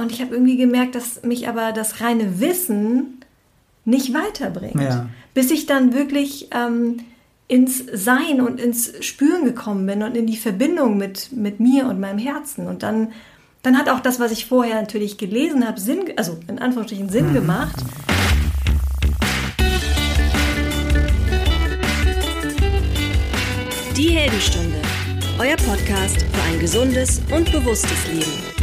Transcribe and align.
und 0.00 0.12
ich 0.12 0.20
habe 0.20 0.34
irgendwie 0.34 0.56
gemerkt, 0.56 0.94
dass 0.94 1.22
mich 1.22 1.48
aber 1.48 1.72
das 1.72 2.00
reine 2.00 2.40
Wissen 2.40 3.20
nicht 3.84 4.14
weiterbringt. 4.14 4.80
Ja. 4.80 5.08
Bis 5.34 5.50
ich 5.50 5.66
dann 5.66 5.92
wirklich 5.92 6.48
ähm, 6.52 6.98
ins 7.48 7.84
Sein 7.92 8.40
und 8.40 8.60
ins 8.60 8.92
Spüren 9.04 9.44
gekommen 9.44 9.86
bin 9.86 10.02
und 10.02 10.16
in 10.16 10.26
die 10.26 10.36
Verbindung 10.36 10.96
mit, 10.96 11.32
mit 11.32 11.60
mir 11.60 11.86
und 11.86 12.00
meinem 12.00 12.18
Herzen. 12.18 12.66
Und 12.66 12.82
dann, 12.82 13.12
dann 13.62 13.76
hat 13.76 13.88
auch 13.88 14.00
das, 14.00 14.20
was 14.20 14.32
ich 14.32 14.46
vorher 14.46 14.80
natürlich 14.80 15.18
gelesen 15.18 15.66
habe, 15.66 15.80
Sinn, 15.80 16.04
also 16.16 16.38
in 16.48 16.58
Anführungsstrichen 16.58 17.08
Sinn 17.08 17.34
gemacht. 17.34 17.76
Die 23.96 24.08
Heldenstunde, 24.08 24.76
euer 25.38 25.56
Podcast 25.56 26.22
für 26.22 26.42
ein 26.52 26.58
gesundes 26.58 27.20
und 27.30 27.52
bewusstes 27.52 28.06
Leben. 28.08 28.59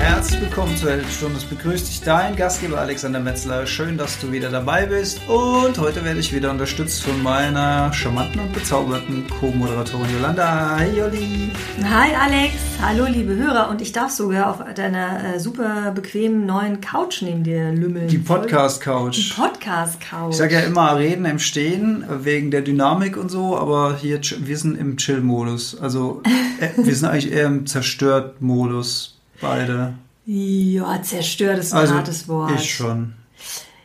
Herzlich 0.00 0.40
willkommen 0.40 0.74
zur 0.78 0.92
Heldenstunde. 0.92 1.36
Es 1.36 1.44
begrüßt 1.44 1.86
dich 1.86 2.00
dein 2.00 2.34
Gastgeber 2.34 2.78
Alexander 2.78 3.20
Metzler. 3.20 3.66
Schön, 3.66 3.98
dass 3.98 4.18
du 4.18 4.32
wieder 4.32 4.48
dabei 4.48 4.86
bist. 4.86 5.20
Und 5.28 5.78
heute 5.78 6.02
werde 6.04 6.18
ich 6.18 6.34
wieder 6.34 6.50
unterstützt 6.50 7.02
von 7.02 7.22
meiner 7.22 7.92
charmanten 7.92 8.40
und 8.40 8.52
bezaubernden 8.54 9.26
Co-Moderatorin 9.28 10.10
Jolanda. 10.10 10.78
Hi 10.78 10.88
Jolli. 10.96 11.52
Hi 11.84 12.14
Alex, 12.14 12.54
hallo 12.80 13.04
liebe 13.04 13.36
Hörer. 13.36 13.68
Und 13.68 13.82
ich 13.82 13.92
darf 13.92 14.10
sogar 14.10 14.50
auf 14.50 14.74
deiner 14.74 15.34
äh, 15.34 15.38
super 15.38 15.92
bequemen 15.92 16.46
neuen 16.46 16.80
Couch 16.80 17.20
neben 17.20 17.44
dir 17.44 17.70
lümmeln. 17.70 18.08
Die 18.08 18.18
Podcast-Couch. 18.18 19.16
Die 19.18 19.34
Podcast-Couch. 19.34 20.30
Ich 20.30 20.36
sage 20.38 20.54
ja 20.54 20.60
immer 20.60 20.96
reden 20.96 21.26
im 21.26 21.38
Stehen 21.38 22.04
wegen 22.08 22.50
der 22.50 22.62
Dynamik 22.62 23.18
und 23.18 23.30
so, 23.30 23.56
aber 23.58 23.98
hier 23.98 24.18
wir 24.22 24.56
sind 24.56 24.78
im 24.78 24.96
Chill-Modus. 24.96 25.78
Also 25.78 26.22
äh, 26.58 26.70
wir 26.82 26.96
sind 26.96 27.06
eigentlich 27.06 27.32
eher 27.32 27.46
im 27.46 27.66
Zerstört-Modus. 27.66 29.19
Beide. 29.40 29.94
Ja, 30.26 31.02
zerstört 31.02 31.58
ist 31.58 31.72
ein 31.72 31.80
Also 31.80 31.94
hartes 31.94 32.28
Wort. 32.28 32.52
ich 32.54 32.74
schon. 32.74 33.14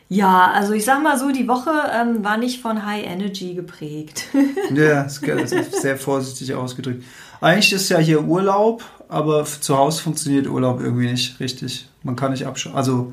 Ja, 0.08 0.52
also 0.52 0.72
ich 0.72 0.84
sag 0.84 1.02
mal 1.02 1.18
so, 1.18 1.32
die 1.32 1.48
Woche 1.48 1.70
ähm, 1.92 2.22
war 2.22 2.36
nicht 2.36 2.60
von 2.62 2.86
High 2.86 3.04
Energy 3.06 3.54
geprägt. 3.54 4.26
Ja, 4.74 5.04
das 5.04 5.18
ist 5.52 5.80
sehr 5.82 5.96
vorsichtig 5.96 6.54
ausgedrückt. 6.54 7.04
Eigentlich 7.40 7.72
ist 7.72 7.88
ja 7.88 7.98
hier 7.98 8.22
Urlaub, 8.22 8.84
aber 9.08 9.44
zu 9.44 9.76
Hause 9.76 10.02
funktioniert 10.02 10.46
Urlaub 10.46 10.80
irgendwie 10.80 11.10
nicht 11.10 11.40
richtig. 11.40 11.88
Man 12.02 12.16
kann 12.16 12.32
nicht 12.32 12.46
abschalten. 12.46 12.76
Also, 12.76 13.12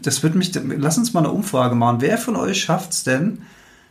das 0.00 0.22
wird 0.22 0.34
mich. 0.34 0.52
Lass 0.54 0.98
uns 0.98 1.12
mal 1.12 1.20
eine 1.20 1.30
Umfrage 1.30 1.74
machen. 1.74 1.98
Wer 2.00 2.18
von 2.18 2.36
euch 2.36 2.62
schafft 2.62 2.92
es 2.92 3.04
denn, 3.04 3.42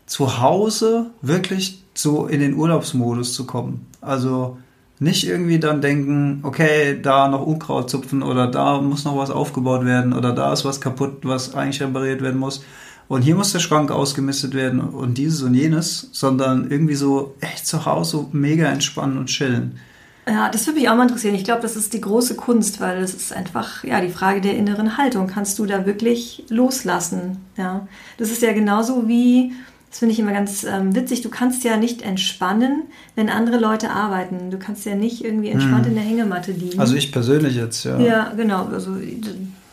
zu 0.06 0.42
Hause 0.42 1.12
wirklich 1.22 1.84
so 1.94 2.28
in 2.28 2.40
den 2.40 2.56
Urlaubsmodus 2.56 3.34
zu 3.34 3.46
kommen? 3.46 3.88
Also 4.02 4.58
nicht 5.02 5.28
irgendwie 5.28 5.58
dann 5.58 5.82
denken, 5.82 6.42
okay, 6.44 7.02
da 7.02 7.28
noch 7.28 7.44
Unkraut 7.44 7.90
zupfen 7.90 8.22
oder 8.22 8.46
da 8.46 8.80
muss 8.80 9.04
noch 9.04 9.18
was 9.18 9.32
aufgebaut 9.32 9.84
werden 9.84 10.14
oder 10.14 10.32
da 10.32 10.54
ist 10.54 10.64
was 10.64 10.80
kaputt, 10.80 11.22
was 11.24 11.56
eigentlich 11.56 11.82
repariert 11.82 12.22
werden 12.22 12.40
muss. 12.40 12.64
Und 13.08 13.24
hier 13.24 13.34
muss 13.34 13.52
der 13.52 13.60
Schrank 13.60 13.90
ausgemistet 13.90 14.54
werden 14.54 14.80
und 14.80 15.18
dieses 15.18 15.42
und 15.42 15.56
jenes, 15.56 16.10
sondern 16.12 16.70
irgendwie 16.70 16.94
so 16.94 17.34
echt 17.42 17.66
zu 17.66 17.88
Hause 17.88 18.12
so 18.12 18.30
mega 18.32 18.68
entspannen 18.68 19.18
und 19.18 19.26
chillen. 19.26 19.80
Ja, 20.28 20.50
das 20.50 20.68
würde 20.68 20.80
mich 20.80 20.88
auch 20.88 20.96
mal 20.96 21.08
interessieren. 21.08 21.34
Ich 21.34 21.46
glaube, 21.46 21.64
das 21.64 21.76
ist 21.76 21.94
die 21.94 22.02
große 22.02 22.36
Kunst, 22.36 22.80
weil 22.80 23.02
es 23.02 23.16
ist 23.16 23.34
einfach 23.34 23.84
ja 23.84 24.02
die 24.02 24.10
Frage 24.10 24.40
der 24.40 24.56
inneren 24.56 24.98
Haltung. 24.98 25.26
Kannst 25.26 25.58
du 25.58 25.66
da 25.66 25.88
wirklich 25.88 26.44
loslassen? 26.50 27.38
Ja, 27.58 27.88
das 28.20 28.30
ist 28.30 28.44
ja 28.44 28.54
genauso 28.54 29.08
wie 29.08 29.54
das 29.92 30.00
finde 30.00 30.14
ich 30.14 30.20
immer 30.20 30.32
ganz 30.32 30.64
ähm, 30.64 30.96
witzig. 30.96 31.22
Du 31.22 31.28
kannst 31.28 31.66
ja 31.66 31.76
nicht 31.76 32.02
entspannen, 32.02 32.84
wenn 33.16 33.30
andere 33.30 33.58
Leute 33.58 33.90
arbeiten. 33.90 34.50
Du 34.50 34.58
kannst 34.58 34.86
ja 34.86 34.96
nicht 34.96 35.22
irgendwie 35.22 35.50
entspannt 35.50 35.86
in 35.86 35.96
der 35.96 36.04
Hängematte 36.04 36.54
liegen. 36.54 36.80
Also 36.80 36.96
ich 36.96 37.12
persönlich 37.12 37.58
jetzt, 37.58 37.84
ja. 37.84 38.00
ja, 38.00 38.34
genau. 38.38 38.68
Also 38.68 38.92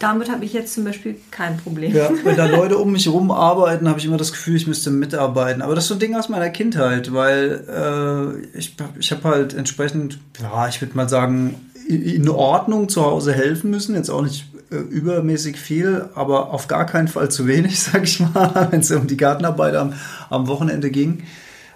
damit 0.00 0.28
habe 0.28 0.44
ich 0.44 0.52
jetzt 0.52 0.75
zum 0.75 0.83
Beispiel 0.83 1.14
kein 1.30 1.56
Problem. 1.58 1.94
Ja, 1.94 2.10
wenn 2.25 2.36
da 2.36 2.47
Leute 2.56 2.78
um 2.78 2.91
mich 2.91 3.06
herum 3.06 3.30
arbeiten, 3.30 3.88
habe 3.88 4.00
ich 4.00 4.06
immer 4.06 4.16
das 4.16 4.33
Gefühl, 4.33 4.56
ich 4.56 4.66
müsste 4.66 4.91
mitarbeiten. 4.91 5.62
Aber 5.62 5.76
das 5.76 5.84
ist 5.84 5.88
so 5.88 5.94
ein 5.94 6.00
Ding 6.00 6.16
aus 6.16 6.28
meiner 6.28 6.50
Kindheit, 6.50 7.12
weil 7.12 8.42
äh, 8.53 8.59
ich, 8.59 8.75
ich 8.98 9.12
habe 9.12 9.22
halt 9.22 9.54
entsprechend, 9.54 10.19
ja, 10.42 10.66
ich 10.66 10.81
würde 10.81 10.97
mal 10.97 11.09
sagen, 11.09 11.54
in 11.87 12.28
Ordnung 12.28 12.88
zu 12.88 13.04
Hause 13.04 13.32
helfen 13.32 13.71
müssen. 13.71 13.94
Jetzt 13.94 14.10
auch 14.10 14.22
nicht 14.22 14.47
übermäßig 14.70 15.58
viel, 15.58 16.06
aber 16.14 16.50
auf 16.52 16.68
gar 16.68 16.86
keinen 16.86 17.08
Fall 17.08 17.30
zu 17.30 17.46
wenig, 17.46 17.80
sag 17.82 18.04
ich 18.04 18.20
mal, 18.20 18.68
wenn 18.70 18.80
es 18.80 18.90
um 18.90 19.06
die 19.06 19.16
Gartenarbeit 19.16 19.74
am, 19.74 19.94
am 20.30 20.46
Wochenende 20.46 20.90
ging. 20.90 21.22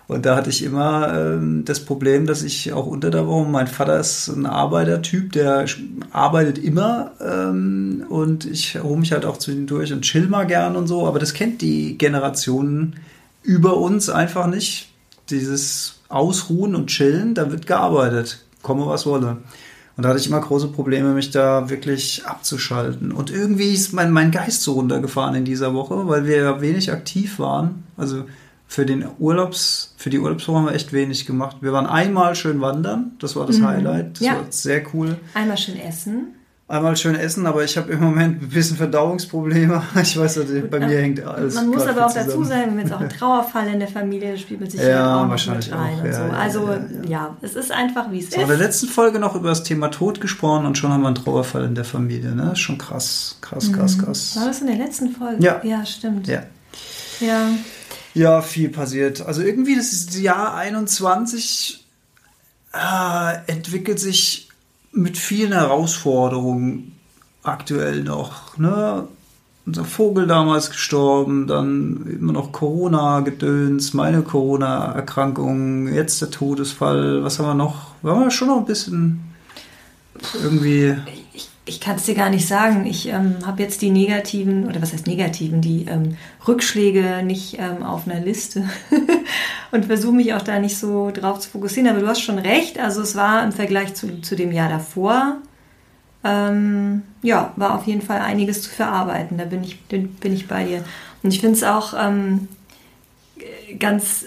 Und 0.08 0.26
da 0.26 0.36
hatte 0.36 0.50
ich 0.50 0.62
immer 0.62 1.14
ähm, 1.16 1.64
das 1.64 1.80
Problem, 1.80 2.26
dass 2.26 2.42
ich 2.42 2.72
auch 2.72 2.86
unter 2.86 3.10
der 3.10 3.26
Woche, 3.26 3.48
mein 3.48 3.66
Vater 3.66 3.98
ist 3.98 4.28
ein 4.28 4.46
Arbeitertyp, 4.46 5.32
der 5.32 5.64
arbeitet 6.10 6.58
immer 6.58 7.12
ähm, 7.20 8.04
und 8.08 8.44
ich 8.44 8.78
ruhe 8.82 8.98
mich 8.98 9.12
halt 9.12 9.24
auch 9.24 9.38
zwischendurch 9.38 9.92
und 9.92 10.02
chill 10.02 10.28
mal 10.28 10.46
gern 10.46 10.76
und 10.76 10.86
so, 10.86 11.06
aber 11.06 11.18
das 11.18 11.34
kennt 11.34 11.62
die 11.62 11.96
Generationen 11.96 12.96
über 13.42 13.78
uns 13.78 14.10
einfach 14.10 14.46
nicht. 14.46 14.88
Dieses 15.30 16.00
Ausruhen 16.08 16.74
und 16.74 16.88
Chillen, 16.88 17.34
da 17.34 17.50
wird 17.50 17.66
gearbeitet, 17.66 18.44
komme 18.60 18.86
was 18.86 19.06
wolle. 19.06 19.38
Und 19.96 20.04
da 20.04 20.08
hatte 20.08 20.18
ich 20.20 20.26
immer 20.26 20.40
große 20.40 20.68
Probleme, 20.68 21.12
mich 21.12 21.30
da 21.30 21.68
wirklich 21.68 22.24
abzuschalten. 22.24 23.12
Und 23.12 23.30
irgendwie 23.30 23.72
ist 23.72 23.92
mein, 23.92 24.10
mein 24.10 24.30
Geist 24.30 24.62
so 24.62 24.72
runtergefahren 24.72 25.34
in 25.34 25.44
dieser 25.44 25.74
Woche, 25.74 26.08
weil 26.08 26.24
wir 26.26 26.36
ja 26.36 26.60
wenig 26.60 26.90
aktiv 26.90 27.38
waren. 27.38 27.84
Also 27.96 28.24
für 28.66 28.86
den 28.86 29.04
Urlaubs, 29.18 29.94
für 29.98 30.08
die 30.08 30.18
Urlaubswoche 30.18 30.58
haben 30.58 30.64
wir 30.66 30.72
echt 30.74 30.94
wenig 30.94 31.26
gemacht. 31.26 31.58
Wir 31.60 31.72
waren 31.74 31.86
einmal 31.86 32.34
schön 32.34 32.62
wandern, 32.62 33.12
das 33.18 33.36
war 33.36 33.46
das 33.46 33.58
mhm. 33.58 33.66
Highlight. 33.66 34.12
Das 34.18 34.26
Ja. 34.26 34.32
war 34.36 34.46
sehr 34.48 34.82
cool. 34.94 35.18
Einmal 35.34 35.58
schön 35.58 35.76
essen. 35.78 36.34
Einmal 36.72 36.96
schön 36.96 37.14
essen, 37.16 37.44
aber 37.46 37.64
ich 37.64 37.76
habe 37.76 37.92
im 37.92 38.00
Moment 38.00 38.40
ein 38.40 38.48
bisschen 38.48 38.78
Verdauungsprobleme. 38.78 39.82
Ich 40.00 40.18
weiß, 40.18 40.38
nicht, 40.38 40.70
bei 40.70 40.78
mir 40.80 41.00
hängt 41.02 41.22
alles. 41.22 41.54
Man 41.54 41.68
muss 41.68 41.86
aber 41.86 42.06
auch 42.06 42.14
dazu 42.14 42.42
sagen, 42.44 42.70
wenn 42.70 42.78
jetzt 42.78 42.94
auch 42.94 43.00
ein 43.00 43.08
Trauerfall 43.18 43.68
in 43.68 43.78
der 43.78 43.88
Familie, 43.88 44.38
spielt 44.38 44.60
mit 44.60 44.70
sich 44.70 44.80
Ja, 44.80 45.18
auch 45.18 45.24
noch 45.24 45.30
wahrscheinlich 45.32 45.66
mit 45.70 45.78
rein 45.78 46.00
auch, 46.00 46.04
ja, 46.06 46.12
so. 46.14 46.22
ja, 46.22 46.30
also 46.30 46.68
ja, 46.70 46.80
ja, 47.06 47.36
es 47.42 47.56
ist 47.56 47.70
einfach 47.70 48.10
wie 48.10 48.20
es 48.20 48.30
So, 48.30 48.40
in 48.40 48.46
der 48.46 48.56
ist. 48.56 48.62
letzten 48.62 48.86
Folge 48.88 49.18
noch 49.18 49.36
über 49.36 49.50
das 49.50 49.64
Thema 49.64 49.88
Tod 49.90 50.22
gesprochen 50.22 50.64
und 50.64 50.78
schon 50.78 50.90
haben 50.90 51.02
wir 51.02 51.08
einen 51.08 51.16
Trauerfall 51.16 51.64
in 51.64 51.74
der 51.74 51.84
Familie. 51.84 52.34
Ne? 52.34 52.52
Ist 52.52 52.60
schon 52.60 52.78
krass, 52.78 53.36
krass, 53.42 53.70
krass, 53.70 53.98
krass. 53.98 54.34
Mhm. 54.34 54.40
War 54.40 54.48
das 54.48 54.60
in 54.62 54.66
der 54.68 54.76
letzten 54.76 55.10
Folge? 55.10 55.44
Ja. 55.44 55.60
Ja, 55.62 55.84
stimmt. 55.84 56.26
Ja. 56.26 56.42
ja. 57.20 57.48
Ja, 58.14 58.40
viel 58.40 58.70
passiert. 58.70 59.20
Also 59.26 59.42
irgendwie 59.42 59.76
das 59.76 60.18
Jahr 60.18 60.54
21 60.54 61.86
äh, 62.72 63.50
entwickelt 63.52 64.00
sich 64.00 64.48
mit 64.92 65.16
vielen 65.18 65.52
Herausforderungen 65.52 66.92
aktuell 67.42 68.04
noch. 68.04 68.56
Ne? 68.58 69.08
Unser 69.64 69.84
Vogel 69.84 70.26
damals 70.26 70.70
gestorben, 70.70 71.46
dann 71.46 72.06
immer 72.06 72.32
noch 72.32 72.52
Corona-Gedöns, 72.52 73.94
meine 73.94 74.22
Corona-Erkrankung, 74.22 75.88
jetzt 75.88 76.20
der 76.20 76.30
Todesfall. 76.30 77.22
Was 77.22 77.38
haben 77.38 77.46
wir 77.46 77.54
noch? 77.54 77.94
Wir 78.02 78.12
haben 78.12 78.22
ja 78.22 78.30
schon 78.30 78.48
noch 78.48 78.58
ein 78.58 78.64
bisschen 78.64 79.31
irgendwie. 80.34 80.96
Ich, 81.34 81.48
ich 81.64 81.80
kann 81.80 81.96
es 81.96 82.04
dir 82.04 82.14
gar 82.14 82.30
nicht 82.30 82.46
sagen. 82.46 82.86
Ich 82.86 83.08
ähm, 83.08 83.36
habe 83.46 83.62
jetzt 83.62 83.82
die 83.82 83.90
negativen, 83.90 84.66
oder 84.66 84.82
was 84.82 84.92
heißt 84.92 85.06
negativen, 85.06 85.60
die 85.60 85.86
ähm, 85.88 86.16
Rückschläge 86.46 87.22
nicht 87.22 87.58
ähm, 87.58 87.82
auf 87.82 88.06
einer 88.06 88.20
Liste 88.20 88.68
und 89.70 89.86
versuche 89.86 90.14
mich 90.14 90.34
auch 90.34 90.42
da 90.42 90.58
nicht 90.58 90.76
so 90.76 91.10
drauf 91.10 91.40
zu 91.40 91.50
fokussieren. 91.50 91.88
Aber 91.88 92.00
du 92.00 92.08
hast 92.08 92.20
schon 92.20 92.38
recht. 92.38 92.78
Also 92.78 93.02
es 93.02 93.14
war 93.14 93.44
im 93.44 93.52
Vergleich 93.52 93.94
zu, 93.94 94.20
zu 94.20 94.34
dem 94.34 94.52
Jahr 94.52 94.68
davor, 94.68 95.38
ähm, 96.24 97.02
ja, 97.22 97.52
war 97.56 97.74
auf 97.76 97.86
jeden 97.86 98.02
Fall 98.02 98.20
einiges 98.20 98.62
zu 98.62 98.70
verarbeiten. 98.70 99.38
Da 99.38 99.44
bin 99.44 99.64
ich, 99.64 99.80
bin, 99.86 100.16
ich 100.22 100.46
bei 100.46 100.64
dir. 100.64 100.84
Und 101.22 101.32
ich 101.32 101.40
finde 101.40 101.56
es 101.56 101.64
auch 101.64 101.94
ähm, 101.98 102.48
ganz 103.78 104.24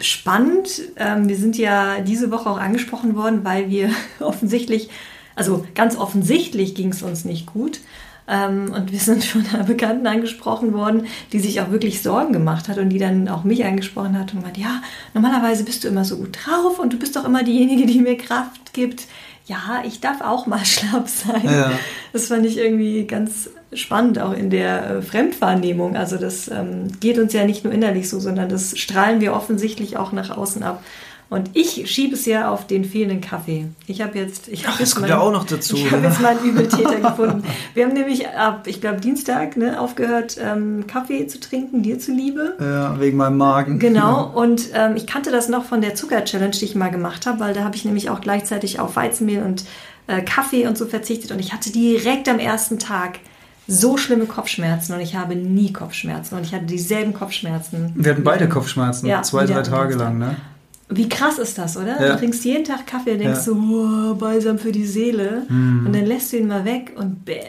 spannend. 0.00 0.68
Ähm, 0.96 1.28
wir 1.28 1.36
sind 1.36 1.56
ja 1.56 2.00
diese 2.00 2.30
Woche 2.30 2.48
auch 2.48 2.58
angesprochen 2.58 3.16
worden, 3.16 3.44
weil 3.44 3.70
wir 3.70 3.90
offensichtlich, 4.20 4.90
also 5.38 5.64
ganz 5.74 5.96
offensichtlich 5.96 6.74
ging 6.74 6.90
es 6.90 7.02
uns 7.02 7.24
nicht 7.24 7.46
gut. 7.46 7.80
Ähm, 8.28 8.72
und 8.74 8.92
wir 8.92 8.98
sind 8.98 9.24
von 9.24 9.46
einer 9.46 9.64
Bekannten 9.64 10.06
angesprochen 10.06 10.74
worden, 10.74 11.06
die 11.32 11.38
sich 11.38 11.60
auch 11.60 11.70
wirklich 11.70 12.02
Sorgen 12.02 12.32
gemacht 12.32 12.68
hat 12.68 12.76
und 12.76 12.90
die 12.90 12.98
dann 12.98 13.28
auch 13.28 13.44
mich 13.44 13.64
angesprochen 13.64 14.18
hat 14.18 14.34
und 14.34 14.42
meint, 14.42 14.58
ja, 14.58 14.82
normalerweise 15.14 15.64
bist 15.64 15.84
du 15.84 15.88
immer 15.88 16.04
so 16.04 16.18
gut 16.18 16.36
drauf 16.44 16.78
und 16.78 16.92
du 16.92 16.98
bist 16.98 17.16
doch 17.16 17.24
immer 17.24 17.42
diejenige, 17.42 17.86
die 17.86 18.00
mir 18.00 18.18
Kraft 18.18 18.74
gibt. 18.74 19.04
Ja, 19.46 19.82
ich 19.86 20.00
darf 20.00 20.20
auch 20.20 20.46
mal 20.46 20.62
schlapp 20.64 21.08
sein. 21.08 21.44
Ja. 21.44 21.72
Das 22.12 22.26
fand 22.26 22.44
ich 22.44 22.58
irgendwie 22.58 23.06
ganz 23.06 23.48
spannend, 23.72 24.18
auch 24.18 24.32
in 24.32 24.50
der 24.50 24.90
äh, 24.90 25.02
Fremdwahrnehmung. 25.02 25.96
Also 25.96 26.18
das 26.18 26.48
ähm, 26.48 26.88
geht 27.00 27.18
uns 27.18 27.32
ja 27.32 27.44
nicht 27.44 27.64
nur 27.64 27.72
innerlich 27.72 28.10
so, 28.10 28.20
sondern 28.20 28.50
das 28.50 28.76
strahlen 28.76 29.20
wir 29.22 29.32
offensichtlich 29.32 29.96
auch 29.96 30.12
nach 30.12 30.36
außen 30.36 30.62
ab. 30.62 30.82
Und 31.30 31.50
ich 31.52 31.90
schiebe 31.90 32.14
es 32.14 32.24
ja 32.24 32.50
auf 32.50 32.66
den 32.66 32.86
fehlenden 32.86 33.20
Kaffee. 33.20 33.66
Ich 33.86 34.00
habe 34.00 34.18
jetzt, 34.18 34.48
ich 34.48 34.62
habe 34.64 34.72
Ach, 34.76 34.80
jetzt 34.80 34.88
das 34.92 34.94
kommt 34.96 35.08
mal- 35.08 35.14
ja 35.14 35.20
auch 35.20 35.30
noch 35.30 35.44
dazu, 35.44 35.76
Ich 35.76 35.90
habe 35.90 36.00
ne? 36.00 36.08
jetzt 36.08 36.22
mal 36.22 36.28
einen 36.38 36.42
Übeltäter 36.48 36.96
gefunden. 37.00 37.42
Wir 37.74 37.84
haben 37.84 37.92
nämlich 37.92 38.26
ab, 38.30 38.62
ich 38.66 38.80
glaube 38.80 39.00
Dienstag, 39.00 39.58
ne, 39.58 39.78
aufgehört, 39.78 40.38
ähm, 40.42 40.86
Kaffee 40.86 41.26
zu 41.26 41.38
trinken, 41.38 41.82
dir 41.82 41.98
zuliebe. 41.98 42.56
Ja, 42.58 42.98
wegen 42.98 43.18
meinem 43.18 43.36
Magen. 43.36 43.78
Genau, 43.78 44.24
und 44.34 44.68
ähm, 44.72 44.96
ich 44.96 45.06
kannte 45.06 45.30
das 45.30 45.50
noch 45.50 45.64
von 45.66 45.82
der 45.82 45.94
Zucker-Challenge, 45.94 46.52
die 46.52 46.64
ich 46.64 46.74
mal 46.74 46.90
gemacht 46.90 47.26
habe, 47.26 47.40
weil 47.40 47.52
da 47.52 47.62
habe 47.62 47.76
ich 47.76 47.84
nämlich 47.84 48.08
auch 48.08 48.22
gleichzeitig 48.22 48.80
auf 48.80 48.96
Weizenmehl 48.96 49.42
und 49.42 49.64
äh, 50.06 50.22
Kaffee 50.22 50.66
und 50.66 50.78
so 50.78 50.86
verzichtet 50.86 51.30
und 51.30 51.40
ich 51.40 51.52
hatte 51.52 51.70
direkt 51.70 52.26
am 52.30 52.38
ersten 52.38 52.78
Tag 52.78 53.18
so 53.66 53.98
schlimme 53.98 54.24
Kopfschmerzen 54.24 54.94
und 54.94 55.00
ich 55.00 55.14
habe 55.14 55.36
nie 55.36 55.74
Kopfschmerzen 55.74 56.36
und 56.38 56.44
ich 56.46 56.54
hatte 56.54 56.64
dieselben 56.64 57.12
Kopfschmerzen. 57.12 57.92
Wir 57.96 58.12
hatten 58.12 58.24
beide 58.24 58.48
Kopfschmerzen, 58.48 59.06
Ja, 59.06 59.20
zwei, 59.20 59.44
drei 59.44 59.60
Tage 59.60 59.94
lang, 59.94 60.16
ne? 60.16 60.36
Wie 60.90 61.08
krass 61.08 61.38
ist 61.38 61.58
das, 61.58 61.76
oder? 61.76 62.00
Ja. 62.00 62.12
Du 62.12 62.18
trinkst 62.18 62.44
jeden 62.44 62.64
Tag 62.64 62.86
Kaffee 62.86 63.12
und 63.12 63.18
denkst 63.18 63.38
Ja. 63.38 63.42
so, 63.42 63.52
oh, 63.52 64.14
balsam 64.14 64.58
für 64.58 64.72
die 64.72 64.86
Seele. 64.86 65.42
Hm. 65.48 65.86
Und 65.86 65.94
dann 65.94 66.06
lässt 66.06 66.32
du 66.32 66.38
ihn 66.38 66.48
mal 66.48 66.64
weg 66.64 66.92
und 66.96 67.24
bäm. 67.24 67.42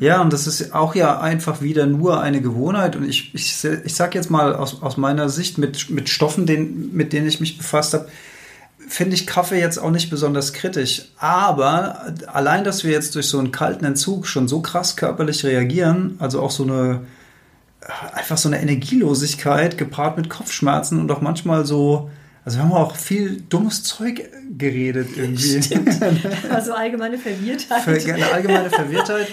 Ja, 0.00 0.22
und 0.22 0.32
das 0.32 0.46
ist 0.46 0.74
auch 0.74 0.94
ja 0.94 1.20
einfach 1.20 1.60
wieder 1.60 1.86
nur 1.86 2.20
eine 2.20 2.40
Gewohnheit. 2.40 2.96
Und 2.96 3.08
ich, 3.08 3.34
ich, 3.34 3.64
ich 3.84 3.94
sag 3.94 4.14
jetzt 4.14 4.30
mal 4.30 4.54
aus, 4.54 4.80
aus 4.80 4.96
meiner 4.96 5.28
Sicht 5.28 5.58
mit, 5.58 5.90
mit 5.90 6.08
Stoffen, 6.08 6.46
den, 6.46 6.94
mit 6.94 7.12
denen 7.12 7.26
ich 7.26 7.40
mich 7.40 7.58
befasst 7.58 7.94
habe, 7.94 8.08
finde 8.78 9.14
ich 9.14 9.26
Kaffee 9.26 9.60
jetzt 9.60 9.78
auch 9.78 9.90
nicht 9.90 10.08
besonders 10.08 10.52
kritisch. 10.52 11.08
Aber 11.18 12.14
allein, 12.32 12.64
dass 12.64 12.84
wir 12.84 12.92
jetzt 12.92 13.14
durch 13.16 13.26
so 13.26 13.38
einen 13.38 13.52
kalten 13.52 13.84
Entzug 13.84 14.26
schon 14.26 14.48
so 14.48 14.60
krass 14.62 14.96
körperlich 14.96 15.44
reagieren, 15.44 16.16
also 16.20 16.40
auch 16.40 16.50
so 16.50 16.62
eine 16.62 17.02
einfach 18.12 18.36
so 18.38 18.48
eine 18.48 18.60
Energielosigkeit 18.60 19.78
gepaart 19.78 20.16
mit 20.16 20.28
Kopfschmerzen 20.28 21.00
und 21.00 21.10
auch 21.10 21.20
manchmal 21.20 21.64
so, 21.64 22.10
also 22.48 22.58
wir 22.60 22.64
haben 22.64 22.72
auch 22.72 22.96
viel 22.96 23.42
dummes 23.50 23.82
Zeug 23.82 24.30
geredet 24.56 25.18
irgendwie. 25.18 25.60
Also 26.50 26.72
allgemeine 26.72 27.18
Verwirrtheit. 27.18 27.82
Für 27.82 28.14
eine 28.14 28.32
allgemeine 28.32 28.70
Verwirrtheit. 28.70 29.28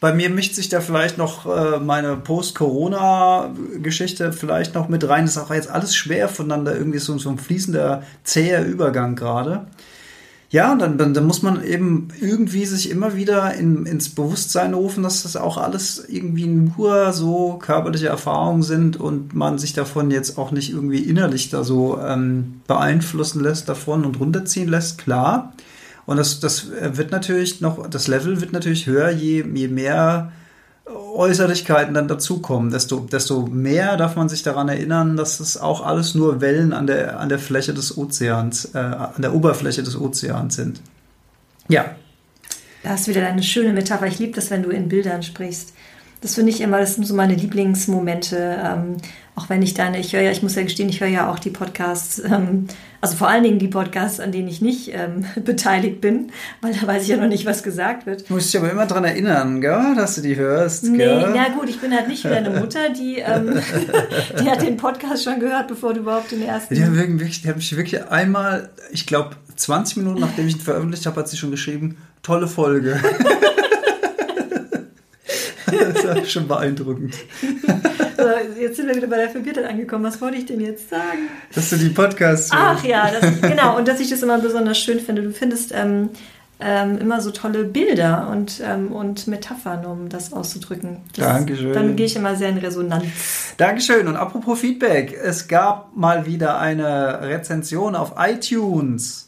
Bei 0.00 0.14
mir 0.14 0.30
mischt 0.30 0.54
sich 0.54 0.70
da 0.70 0.80
vielleicht 0.80 1.18
noch 1.18 1.44
äh, 1.44 1.78
meine 1.78 2.16
Post-Corona-Geschichte 2.16 4.32
vielleicht 4.32 4.74
noch 4.74 4.88
mit 4.88 5.06
rein. 5.06 5.26
Das 5.26 5.36
ist 5.36 5.42
auch 5.42 5.52
jetzt 5.52 5.68
alles 5.68 5.94
schwer 5.94 6.30
voneinander. 6.30 6.74
Irgendwie 6.74 7.00
so, 7.00 7.18
so 7.18 7.28
ein 7.28 7.36
fließender, 7.36 8.02
zäher 8.22 8.64
Übergang 8.64 9.14
gerade. 9.14 9.66
Ja, 10.54 10.76
dann, 10.76 10.98
dann, 10.98 11.14
dann 11.14 11.26
muss 11.26 11.42
man 11.42 11.64
eben 11.64 12.06
irgendwie 12.20 12.64
sich 12.64 12.88
immer 12.88 13.16
wieder 13.16 13.54
in, 13.54 13.86
ins 13.86 14.10
Bewusstsein 14.10 14.72
rufen, 14.72 15.02
dass 15.02 15.24
das 15.24 15.34
auch 15.34 15.56
alles 15.58 16.04
irgendwie 16.06 16.46
nur 16.46 17.12
so 17.12 17.58
körperliche 17.60 18.06
Erfahrungen 18.06 18.62
sind 18.62 18.96
und 18.96 19.34
man 19.34 19.58
sich 19.58 19.72
davon 19.72 20.12
jetzt 20.12 20.38
auch 20.38 20.52
nicht 20.52 20.70
irgendwie 20.70 21.00
innerlich 21.00 21.50
da 21.50 21.64
so 21.64 21.98
ähm, 21.98 22.60
beeinflussen 22.68 23.42
lässt 23.42 23.68
davon 23.68 24.04
und 24.04 24.20
runterziehen 24.20 24.68
lässt, 24.68 24.98
klar. 24.98 25.54
Und 26.06 26.18
das, 26.18 26.38
das 26.38 26.68
wird 26.70 27.10
natürlich 27.10 27.60
noch, 27.60 27.90
das 27.90 28.06
Level 28.06 28.40
wird 28.40 28.52
natürlich 28.52 28.86
höher, 28.86 29.10
je, 29.10 29.44
je 29.52 29.66
mehr 29.66 30.30
Äußerlichkeiten 30.86 31.94
dann 31.94 32.08
dazukommen, 32.08 32.70
desto, 32.70 33.00
desto 33.00 33.46
mehr 33.46 33.96
darf 33.96 34.16
man 34.16 34.28
sich 34.28 34.42
daran 34.42 34.68
erinnern, 34.68 35.16
dass 35.16 35.40
es 35.40 35.56
auch 35.56 35.84
alles 35.84 36.14
nur 36.14 36.40
Wellen 36.40 36.72
an 36.72 36.86
der, 36.86 37.20
an 37.20 37.28
der 37.28 37.38
Fläche 37.38 37.72
des 37.72 37.96
Ozeans, 37.96 38.74
äh, 38.74 38.78
an 38.78 39.22
der 39.22 39.34
Oberfläche 39.34 39.82
des 39.82 39.98
Ozeans 39.98 40.56
sind. 40.56 40.80
Ja, 41.68 41.96
Da 42.82 42.90
hast 42.90 43.06
du 43.06 43.12
wieder 43.12 43.22
deine 43.22 43.42
schöne 43.42 43.72
Metapher. 43.72 44.06
Ich 44.06 44.18
liebe 44.18 44.34
das, 44.34 44.50
wenn 44.50 44.62
du 44.62 44.68
in 44.68 44.88
Bildern 44.88 45.22
sprichst. 45.22 45.72
Das 46.24 46.36
finde 46.36 46.52
ich 46.52 46.62
immer, 46.62 46.80
das 46.80 46.94
sind 46.94 47.06
so 47.06 47.14
meine 47.14 47.34
Lieblingsmomente. 47.34 48.58
Ähm, 48.64 48.96
auch 49.34 49.50
wenn 49.50 49.60
ich 49.60 49.74
deine, 49.74 50.00
ich 50.00 50.14
höre 50.14 50.22
ja, 50.22 50.30
ich 50.30 50.42
muss 50.42 50.54
ja 50.54 50.62
gestehen, 50.62 50.88
ich 50.88 51.02
höre 51.02 51.08
ja 51.08 51.30
auch 51.30 51.38
die 51.38 51.50
Podcasts, 51.50 52.18
ähm, 52.18 52.66
also 53.02 53.16
vor 53.16 53.28
allen 53.28 53.42
Dingen 53.42 53.58
die 53.58 53.68
Podcasts, 53.68 54.20
an 54.20 54.32
denen 54.32 54.48
ich 54.48 54.62
nicht 54.62 54.90
ähm, 54.94 55.26
beteiligt 55.44 56.00
bin, 56.00 56.32
weil 56.62 56.72
da 56.72 56.86
weiß 56.86 57.02
ich 57.02 57.10
ja 57.10 57.18
noch 57.18 57.28
nicht, 57.28 57.44
was 57.44 57.62
gesagt 57.62 58.06
wird. 58.06 58.30
du 58.30 58.32
musst 58.32 58.54
dich 58.54 58.58
aber 58.58 58.72
immer 58.72 58.86
daran 58.86 59.04
erinnern, 59.04 59.60
gell, 59.60 59.94
dass 59.96 60.14
du 60.14 60.22
die 60.22 60.34
hörst. 60.36 60.84
Nee, 60.84 60.96
gell? 60.96 61.30
na 61.34 61.50
gut, 61.50 61.68
ich 61.68 61.78
bin 61.78 61.92
halt 61.92 62.08
nicht 62.08 62.24
wie 62.24 62.28
deine 62.28 62.58
Mutter, 62.58 62.88
die, 62.88 63.18
ähm, 63.18 63.60
die 64.40 64.48
hat 64.48 64.62
den 64.62 64.78
Podcast 64.78 65.24
schon 65.24 65.40
gehört, 65.40 65.68
bevor 65.68 65.92
du 65.92 66.00
überhaupt 66.00 66.32
den 66.32 66.40
ersten. 66.40 66.74
Die 66.74 66.82
haben 66.82 66.96
wirklich, 66.96 67.42
die 67.42 67.48
haben 67.48 67.56
mich 67.56 67.76
wirklich 67.76 68.02
einmal, 68.08 68.70
ich 68.92 69.06
glaube, 69.06 69.36
20 69.56 69.98
Minuten 69.98 70.20
nachdem 70.20 70.48
ich 70.48 70.54
ihn 70.54 70.62
veröffentlicht 70.62 71.04
habe, 71.04 71.20
hat 71.20 71.28
sie 71.28 71.36
schon 71.36 71.50
geschrieben, 71.50 71.98
tolle 72.22 72.48
Folge. 72.48 72.98
das 75.78 76.04
war 76.06 76.24
schon 76.24 76.48
beeindruckend. 76.48 77.14
So, 78.16 78.60
jetzt 78.60 78.76
sind 78.76 78.88
wir 78.88 78.94
wieder 78.94 79.08
bei 79.08 79.16
der 79.16 79.30
Verwirrtheit 79.30 79.66
angekommen. 79.66 80.04
Was 80.04 80.20
wollte 80.20 80.38
ich 80.38 80.46
denn 80.46 80.60
jetzt 80.60 80.88
sagen? 80.88 81.28
Dass 81.54 81.70
du 81.70 81.76
die 81.76 81.88
Podcasts 81.90 82.50
Ach 82.52 82.82
ja, 82.84 83.10
das, 83.10 83.40
genau. 83.40 83.76
Und 83.76 83.88
dass 83.88 84.00
ich 84.00 84.08
das 84.08 84.22
immer 84.22 84.38
besonders 84.38 84.78
schön 84.78 85.00
finde. 85.00 85.22
Du 85.22 85.32
findest 85.32 85.72
ähm, 85.74 86.10
ähm, 86.60 86.98
immer 86.98 87.20
so 87.20 87.30
tolle 87.30 87.64
Bilder 87.64 88.28
und, 88.30 88.62
ähm, 88.64 88.92
und 88.92 89.26
Metaphern, 89.26 89.84
um 89.84 90.08
das 90.08 90.32
auszudrücken. 90.32 90.98
Das, 91.16 91.26
Dankeschön. 91.26 91.72
Damit 91.72 91.96
gehe 91.96 92.06
ich 92.06 92.16
immer 92.16 92.36
sehr 92.36 92.48
in 92.48 92.58
Resonanz. 92.58 93.04
Dankeschön. 93.56 94.06
Und 94.06 94.16
apropos 94.16 94.60
Feedback, 94.60 95.18
es 95.22 95.48
gab 95.48 95.94
mal 95.96 96.26
wieder 96.26 96.58
eine 96.58 97.20
Rezension 97.22 97.94
auf 97.96 98.14
iTunes. 98.18 99.23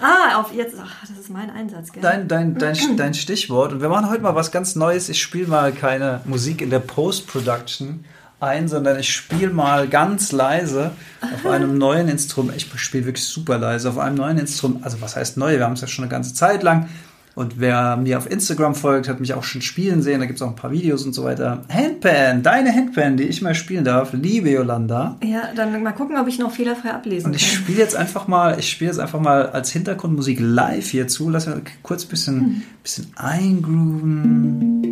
Ah, 0.00 0.40
auf 0.40 0.52
jetzt. 0.52 0.76
Ach, 0.80 1.00
das 1.00 1.18
ist 1.18 1.30
mein 1.30 1.50
Einsatz, 1.50 1.92
gell? 1.92 2.02
Dein, 2.02 2.28
dein, 2.28 2.58
dein, 2.58 2.76
dein 2.96 3.14
Stichwort. 3.14 3.72
Und 3.72 3.80
wir 3.80 3.88
machen 3.88 4.10
heute 4.10 4.22
mal 4.22 4.34
was 4.34 4.50
ganz 4.52 4.76
Neues. 4.76 5.08
Ich 5.08 5.20
spiele 5.20 5.46
mal 5.46 5.72
keine 5.72 6.20
Musik 6.24 6.60
in 6.60 6.70
der 6.70 6.80
Post-Production 6.80 8.04
ein, 8.38 8.68
sondern 8.68 8.98
ich 8.98 9.14
spiele 9.14 9.50
mal 9.50 9.88
ganz 9.88 10.30
leise 10.32 10.92
auf 11.22 11.46
einem 11.46 11.78
neuen 11.78 12.08
Instrument. 12.08 12.56
Ich 12.56 12.68
spiele 12.80 13.06
wirklich 13.06 13.24
super 13.24 13.56
leise 13.58 13.88
auf 13.88 13.98
einem 13.98 14.16
neuen 14.16 14.38
Instrument. 14.38 14.84
Also 14.84 15.00
was 15.00 15.16
heißt 15.16 15.38
neu? 15.38 15.56
Wir 15.56 15.64
haben 15.64 15.72
es 15.72 15.80
ja 15.80 15.88
schon 15.88 16.04
eine 16.04 16.10
ganze 16.10 16.34
Zeit 16.34 16.62
lang. 16.62 16.88
Und 17.36 17.60
wer 17.60 17.96
mir 17.98 18.16
auf 18.16 18.28
Instagram 18.30 18.74
folgt, 18.74 19.08
hat 19.10 19.20
mich 19.20 19.34
auch 19.34 19.44
schon 19.44 19.60
spielen 19.60 20.00
sehen. 20.00 20.20
Da 20.20 20.26
gibt 20.26 20.38
es 20.38 20.42
auch 20.42 20.48
ein 20.48 20.56
paar 20.56 20.70
Videos 20.70 21.04
und 21.04 21.12
so 21.12 21.22
weiter. 21.22 21.62
Handpan, 21.68 22.42
deine 22.42 22.74
Handpan, 22.74 23.18
die 23.18 23.24
ich 23.24 23.42
mal 23.42 23.54
spielen 23.54 23.84
darf. 23.84 24.14
Liebe 24.14 24.48
Yolanda. 24.48 25.18
Ja, 25.22 25.50
dann 25.54 25.82
mal 25.82 25.92
gucken, 25.92 26.16
ob 26.16 26.28
ich 26.28 26.38
noch 26.38 26.50
fehlerfrei 26.50 26.92
ablesen 26.92 27.26
Und 27.26 27.36
ich 27.36 27.52
kann. 27.52 27.60
spiele 27.62 27.78
jetzt 27.78 27.94
einfach 27.94 28.26
mal, 28.26 28.58
ich 28.58 28.70
spiele 28.70 28.90
jetzt 28.90 28.98
einfach 28.98 29.20
mal 29.20 29.50
als 29.50 29.70
Hintergrundmusik 29.70 30.38
live 30.40 30.88
hierzu. 30.88 31.28
Lass 31.28 31.46
mir 31.46 31.60
kurz 31.82 32.06
ein 32.06 32.08
bisschen, 32.08 32.62
bisschen 32.82 33.08
eingrooven. 33.16 34.82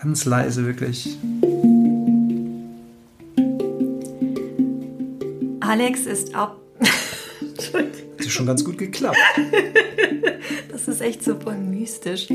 Ganz 0.00 0.26
leise, 0.26 0.64
wirklich. 0.64 1.18
Alex 5.58 6.06
ist 6.06 6.36
auch. 6.36 6.52
Hat 7.72 8.24
ja 8.24 8.30
schon 8.30 8.46
ganz 8.46 8.64
gut 8.64 8.78
geklappt. 8.78 9.16
Das 10.70 10.88
ist 10.88 11.00
echt 11.00 11.24
super 11.24 11.52
mystisch. 11.52 12.28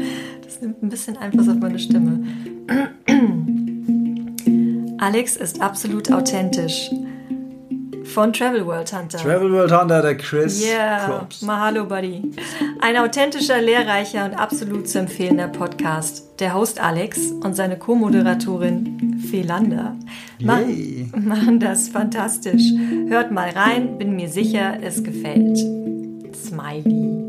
Das 0.44 0.62
nimmt 0.62 0.82
ein 0.84 0.90
bisschen 0.90 1.18
Einfluss 1.18 1.50
auf 1.50 1.58
meine 1.58 1.80
Stimme. 1.80 2.24
Alex 5.00 5.38
ist 5.38 5.62
absolut 5.62 6.12
authentisch. 6.12 6.92
Von 8.14 8.32
Travel 8.32 8.66
World 8.66 8.94
Hunter. 8.94 9.18
Travel 9.18 9.52
World 9.52 9.72
Hunter, 9.72 10.02
der 10.02 10.16
Chris 10.16 10.64
Yeah, 10.66 11.08
Props. 11.08 11.42
Mahalo 11.42 11.86
Buddy. 11.86 12.32
Ein 12.80 12.98
authentischer, 12.98 13.62
lehrreicher 13.62 14.26
und 14.26 14.36
absolut 14.36 14.88
zu 14.88 15.00
empfehlender 15.00 15.48
Podcast. 15.48 16.40
Der 16.40 16.54
Host 16.54 16.80
Alex 16.80 17.32
und 17.32 17.56
seine 17.56 17.78
Co-Moderatorin 17.78 19.22
Felanda 19.30 19.96
ma 20.40 20.60
Yay. 20.60 21.10
machen 21.16 21.60
das 21.60 21.90
fantastisch. 21.90 22.64
Hört 23.08 23.32
mal 23.32 23.50
rein, 23.50 23.98
bin 23.98 24.16
mir 24.16 24.30
sicher, 24.30 24.78
es 24.82 25.04
gefällt. 25.04 25.58
Smiley. 26.36 27.24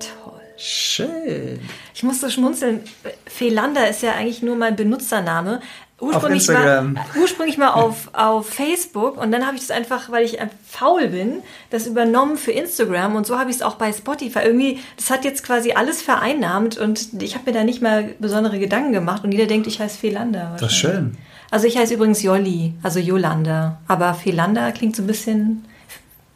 Toll. 0.00 0.40
Schön. 0.56 1.60
Ich 1.94 2.02
musste 2.02 2.30
schmunzeln. 2.30 2.80
Felanda 3.26 3.84
ist 3.84 4.02
ja 4.02 4.12
eigentlich 4.12 4.42
nur 4.42 4.56
mein 4.56 4.76
Benutzername. 4.76 5.60
Ursprünglich. 6.00 6.46
Mal, 6.46 6.94
ursprünglich 7.20 7.58
mal 7.58 7.70
auf, 7.70 8.10
auf 8.12 8.48
Facebook 8.48 9.16
und 9.16 9.32
dann 9.32 9.44
habe 9.44 9.56
ich 9.56 9.66
das 9.66 9.72
einfach, 9.72 10.10
weil 10.10 10.24
ich 10.24 10.40
einfach 10.40 10.56
faul 10.64 11.08
bin, 11.08 11.42
das 11.70 11.88
übernommen 11.88 12.36
für 12.36 12.52
Instagram 12.52 13.16
und 13.16 13.26
so 13.26 13.36
habe 13.36 13.50
ich 13.50 13.56
es 13.56 13.62
auch 13.62 13.74
bei 13.74 13.92
Spotify. 13.92 14.40
Irgendwie, 14.44 14.78
das 14.96 15.10
hat 15.10 15.24
jetzt 15.24 15.44
quasi 15.44 15.72
alles 15.72 16.00
vereinnahmt 16.00 16.78
und 16.78 17.20
ich 17.20 17.34
habe 17.34 17.50
mir 17.50 17.58
da 17.58 17.64
nicht 17.64 17.82
mal 17.82 18.14
besondere 18.20 18.60
Gedanken 18.60 18.92
gemacht 18.92 19.24
und 19.24 19.32
jeder 19.32 19.46
denkt, 19.46 19.66
ich 19.66 19.80
heiße 19.80 19.98
Felanda. 19.98 20.56
Das 20.60 20.70
ist 20.70 20.78
schön. 20.78 21.16
Also 21.50 21.66
ich 21.66 21.76
heiße 21.76 21.94
übrigens 21.94 22.22
Jolli, 22.22 22.74
also 22.82 23.00
Jolanda. 23.00 23.78
Aber 23.88 24.14
Felanda 24.14 24.70
klingt 24.70 24.94
so 24.94 25.02
ein 25.02 25.06
bisschen 25.06 25.64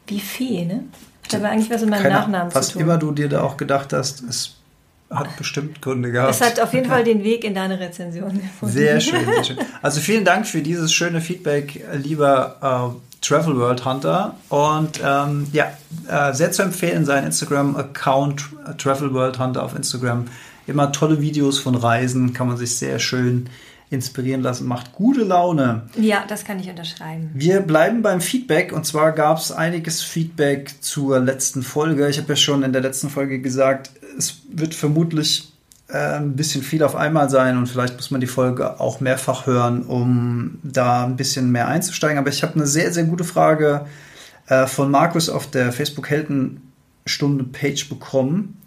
wie 0.07 0.21
Fee, 0.21 0.65
ne? 0.65 0.85
Hat 1.25 1.37
aber 1.37 1.51
eigentlich 1.51 1.71
was 1.71 1.83
mit 1.83 1.91
meinem 1.91 2.13
Nachnamen 2.13 2.55
was 2.55 2.69
zu 2.69 2.73
tun. 2.75 2.83
immer 2.83 2.99
du 2.99 3.13
dir 3.13 3.29
da 3.29 3.43
auch 3.43 3.57
gedacht 3.57 3.93
hast, 3.93 4.23
es 4.23 4.57
hat 5.13 5.37
bestimmt 5.37 5.83
Gründe 5.83 6.11
gehabt. 6.11 6.31
Es 6.31 6.41
hat 6.41 6.61
auf 6.61 6.73
jeden 6.73 6.89
Fall 6.89 7.05
den 7.05 7.23
Weg 7.23 7.45
in 7.45 7.55
deine 7.55 7.79
Rezension 7.79 8.33
gefunden. 8.41 8.75
Sehr 8.75 9.01
schön, 9.01 9.25
sehr 9.25 9.45
schön. 9.45 9.59
Also 9.83 10.01
vielen 10.01 10.25
Dank 10.25 10.47
für 10.47 10.63
dieses 10.63 10.93
schöne 10.93 11.21
Feedback, 11.21 11.85
lieber 11.95 12.95
äh, 12.97 13.23
Travel 13.23 13.57
World 13.57 13.85
Hunter. 13.85 14.37
Und 14.49 15.01
ähm, 15.05 15.47
ja, 15.53 15.73
äh, 16.09 16.35
sehr 16.35 16.53
zu 16.53 16.63
empfehlen, 16.63 17.05
sein 17.05 17.25
Instagram-Account 17.25 18.45
äh, 18.69 18.75
Travel 18.75 19.15
World 19.15 19.39
Hunter 19.39 19.63
auf 19.63 19.75
Instagram. 19.75 20.27
Immer 20.67 20.93
tolle 20.93 21.21
Videos 21.21 21.59
von 21.59 21.75
Reisen, 21.75 22.33
kann 22.33 22.49
man 22.49 22.57
sich 22.57 22.77
sehr 22.77 22.99
schön 22.99 23.49
inspirieren 23.93 24.41
lassen, 24.41 24.67
macht 24.67 24.93
gute 24.93 25.23
Laune. 25.23 25.83
Ja, 25.97 26.25
das 26.27 26.45
kann 26.45 26.59
ich 26.59 26.69
unterschreiben. 26.69 27.31
Wir 27.35 27.61
bleiben 27.61 28.03
beim 28.03 28.21
Feedback 28.21 28.73
und 28.73 28.87
zwar 28.87 29.13
gab 29.13 29.39
es 29.39 29.53
einiges 29.53 30.03
Feedback 30.03 30.75
zur 30.81 31.21
letzten 31.21 31.63
Folge. 31.63 32.09
Ich 32.09 32.19
habe 32.19 32.29
ja 32.31 32.37
schon 32.37 32.63
in 32.63 32.73
der 32.73 32.83
letzten 32.83 33.11
Folge 33.11 33.41
gesagt, 33.41 33.91
es 34.17 34.43
wird 34.51 34.75
vermutlich 34.75 35.53
äh, 35.89 36.17
ein 36.17 36.37
bisschen 36.37 36.63
viel 36.63 36.83
auf 36.83 36.97
einmal 36.97 37.29
sein 37.29 37.59
und 37.59 37.69
vielleicht 37.69 37.97
muss 37.97 38.11
man 38.11 38.21
die 38.21 38.27
Folge 38.27 38.81
auch 38.81 39.01
mehrfach 39.01 39.47
hören, 39.47 39.83
um 39.83 40.59
da 40.63 41.05
ein 41.05 41.17
bisschen 41.17 41.53
mehr 41.53 41.69
einzusteigen. 41.69 42.19
Aber 42.19 42.31
ich 42.31 42.43
habe 42.43 42.55
eine 42.55 42.67
sehr, 42.67 42.93
sehr 42.93 43.05
gute 43.05 43.25
Frage 43.25 43.87
äh, 44.47 44.67
von 44.67 44.91
Markus 44.91 45.29
auf 45.29 45.51
der 45.51 45.71
Facebook 45.73 46.09
Heldenstunde 46.09 47.45
Page 47.45 47.89
bekommen. 47.89 48.62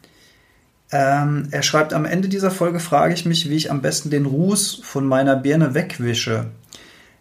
Ähm, 0.92 1.48
er 1.52 1.64
schreibt, 1.64 1.94
am 1.94 2.06
Ende 2.06 2.30
dieser 2.30 2.52
Folge 2.52 2.80
frage 2.80 3.14
ich 3.14 3.26
mich, 3.26 3.50
wie 3.50 3.56
ich 3.56 3.72
am 3.72 3.82
besten 3.82 4.10
den 4.10 4.26
Ruß 4.26 4.82
von 4.84 5.06
meiner 5.06 5.36
Birne 5.36 5.74
wegwische. 5.74 6.48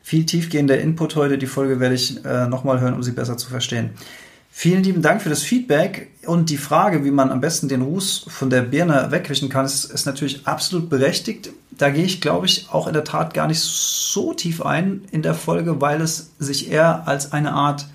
Viel 0.03 0.27
tiefgehender 0.27 0.79
Input 0.79 1.17
heute. 1.17 1.39
Die 1.39 1.47
Folge 1.47 1.81
werde 1.81 1.95
ich 1.95 2.25
äh, 2.25 2.47
nochmal 2.47 2.81
hören, 2.81 2.95
um 2.95 3.03
sie 3.03 3.13
besser 3.13 3.39
zu 3.39 3.49
verstehen. 3.49 3.91
Vielen 4.57 4.85
lieben 4.85 5.03
Dank 5.03 5.21
für 5.21 5.31
das 5.31 5.43
Feedback 5.43 6.13
und 6.27 6.49
die 6.49 6.59
Frage, 6.59 7.05
wie 7.05 7.11
man 7.11 7.33
am 7.33 7.41
besten 7.41 7.69
den 7.69 7.83
Ruß 7.83 8.27
von 8.29 8.51
der 8.51 8.63
Birne 8.63 9.09
wegwischen 9.11 9.49
kann, 9.49 9.65
ist, 9.65 9.87
ist 9.87 10.07
natürlich 10.07 10.47
absolut 10.47 10.89
berechtigt. 10.89 11.51
Da 11.73 11.91
gehe 11.91 12.05
ich, 12.05 12.21
glaube 12.21 12.47
ich, 12.47 12.69
auch 12.71 12.87
in 12.87 12.93
der 12.93 13.03
Tat 13.03 13.35
gar 13.35 13.49
nicht 13.49 13.59
so 13.59 14.33
tief 14.33 14.63
ein 14.63 15.03
in 15.11 15.23
der 15.23 15.35
Folge, 15.35 15.81
weil 15.81 16.01
es 16.01 16.31
sich 16.39 16.71
eher 16.71 17.09
als 17.09 17.33
eine 17.33 17.53
Art 17.53 17.87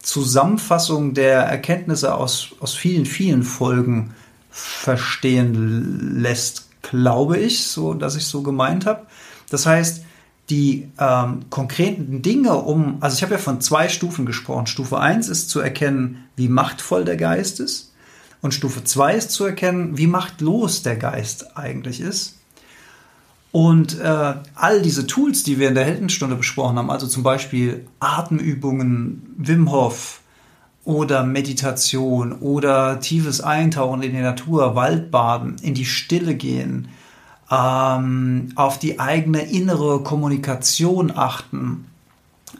Zusammenfassung 0.00 1.14
der 1.14 1.40
Erkenntnisse 1.44 2.14
aus, 2.14 2.50
aus 2.60 2.74
vielen, 2.74 3.06
vielen 3.06 3.42
Folgen 3.42 4.14
verstehen 4.54 6.20
lässt, 6.20 6.68
glaube 6.82 7.38
ich, 7.38 7.66
so 7.66 7.92
dass 7.92 8.14
ich 8.14 8.26
so 8.26 8.42
gemeint 8.42 8.86
habe. 8.86 9.06
Das 9.50 9.66
heißt, 9.66 10.04
die 10.48 10.88
ähm, 10.98 11.50
konkreten 11.50 12.22
Dinge 12.22 12.54
um, 12.54 12.98
also 13.00 13.16
ich 13.16 13.22
habe 13.24 13.34
ja 13.34 13.38
von 13.38 13.60
zwei 13.60 13.88
Stufen 13.88 14.26
gesprochen. 14.26 14.68
Stufe 14.68 15.00
1 15.00 15.28
ist 15.28 15.50
zu 15.50 15.58
erkennen, 15.58 16.24
wie 16.36 16.48
machtvoll 16.48 17.04
der 17.04 17.16
Geist 17.16 17.58
ist. 17.58 17.92
Und 18.42 18.54
Stufe 18.54 18.84
2 18.84 19.14
ist 19.16 19.30
zu 19.32 19.44
erkennen, 19.44 19.98
wie 19.98 20.06
machtlos 20.06 20.82
der 20.82 20.96
Geist 20.96 21.56
eigentlich 21.56 22.00
ist. 22.00 22.38
Und 23.50 23.98
äh, 23.98 24.34
all 24.54 24.82
diese 24.82 25.06
Tools, 25.06 25.42
die 25.42 25.58
wir 25.58 25.68
in 25.68 25.74
der 25.74 25.84
Heldenstunde 25.84 26.36
besprochen 26.36 26.76
haben, 26.76 26.90
also 26.90 27.06
zum 27.06 27.22
Beispiel 27.22 27.86
Atemübungen, 27.98 29.34
Wim 29.36 29.70
Hof 29.72 30.20
oder 30.84 31.24
Meditation 31.24 32.32
oder 32.32 33.00
tiefes 33.00 33.40
Eintauchen 33.40 34.02
in 34.02 34.12
die 34.12 34.20
Natur, 34.20 34.74
Waldbaden, 34.74 35.56
in 35.62 35.74
die 35.74 35.86
Stille 35.86 36.34
gehen, 36.34 36.88
ähm, 37.50 38.50
auf 38.54 38.78
die 38.78 39.00
eigene 39.00 39.42
innere 39.42 40.02
Kommunikation 40.02 41.12
achten, 41.14 41.86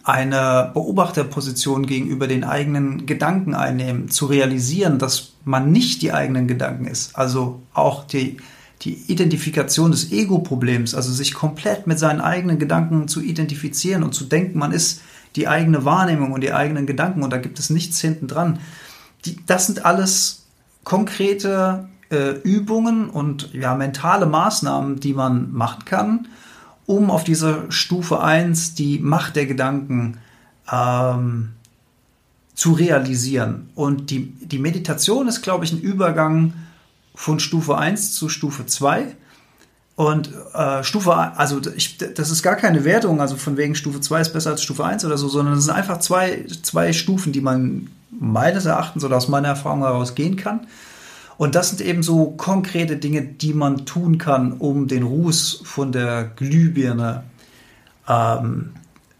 eine 0.02 0.70
Beobachterposition 0.74 1.86
gegenüber 1.86 2.26
den 2.26 2.44
eigenen 2.44 3.06
Gedanken 3.06 3.54
einnehmen, 3.54 4.10
zu 4.10 4.26
realisieren, 4.26 4.98
dass 4.98 5.32
man 5.44 5.70
nicht 5.70 6.02
die 6.02 6.12
eigenen 6.12 6.48
Gedanken 6.48 6.86
ist, 6.86 7.16
also 7.16 7.60
auch 7.72 8.04
die, 8.04 8.38
die 8.82 8.94
Identifikation 9.06 9.90
des 9.90 10.12
Ego-Problems, 10.12 10.94
also 10.94 11.12
sich 11.12 11.34
komplett 11.34 11.86
mit 11.86 11.98
seinen 11.98 12.20
eigenen 12.20 12.58
Gedanken 12.58 13.08
zu 13.08 13.20
identifizieren 13.20 14.02
und 14.02 14.14
zu 14.14 14.24
denken, 14.24 14.58
man 14.58 14.72
ist 14.72 15.00
die 15.36 15.48
eigene 15.48 15.84
Wahrnehmung 15.84 16.32
und 16.32 16.42
die 16.42 16.52
eigenen 16.52 16.86
Gedanken 16.86 17.22
und 17.22 17.32
da 17.32 17.38
gibt 17.38 17.58
es 17.58 17.70
nichts 17.70 18.00
hinten 18.00 18.28
dran. 18.28 18.60
das 19.46 19.66
sind 19.66 19.84
alles 19.84 20.46
konkrete 20.84 21.88
äh, 22.10 22.38
Übungen 22.42 23.08
und 23.08 23.52
ja, 23.52 23.74
mentale 23.74 24.26
Maßnahmen, 24.26 25.00
die 25.00 25.14
man 25.14 25.52
machen 25.52 25.84
kann, 25.84 26.28
um 26.86 27.10
auf 27.10 27.24
dieser 27.24 27.70
Stufe 27.70 28.22
1 28.22 28.74
die 28.74 28.98
Macht 28.98 29.36
der 29.36 29.46
Gedanken 29.46 30.18
ähm, 30.70 31.50
zu 32.54 32.72
realisieren. 32.72 33.70
Und 33.74 34.10
die, 34.10 34.26
die 34.26 34.58
Meditation 34.58 35.26
ist, 35.28 35.42
glaube 35.42 35.64
ich, 35.64 35.72
ein 35.72 35.80
Übergang 35.80 36.52
von 37.14 37.40
Stufe 37.40 37.78
1 37.78 38.14
zu 38.14 38.28
Stufe 38.28 38.66
2. 38.66 39.16
Und 39.96 40.30
äh, 40.54 40.82
Stufe, 40.82 41.14
also 41.14 41.60
ich, 41.76 41.98
das 41.98 42.30
ist 42.30 42.42
gar 42.42 42.56
keine 42.56 42.84
Wertung, 42.84 43.20
also 43.20 43.36
von 43.36 43.56
wegen 43.56 43.76
Stufe 43.76 44.00
2 44.00 44.20
ist 44.22 44.32
besser 44.32 44.50
als 44.50 44.62
Stufe 44.62 44.84
1 44.84 45.04
oder 45.04 45.16
so, 45.16 45.28
sondern 45.28 45.54
es 45.54 45.64
sind 45.64 45.74
einfach 45.74 46.00
zwei, 46.00 46.46
zwei 46.62 46.92
Stufen, 46.92 47.32
die 47.32 47.40
man 47.40 47.90
meines 48.10 48.64
Erachtens 48.64 49.04
oder 49.04 49.16
aus 49.16 49.28
meiner 49.28 49.48
Erfahrung 49.48 49.80
heraus 49.80 50.14
gehen 50.16 50.36
kann. 50.36 50.66
Und 51.36 51.54
das 51.54 51.70
sind 51.70 51.80
eben 51.80 52.02
so 52.02 52.26
konkrete 52.32 52.96
Dinge, 52.96 53.22
die 53.22 53.54
man 53.54 53.86
tun 53.86 54.18
kann, 54.18 54.52
um 54.52 54.88
den 54.88 55.02
Ruß 55.02 55.62
von 55.64 55.92
der 55.92 56.24
Glühbirne 56.24 57.24
ähm, 58.08 58.72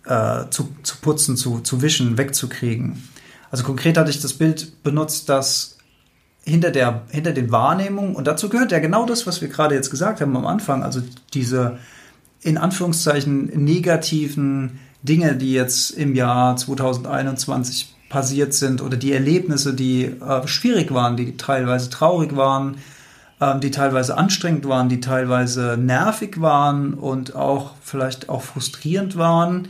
äh, 0.07 0.45
zu, 0.50 0.69
zu 0.83 0.97
putzen, 1.00 1.37
zu, 1.37 1.61
zu 1.61 1.83
wischen, 1.83 2.19
wegzukriegen. 2.19 3.02
Also 3.50 3.64
konkret 3.64 3.97
hatte 3.97 4.11
ich 4.11 4.21
das 4.21 4.33
Bild 4.33 4.83
benutzt, 4.83 5.28
dass 5.28 5.74
hinter, 6.45 6.71
der, 6.71 7.03
hinter 7.11 7.33
den 7.33 7.51
Wahrnehmungen, 7.51 8.15
und 8.15 8.27
dazu 8.27 8.49
gehört 8.49 8.73
ja 8.73 8.79
genau 8.79 9.07
das, 9.07 9.27
was 9.27 9.41
wir 9.41 9.49
gerade 9.49 9.75
jetzt 9.75 9.91
gesagt 9.91 10.21
haben 10.21 10.37
am 10.37 10.47
Anfang, 10.47 10.83
also 10.83 11.01
diese 11.33 11.79
in 12.43 12.59
Anführungszeichen 12.59 13.47
negativen 13.65 14.79
Dinge, 15.03 15.35
die 15.37 15.53
jetzt 15.53 15.91
im 15.91 16.15
Jahr 16.15 16.57
2021 16.57 17.95
passiert 18.09 18.55
sind 18.55 18.83
oder 18.83 18.97
die 18.97 19.13
Erlebnisse, 19.13 19.75
die 19.75 20.05
äh, 20.05 20.47
schwierig 20.47 20.93
waren, 20.93 21.17
die 21.17 21.37
teilweise 21.37 21.91
traurig 21.91 22.37
waren, 22.37 22.77
äh, 23.41 23.59
die 23.59 23.71
teilweise 23.71 24.17
anstrengend 24.17 24.69
waren, 24.69 24.89
die 24.89 25.01
teilweise 25.01 25.77
nervig 25.79 26.41
waren 26.41 26.95
und 26.95 27.35
auch 27.35 27.73
vielleicht 27.83 28.29
auch 28.29 28.43
frustrierend 28.43 29.17
waren. 29.17 29.69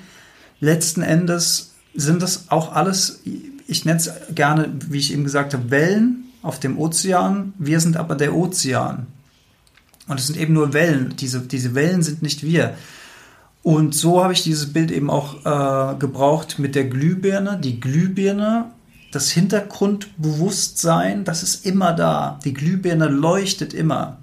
Letzten 0.61 1.03
Endes 1.03 1.75
sind 1.95 2.23
das 2.23 2.47
auch 2.51 2.75
alles, 2.75 3.23
ich 3.67 3.85
nenne 3.85 3.99
es 3.99 4.11
gerne, 4.35 4.73
wie 4.89 4.99
ich 4.99 5.13
eben 5.13 5.25
gesagt 5.25 5.55
habe, 5.55 5.71
Wellen 5.71 6.25
auf 6.45 6.61
dem 6.61 6.79
Ozean. 6.79 7.55
Wir 7.59 7.81
sind 7.81 7.97
aber 7.97 8.15
der 8.15 8.35
Ozean. 8.35 9.07
Und 10.07 10.21
es 10.21 10.27
sind 10.27 10.39
eben 10.39 10.53
nur 10.53 10.75
Wellen. 10.75 11.15
Diese, 11.19 11.41
diese 11.41 11.75
Wellen 11.75 12.03
sind 12.03 12.23
nicht 12.23 12.43
wir. 12.43 12.77
Und 13.63 13.95
so 13.95 14.23
habe 14.23 14.35
ich 14.35 14.43
dieses 14.43 14.73
Bild 14.75 14.91
eben 14.91 15.09
auch 15.09 15.47
äh, 15.47 15.97
gebraucht 15.99 16.59
mit 16.59 16.75
der 16.75 16.85
Glühbirne. 16.85 17.59
Die 17.59 17.81
Glühbirne, 17.81 18.67
das 19.11 19.31
Hintergrundbewusstsein, 19.31 21.25
das 21.25 21.43
ist 21.43 21.65
immer 21.65 21.95
da. 21.95 22.39
Die 22.45 22.53
Glühbirne 22.53 23.09
leuchtet 23.09 23.73
immer. 23.73 24.19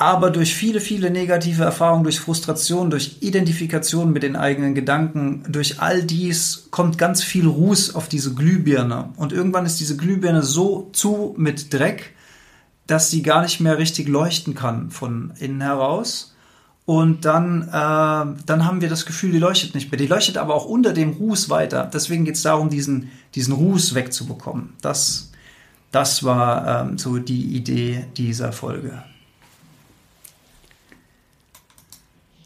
Aber 0.00 0.30
durch 0.30 0.54
viele, 0.54 0.80
viele 0.80 1.10
negative 1.10 1.62
Erfahrungen, 1.62 2.04
durch 2.04 2.20
Frustration, 2.20 2.88
durch 2.88 3.18
Identifikation 3.20 4.14
mit 4.14 4.22
den 4.22 4.34
eigenen 4.34 4.74
Gedanken, 4.74 5.44
durch 5.46 5.82
all 5.82 6.02
dies 6.02 6.68
kommt 6.70 6.96
ganz 6.96 7.22
viel 7.22 7.46
Ruß 7.46 7.94
auf 7.94 8.08
diese 8.08 8.32
Glühbirne. 8.32 9.10
Und 9.16 9.34
irgendwann 9.34 9.66
ist 9.66 9.78
diese 9.78 9.98
Glühbirne 9.98 10.42
so 10.42 10.88
zu 10.94 11.34
mit 11.36 11.74
Dreck, 11.74 12.14
dass 12.86 13.10
sie 13.10 13.20
gar 13.20 13.42
nicht 13.42 13.60
mehr 13.60 13.76
richtig 13.76 14.08
leuchten 14.08 14.54
kann 14.54 14.90
von 14.90 15.34
innen 15.38 15.60
heraus. 15.60 16.34
Und 16.86 17.26
dann, 17.26 17.68
äh, 17.68 18.42
dann 18.46 18.64
haben 18.64 18.80
wir 18.80 18.88
das 18.88 19.04
Gefühl, 19.04 19.32
die 19.32 19.38
leuchtet 19.38 19.74
nicht 19.74 19.92
mehr. 19.92 19.98
Die 19.98 20.06
leuchtet 20.06 20.38
aber 20.38 20.54
auch 20.54 20.64
unter 20.64 20.94
dem 20.94 21.10
Ruß 21.10 21.50
weiter. 21.50 21.90
Deswegen 21.92 22.24
geht 22.24 22.36
es 22.36 22.42
darum, 22.42 22.70
diesen, 22.70 23.10
diesen 23.34 23.52
Ruß 23.52 23.94
wegzubekommen. 23.94 24.72
Das, 24.80 25.30
das 25.92 26.24
war 26.24 26.86
ähm, 26.86 26.96
so 26.96 27.18
die 27.18 27.54
Idee 27.54 28.06
dieser 28.16 28.52
Folge. 28.52 29.02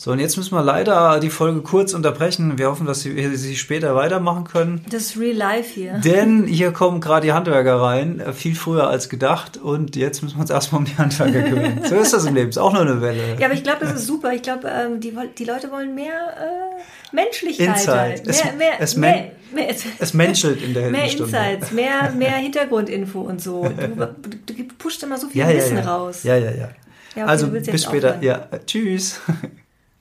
So, 0.05 0.13
und 0.13 0.19
jetzt 0.19 0.37
müssen 0.37 0.55
wir 0.55 0.63
leider 0.63 1.19
die 1.19 1.31
Folge 1.31 1.63
kurz 1.63 1.95
unterbrechen. 1.95 2.59
Wir 2.59 2.69
hoffen, 2.69 2.85
dass 2.85 3.07
wir 3.07 3.39
sie 3.39 3.57
später 3.57 3.95
weitermachen 3.95 4.45
können. 4.45 4.85
Das 4.91 5.05
ist 5.05 5.19
real 5.19 5.35
life 5.35 5.73
hier. 5.73 5.95
Denn 5.95 6.45
hier 6.45 6.73
kommen 6.73 7.01
gerade 7.01 7.25
die 7.25 7.33
Handwerker 7.33 7.81
rein, 7.81 8.21
äh, 8.21 8.35
viel 8.35 8.55
früher 8.55 8.87
als 8.87 9.09
gedacht. 9.09 9.57
Und 9.57 9.97
jetzt 9.97 10.23
müssen 10.23 10.37
wir 10.37 10.43
uns 10.43 10.51
erstmal 10.51 10.81
um 10.81 10.85
die 10.85 10.99
Handwerker 10.99 11.41
kümmern. 11.49 11.81
so 11.89 11.95
ist 11.95 12.13
das 12.13 12.27
im 12.27 12.35
Leben. 12.35 12.51
Ist 12.51 12.59
auch 12.59 12.75
nur 12.75 12.83
eine 12.83 13.01
Welle. 13.01 13.39
Ja, 13.39 13.47
aber 13.47 13.55
ich 13.55 13.63
glaube, 13.63 13.79
das 13.81 13.95
ist 13.95 14.07
super. 14.07 14.35
Ich 14.35 14.43
glaube, 14.43 14.69
ähm, 14.69 15.01
die, 15.01 15.17
die 15.39 15.45
Leute 15.47 15.71
wollen 15.71 15.95
mehr 15.95 16.13
äh, 16.13 17.15
Menschlichkeit. 17.17 17.69
Insight. 17.69 17.97
Halt. 17.97 18.27
Es, 18.27 18.45
Mehr, 18.45 18.53
mehr, 18.53 18.73
es, 18.81 18.97
mehr, 18.97 19.31
men 19.55 19.67
mehr, 19.67 19.75
es 20.01 20.13
menschelt 20.13 20.63
in 20.63 20.75
der 20.75 20.83
mehr 20.91 21.01
Heldenstunde. 21.01 21.35
Insights, 21.35 21.73
mehr, 21.73 22.11
mehr 22.15 22.33
Hintergrundinfo 22.33 23.23
und 23.23 23.41
so. 23.41 23.67
Du, 23.75 24.53
du, 24.53 24.65
pusht 24.77 25.03
immer 25.03 25.17
so 25.17 25.29
viel 25.29 25.41
Ja, 25.41 25.49
ja, 25.49 25.57
Wissen 25.57 25.79
ja. 25.79 25.97
raus. 25.97 26.25
Ja, 26.25 26.37
ja, 26.37 26.51
ja. 26.51 26.69
Ja, 27.17 27.23
okay, 27.23 27.31
also 27.31 27.47
bis 27.47 27.85
später. 27.85 28.17
aufhören. 28.17 28.23
Ja, 28.23 28.49
tschüss. 28.67 29.23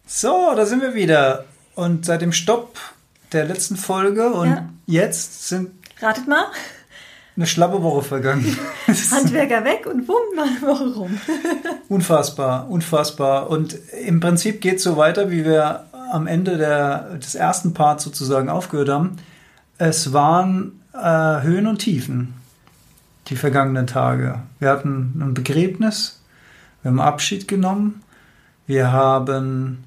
So, 0.06 0.54
da 0.56 0.66
sind 0.66 0.82
wir 0.82 0.94
wieder. 0.96 1.46
Und 1.76 2.06
seit 2.06 2.22
dem 2.22 2.32
Stopp 2.32 2.78
der 3.32 3.46
letzten 3.46 3.78
Folge 3.78 4.32
und 4.32 4.50
Ja. 4.50 4.70
jetzt 4.86 5.48
sind 5.48 5.72
Ratet 6.02 6.28
mal. 6.28 6.46
eine 7.36 7.48
schlappe 7.48 7.82
Woche 7.82 8.04
vergangen. 8.04 8.56
Handwerker 8.88 9.64
weg 9.64 9.88
und 9.88 10.06
bumm, 10.06 10.18
mal 10.36 10.48
eine 10.48 10.62
Woche 10.62 10.94
rum. 10.94 11.18
unfassbar, 11.90 12.70
unfassbar. 12.70 13.50
Und 13.50 13.76
im 14.06 14.20
Prinzip 14.20 14.62
geht 14.62 14.76
es 14.78 14.84
so 14.84 14.98
weiter, 14.98 15.32
wie 15.32 15.46
wir 15.46 15.86
am 16.12 16.28
Ende 16.28 16.58
der, 16.58 17.16
des 17.18 17.34
ersten 17.34 17.74
Parts 17.74 18.04
sozusagen 18.04 18.50
aufgehört 18.50 18.90
haben. 18.90 19.18
Es 19.80 20.14
waren 20.14 20.80
äh, 20.94 21.42
Höhen 21.42 21.66
und 21.66 21.80
Tiefen, 21.80 22.36
die 23.30 23.36
vergangenen 23.36 23.88
Tage. 23.88 24.44
Wir 24.60 24.70
hatten 24.70 25.20
ein 25.20 25.34
Begräbnis, 25.34 26.22
wir 26.84 26.92
haben 26.92 27.00
Abschied 27.00 27.48
genommen, 27.48 28.04
wir 28.68 28.92
haben 28.92 29.86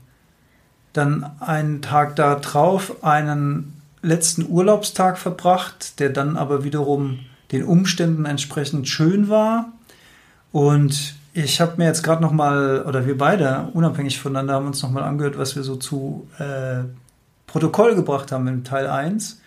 dann 0.97 1.31
einen 1.41 1.83
Tag 1.83 2.17
darauf 2.17 3.03
einen 3.05 3.81
letzten 4.03 4.49
Urlaubstag 4.49 5.19
verbracht, 5.19 5.99
der 6.00 6.11
dann 6.11 6.37
aber 6.37 6.65
wiederum 6.65 7.21
den 7.53 7.65
Umständen 7.65 8.25
entsprechend 8.25 8.88
schön 8.88 9.29
war. 9.29 9.73
Und 10.53 11.15
ich 11.33 11.61
habe 11.61 11.75
mir 11.76 11.85
jetzt 11.85 12.03
gerade 12.03 12.23
noch 12.23 12.33
mal, 12.33 12.85
oder 12.87 13.07
wir 13.07 13.19
beide, 13.19 13.69
unabhängig 13.75 14.19
voneinander, 14.19 14.55
haben 14.55 14.67
uns 14.67 14.83
noch 14.83 14.91
mal 14.91 15.03
angehört, 15.03 15.38
was 15.38 15.55
wir 15.55 15.62
so 15.62 15.76
zu 15.76 16.26
äh, 16.38 16.85
Protokoll 17.47 17.95
gebracht 17.95 18.33
haben 18.33 18.49
im 18.49 18.65
Teil 18.65 18.87
1. 18.87 19.41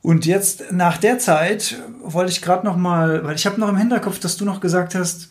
Und 0.00 0.26
jetzt 0.26 0.70
nach 0.70 0.98
der 0.98 1.18
Zeit 1.18 1.76
wollte 2.02 2.30
ich 2.30 2.42
gerade 2.42 2.66
noch 2.66 2.76
mal, 2.76 3.24
weil 3.24 3.36
ich 3.36 3.46
habe 3.46 3.58
noch 3.58 3.68
im 3.68 3.76
Hinterkopf, 3.76 4.18
dass 4.18 4.36
du 4.36 4.44
noch 4.44 4.60
gesagt 4.60 4.94
hast, 4.94 5.30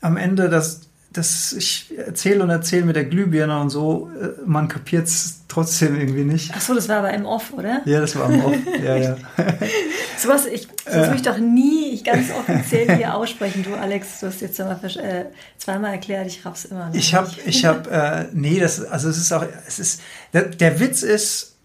am 0.00 0.16
Ende, 0.16 0.48
dass, 0.48 0.89
dass 1.12 1.52
ich 1.52 1.92
erzähle 1.96 2.44
und 2.44 2.50
erzähle 2.50 2.84
mit 2.84 2.94
der 2.94 3.04
Glühbirne 3.04 3.60
und 3.60 3.70
so, 3.70 4.10
äh, 4.20 4.28
man 4.46 4.68
kapiert 4.68 5.08
es 5.08 5.40
trotzdem 5.48 5.98
irgendwie 5.98 6.22
nicht. 6.22 6.52
Ach 6.54 6.60
so, 6.60 6.72
das 6.72 6.88
war 6.88 6.98
aber 6.98 7.12
im 7.12 7.26
Off, 7.26 7.52
oder? 7.52 7.82
Ja, 7.84 8.00
das 8.00 8.14
war 8.14 8.30
im 8.30 8.44
Off. 8.44 8.54
ja, 8.82 8.96
ja. 8.96 9.16
Sowas, 10.18 10.46
ich, 10.46 10.68
das 10.84 10.94
würde 10.94 11.16
ich 11.16 11.22
doch 11.22 11.38
nie 11.38 11.94
ich 11.94 12.04
ganz 12.04 12.30
offiziell 12.30 12.96
hier 12.96 13.14
aussprechen. 13.14 13.64
Du, 13.64 13.74
Alex, 13.74 14.20
du 14.20 14.26
hast 14.26 14.40
jetzt 14.40 14.56
zweimal, 14.56 14.78
äh, 14.84 15.24
zweimal 15.58 15.92
erklärt, 15.92 16.28
ich 16.28 16.44
raff's 16.44 16.66
immer 16.66 16.88
noch. 16.88 16.94
Ich 16.94 17.14
habe, 17.14 17.30
ich 17.44 17.64
habe, 17.64 17.90
äh, 17.90 18.26
nee, 18.32 18.60
das, 18.60 18.84
also 18.84 19.08
es 19.08 19.18
ist 19.18 19.32
auch, 19.32 19.44
es 19.66 19.78
ist, 19.80 20.00
der, 20.32 20.44
der 20.44 20.78
Witz 20.78 21.02
ist, 21.02 21.56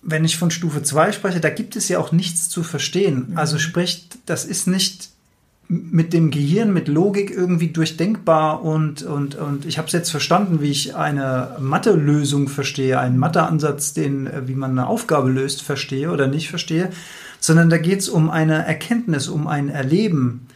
wenn 0.00 0.24
ich 0.24 0.36
von 0.36 0.50
Stufe 0.50 0.82
2 0.82 1.12
spreche, 1.12 1.40
da 1.40 1.50
gibt 1.50 1.76
es 1.76 1.88
ja 1.88 1.98
auch 1.98 2.12
nichts 2.12 2.48
zu 2.48 2.62
verstehen. 2.62 3.28
Mhm. 3.30 3.38
Also 3.38 3.58
sprich, 3.58 4.08
das 4.26 4.44
ist 4.46 4.66
nicht 4.66 5.10
mit 5.68 6.12
dem 6.12 6.30
Gehirn, 6.30 6.72
mit 6.72 6.88
Logik 6.88 7.30
irgendwie 7.30 7.68
durchdenkbar 7.68 8.62
und, 8.62 9.02
und, 9.02 9.36
und 9.36 9.64
ich 9.64 9.78
habe 9.78 9.86
es 9.86 9.92
jetzt 9.92 10.10
verstanden, 10.10 10.60
wie 10.60 10.70
ich 10.70 10.94
eine 10.94 11.56
Mathe-Lösung 11.60 12.48
verstehe, 12.48 13.00
einen 13.00 13.18
Mathe-Ansatz, 13.18 13.94
den, 13.94 14.26
äh, 14.26 14.46
wie 14.48 14.54
man 14.54 14.72
eine 14.72 14.86
Aufgabe 14.86 15.30
löst, 15.30 15.62
verstehe 15.62 16.10
oder 16.10 16.26
nicht 16.26 16.50
verstehe, 16.50 16.90
sondern 17.40 17.70
da 17.70 17.78
geht 17.78 18.00
es 18.00 18.08
um 18.08 18.28
eine 18.28 18.66
Erkenntnis, 18.66 19.28
um 19.28 19.46
ein 19.46 19.68
Erleben. 19.68 20.46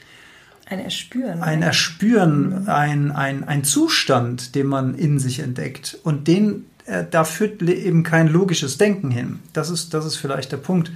Ein 0.66 0.80
Erspüren. 0.80 1.42
Ein 1.42 1.62
Erspüren, 1.62 2.62
mhm. 2.62 2.68
ein, 2.68 3.12
ein, 3.12 3.44
ein 3.44 3.64
Zustand, 3.64 4.54
den 4.54 4.66
man 4.66 4.94
in 4.94 5.18
sich 5.18 5.38
entdeckt. 5.38 5.98
Und 6.02 6.28
den, 6.28 6.66
äh, 6.84 7.04
da 7.10 7.24
führt 7.24 7.62
eben 7.62 8.02
kein 8.02 8.28
logisches 8.28 8.76
Denken 8.76 9.10
hin. 9.10 9.38
Das 9.52 9.70
ist, 9.70 9.94
das 9.94 10.04
ist 10.04 10.16
vielleicht 10.16 10.52
der 10.52 10.58
Punkt. 10.58 10.90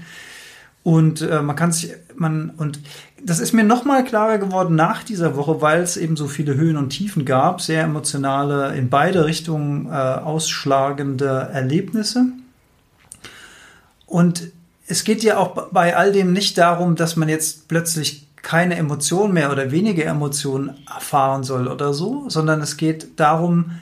Und 0.82 1.20
äh, 1.20 1.42
man 1.42 1.56
kann 1.56 1.72
sich, 1.72 1.94
man, 2.16 2.50
und 2.50 2.80
das 3.24 3.40
ist 3.40 3.52
mir 3.52 3.64
nochmal 3.64 4.04
klarer 4.04 4.38
geworden 4.38 4.74
nach 4.74 5.02
dieser 5.02 5.36
Woche, 5.36 5.60
weil 5.60 5.82
es 5.82 5.96
eben 5.96 6.16
so 6.16 6.26
viele 6.26 6.54
Höhen 6.54 6.76
und 6.76 6.90
Tiefen 6.90 7.24
gab, 7.24 7.60
sehr 7.60 7.82
emotionale, 7.82 8.74
in 8.76 8.88
beide 8.90 9.24
Richtungen 9.24 9.86
äh, 9.86 9.90
ausschlagende 9.90 11.48
Erlebnisse. 11.52 12.26
Und 14.06 14.50
es 14.86 15.04
geht 15.04 15.22
ja 15.22 15.38
auch 15.38 15.68
bei 15.70 15.96
all 15.96 16.12
dem 16.12 16.32
nicht 16.32 16.58
darum, 16.58 16.96
dass 16.96 17.16
man 17.16 17.28
jetzt 17.28 17.68
plötzlich 17.68 18.26
keine 18.42 18.76
Emotion 18.76 19.32
mehr 19.32 19.52
oder 19.52 19.70
weniger 19.70 20.04
Emotionen 20.04 20.76
erfahren 20.92 21.44
soll 21.44 21.68
oder 21.68 21.92
so, 21.92 22.28
sondern 22.28 22.60
es 22.60 22.76
geht 22.76 23.20
darum, 23.20 23.72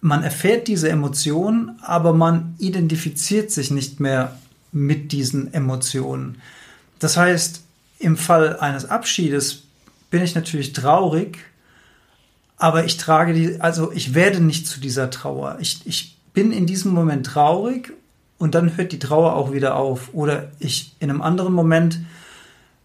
man 0.00 0.24
erfährt 0.24 0.66
diese 0.66 0.88
Emotion, 0.88 1.76
aber 1.80 2.12
man 2.12 2.54
identifiziert 2.58 3.50
sich 3.50 3.70
nicht 3.70 4.00
mehr 4.00 4.36
mit 4.72 5.12
diesen 5.12 5.54
Emotionen. 5.54 6.38
Das 6.98 7.16
heißt, 7.16 7.62
im 8.02 8.16
Fall 8.16 8.58
eines 8.58 8.84
Abschiedes 8.86 9.62
bin 10.10 10.22
ich 10.22 10.34
natürlich 10.34 10.72
traurig, 10.72 11.38
aber 12.56 12.84
ich 12.84 12.96
trage 12.96 13.32
die, 13.32 13.60
also 13.60 13.92
ich 13.92 14.14
werde 14.14 14.40
nicht 14.40 14.66
zu 14.66 14.80
dieser 14.80 15.10
Trauer. 15.10 15.58
Ich, 15.60 15.80
ich 15.84 16.16
bin 16.32 16.52
in 16.52 16.66
diesem 16.66 16.92
Moment 16.92 17.26
traurig 17.26 17.92
und 18.38 18.54
dann 18.54 18.76
hört 18.76 18.92
die 18.92 18.98
Trauer 18.98 19.34
auch 19.34 19.52
wieder 19.52 19.76
auf. 19.76 20.10
Oder 20.12 20.50
ich 20.58 20.94
in 21.00 21.10
einem 21.10 21.22
anderen 21.22 21.52
Moment, 21.52 21.98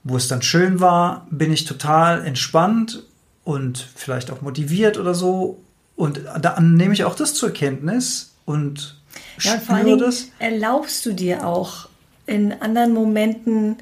wo 0.03 0.17
es 0.17 0.27
dann 0.27 0.41
schön 0.41 0.79
war, 0.79 1.27
bin 1.29 1.51
ich 1.51 1.65
total 1.65 2.25
entspannt 2.25 3.03
und 3.43 3.87
vielleicht 3.95 4.31
auch 4.31 4.41
motiviert 4.41 4.97
oder 4.97 5.13
so 5.13 5.59
und 5.97 6.21
dann 6.41 6.75
nehme 6.75 6.93
ich 6.93 7.03
auch 7.03 7.15
das 7.15 7.33
zur 7.33 7.51
Kenntnis 7.51 8.35
und 8.45 8.95
ja, 9.39 9.55
und 9.55 9.63
vor 9.63 9.75
allen 9.75 9.97
das. 9.97 10.27
erlaubst 10.37 11.05
du 11.05 11.13
dir 11.13 11.45
auch 11.45 11.89
in 12.27 12.53
anderen 12.53 12.93
Momenten 12.93 13.77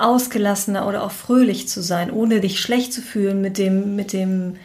ausgelassener 0.00 0.86
oder 0.86 1.02
auch 1.02 1.12
fröhlich 1.12 1.68
zu 1.68 1.82
sein, 1.82 2.10
ohne 2.10 2.40
dich 2.40 2.60
schlecht 2.60 2.92
zu 2.92 3.02
fühlen 3.02 3.40
mit 3.40 3.58
dem, 3.58 3.96
mit 3.96 4.12
dem, 4.12 4.56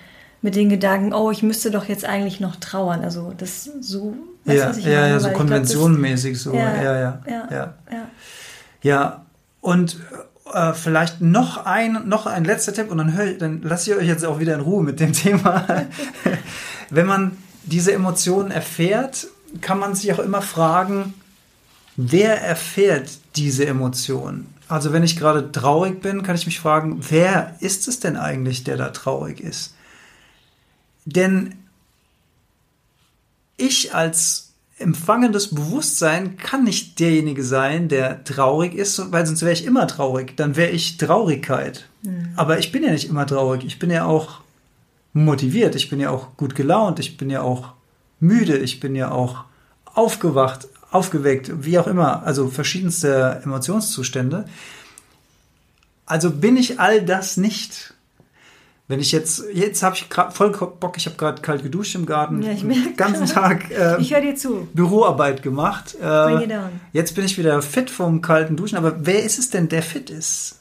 mit 0.42 0.56
den 0.56 0.70
Gedanken, 0.70 1.14
oh, 1.14 1.32
ich 1.32 1.44
müsste 1.44 1.72
doch 1.72 1.86
jetzt 1.86 2.06
eigentlich 2.06 2.40
noch 2.40 2.56
trauern. 2.56 3.04
Also 3.04 3.34
das 3.38 3.70
so, 3.82 4.16
weißt, 4.46 4.60
ja, 4.60 4.70
was 4.70 4.78
ich 4.78 4.86
ja, 4.86 5.02
meine? 5.02 5.10
ja, 5.10 5.20
so 5.20 5.30
konventionenmäßig 5.32 6.40
so, 6.40 6.54
ja, 6.54 6.76
ja, 6.76 7.00
ja, 7.00 7.22
ja, 7.28 7.74
ja. 7.92 8.08
Ja, 8.82 9.26
und 9.62 9.98
äh, 10.54 10.74
vielleicht 10.74 11.22
noch 11.22 11.66
ein, 11.66 12.08
noch 12.08 12.28
ein 12.28 12.46
letzter 12.46 12.74
Tipp 12.74 12.92
und 12.92 13.00
dann 13.00 13.14
höre 13.14 13.34
dann 13.34 13.62
lasse 13.64 13.92
ich 13.92 13.98
euch 13.98 14.08
jetzt 14.08 14.24
auch 14.24 14.40
wieder 14.40 14.54
in 14.54 14.62
Ruhe 14.62 14.84
mit 14.84 15.00
dem 15.00 15.14
Thema. 15.14 15.66
wenn 16.90 17.08
man 17.08 17.38
diese 17.64 17.94
Emotionen 17.94 18.52
erfährt, 18.52 19.28
kann 19.62 19.80
man 19.80 19.96
sich 19.96 20.14
auch 20.14 20.20
immer 20.20 20.42
fragen, 20.42 21.14
wer 21.96 22.42
erfährt 22.42 23.10
diese 23.36 23.66
Emotionen? 23.66 24.55
Also 24.68 24.94
wenn 24.94 25.04
ich 25.04 25.18
gerade 25.18 25.52
traurig 25.52 26.02
bin, 26.02 26.24
kann 26.24 26.36
ich 26.36 26.46
mich 26.46 26.60
fragen, 26.60 27.00
wer 27.10 27.56
ist 27.60 27.88
es 27.88 28.00
denn 28.00 28.18
eigentlich, 28.18 28.64
der 28.64 28.78
da 28.78 28.90
traurig 28.90 29.40
ist? 29.40 29.76
Denn 31.06 31.56
ich 33.58 33.94
als 33.94 34.54
empfangendes 34.78 35.54
Bewusstsein 35.54 36.36
kann 36.38 36.64
nicht 36.64 37.00
derjenige 37.00 37.44
sein, 37.44 37.88
der 37.88 38.24
traurig 38.24 38.74
ist, 38.74 39.12
weil 39.12 39.26
sonst 39.26 39.42
wäre 39.42 39.54
ich 39.54 39.66
immer 39.66 39.88
traurig. 39.88 40.36
Dann 40.36 40.56
wäre 40.56 40.72
ich 40.72 40.98
Traurigkeit. 40.98 41.88
Mhm. 42.02 42.34
Aber 42.36 42.60
ich 42.60 42.72
bin 42.72 42.84
ja 42.84 42.92
nicht 42.92 43.08
immer 43.08 43.26
traurig. 43.26 43.64
Ich 43.66 43.80
bin 43.80 43.90
ja 43.90 44.06
auch 44.06 44.42
motiviert, 45.14 45.76
ich 45.76 45.90
bin 45.90 46.02
ja 46.02 46.10
auch 46.10 46.36
gut 46.36 46.56
gelaunt, 46.56 47.00
ich 47.00 47.16
bin 47.16 47.30
ja 47.30 47.42
auch 47.42 47.74
müde, 48.20 48.58
ich 48.58 48.82
bin 48.82 48.96
ja 48.96 49.12
auch 49.12 49.46
aufgewacht, 49.86 50.68
aufgeweckt, 50.96 51.52
wie 51.64 51.78
auch 51.78 51.88
immer, 51.88 52.24
also 52.24 52.50
verschiedenste 52.50 53.42
Emotionszustände. 53.44 54.46
Also 56.06 56.32
bin 56.32 56.58
ich 56.58 56.80
all 56.80 57.04
das 57.04 57.38
nicht. 57.38 57.94
Wenn 58.88 59.00
ich 59.00 59.12
jetzt, 59.12 59.44
jetzt 59.52 59.82
habe 59.82 59.96
ich 59.96 60.10
gerade 60.10 60.32
voll 60.32 60.52
Bock, 60.52 60.96
ich 60.98 61.08
habe 61.08 61.18
gerade 61.18 61.42
kalt 61.42 61.64
geduscht 61.64 61.96
im 61.96 62.06
Garten, 62.06 62.44
ja, 62.44 62.52
ich 62.52 62.62
den 62.62 62.96
ganzen 62.96 63.26
Tag 63.26 63.72
äh, 63.72 64.00
ich 64.00 64.10
dir 64.10 64.36
zu. 64.36 64.68
Büroarbeit 64.74 65.42
gemacht. 65.42 65.96
Äh, 66.00 66.48
jetzt 66.94 67.16
bin 67.16 67.26
ich 67.26 67.38
wieder 67.40 67.64
fit 67.64 67.90
vom 67.90 68.22
kalten 68.22 68.56
Duschen, 68.56 68.78
aber 68.78 69.06
wer 69.06 69.24
ist 69.24 69.40
es 69.40 69.50
denn, 69.50 69.70
der 69.70 69.82
fit 69.82 70.12
ist? 70.12 70.60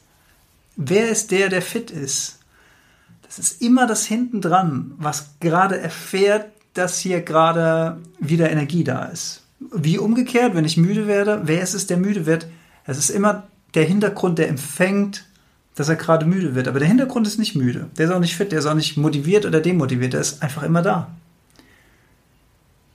Wer 0.76 1.10
ist 1.10 1.32
der, 1.32 1.50
der 1.50 1.60
fit 1.60 1.90
ist? 1.90 2.38
Es 3.28 3.38
ist 3.38 3.60
immer 3.60 3.86
das 3.86 4.06
hinten 4.06 4.40
dran, 4.40 4.92
was 4.96 5.34
gerade 5.40 5.78
erfährt, 5.78 6.46
dass 6.72 6.98
hier 6.98 7.20
gerade 7.20 7.98
wieder 8.20 8.50
Energie 8.50 8.84
da 8.84 9.04
ist. 9.04 9.43
Wie 9.72 9.98
umgekehrt, 9.98 10.54
wenn 10.54 10.64
ich 10.64 10.76
müde 10.76 11.06
werde, 11.06 11.42
wer 11.44 11.62
ist 11.62 11.74
es, 11.74 11.86
der 11.86 11.96
müde 11.96 12.26
wird? 12.26 12.46
Es 12.86 12.98
ist 12.98 13.10
immer 13.10 13.44
der 13.74 13.84
Hintergrund, 13.84 14.38
der 14.38 14.48
empfängt, 14.48 15.24
dass 15.74 15.88
er 15.88 15.96
gerade 15.96 16.26
müde 16.26 16.54
wird. 16.54 16.68
Aber 16.68 16.78
der 16.78 16.88
Hintergrund 16.88 17.26
ist 17.26 17.38
nicht 17.38 17.54
müde. 17.54 17.88
Der 17.98 18.06
ist 18.06 18.12
auch 18.12 18.20
nicht 18.20 18.36
fit, 18.36 18.52
der 18.52 18.60
ist 18.60 18.66
auch 18.66 18.74
nicht 18.74 18.96
motiviert 18.96 19.46
oder 19.46 19.60
demotiviert. 19.60 20.12
Der 20.12 20.20
ist 20.20 20.42
einfach 20.42 20.62
immer 20.62 20.82
da. 20.82 21.10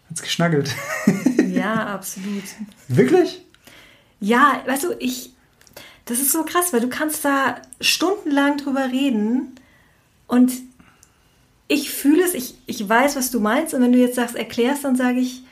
Hat's 0.09 0.21
geschnackelt. 0.21 0.73
Ja, 1.49 1.87
absolut. 1.87 2.43
Wirklich? 2.87 3.41
Ja, 4.19 4.61
weißt 4.65 4.83
du, 4.83 4.93
ich, 4.99 5.31
das 6.05 6.19
ist 6.19 6.31
so 6.31 6.43
krass, 6.43 6.71
weil 6.71 6.79
du 6.79 6.89
kannst 6.89 7.25
da 7.25 7.55
stundenlang 7.81 8.57
drüber 8.57 8.85
reden 8.91 9.55
und 10.27 10.51
ich 11.67 11.89
fühle 11.91 12.23
es, 12.23 12.33
ich, 12.33 12.55
ich 12.65 12.87
weiß, 12.87 13.15
was 13.15 13.31
du 13.31 13.39
meinst. 13.39 13.73
Und 13.73 13.81
wenn 13.81 13.91
du 13.91 13.97
jetzt 13.97 14.15
sagst, 14.15 14.35
erklärst, 14.35 14.83
dann 14.83 14.95
sage 14.95 15.19
ich, 15.19 15.43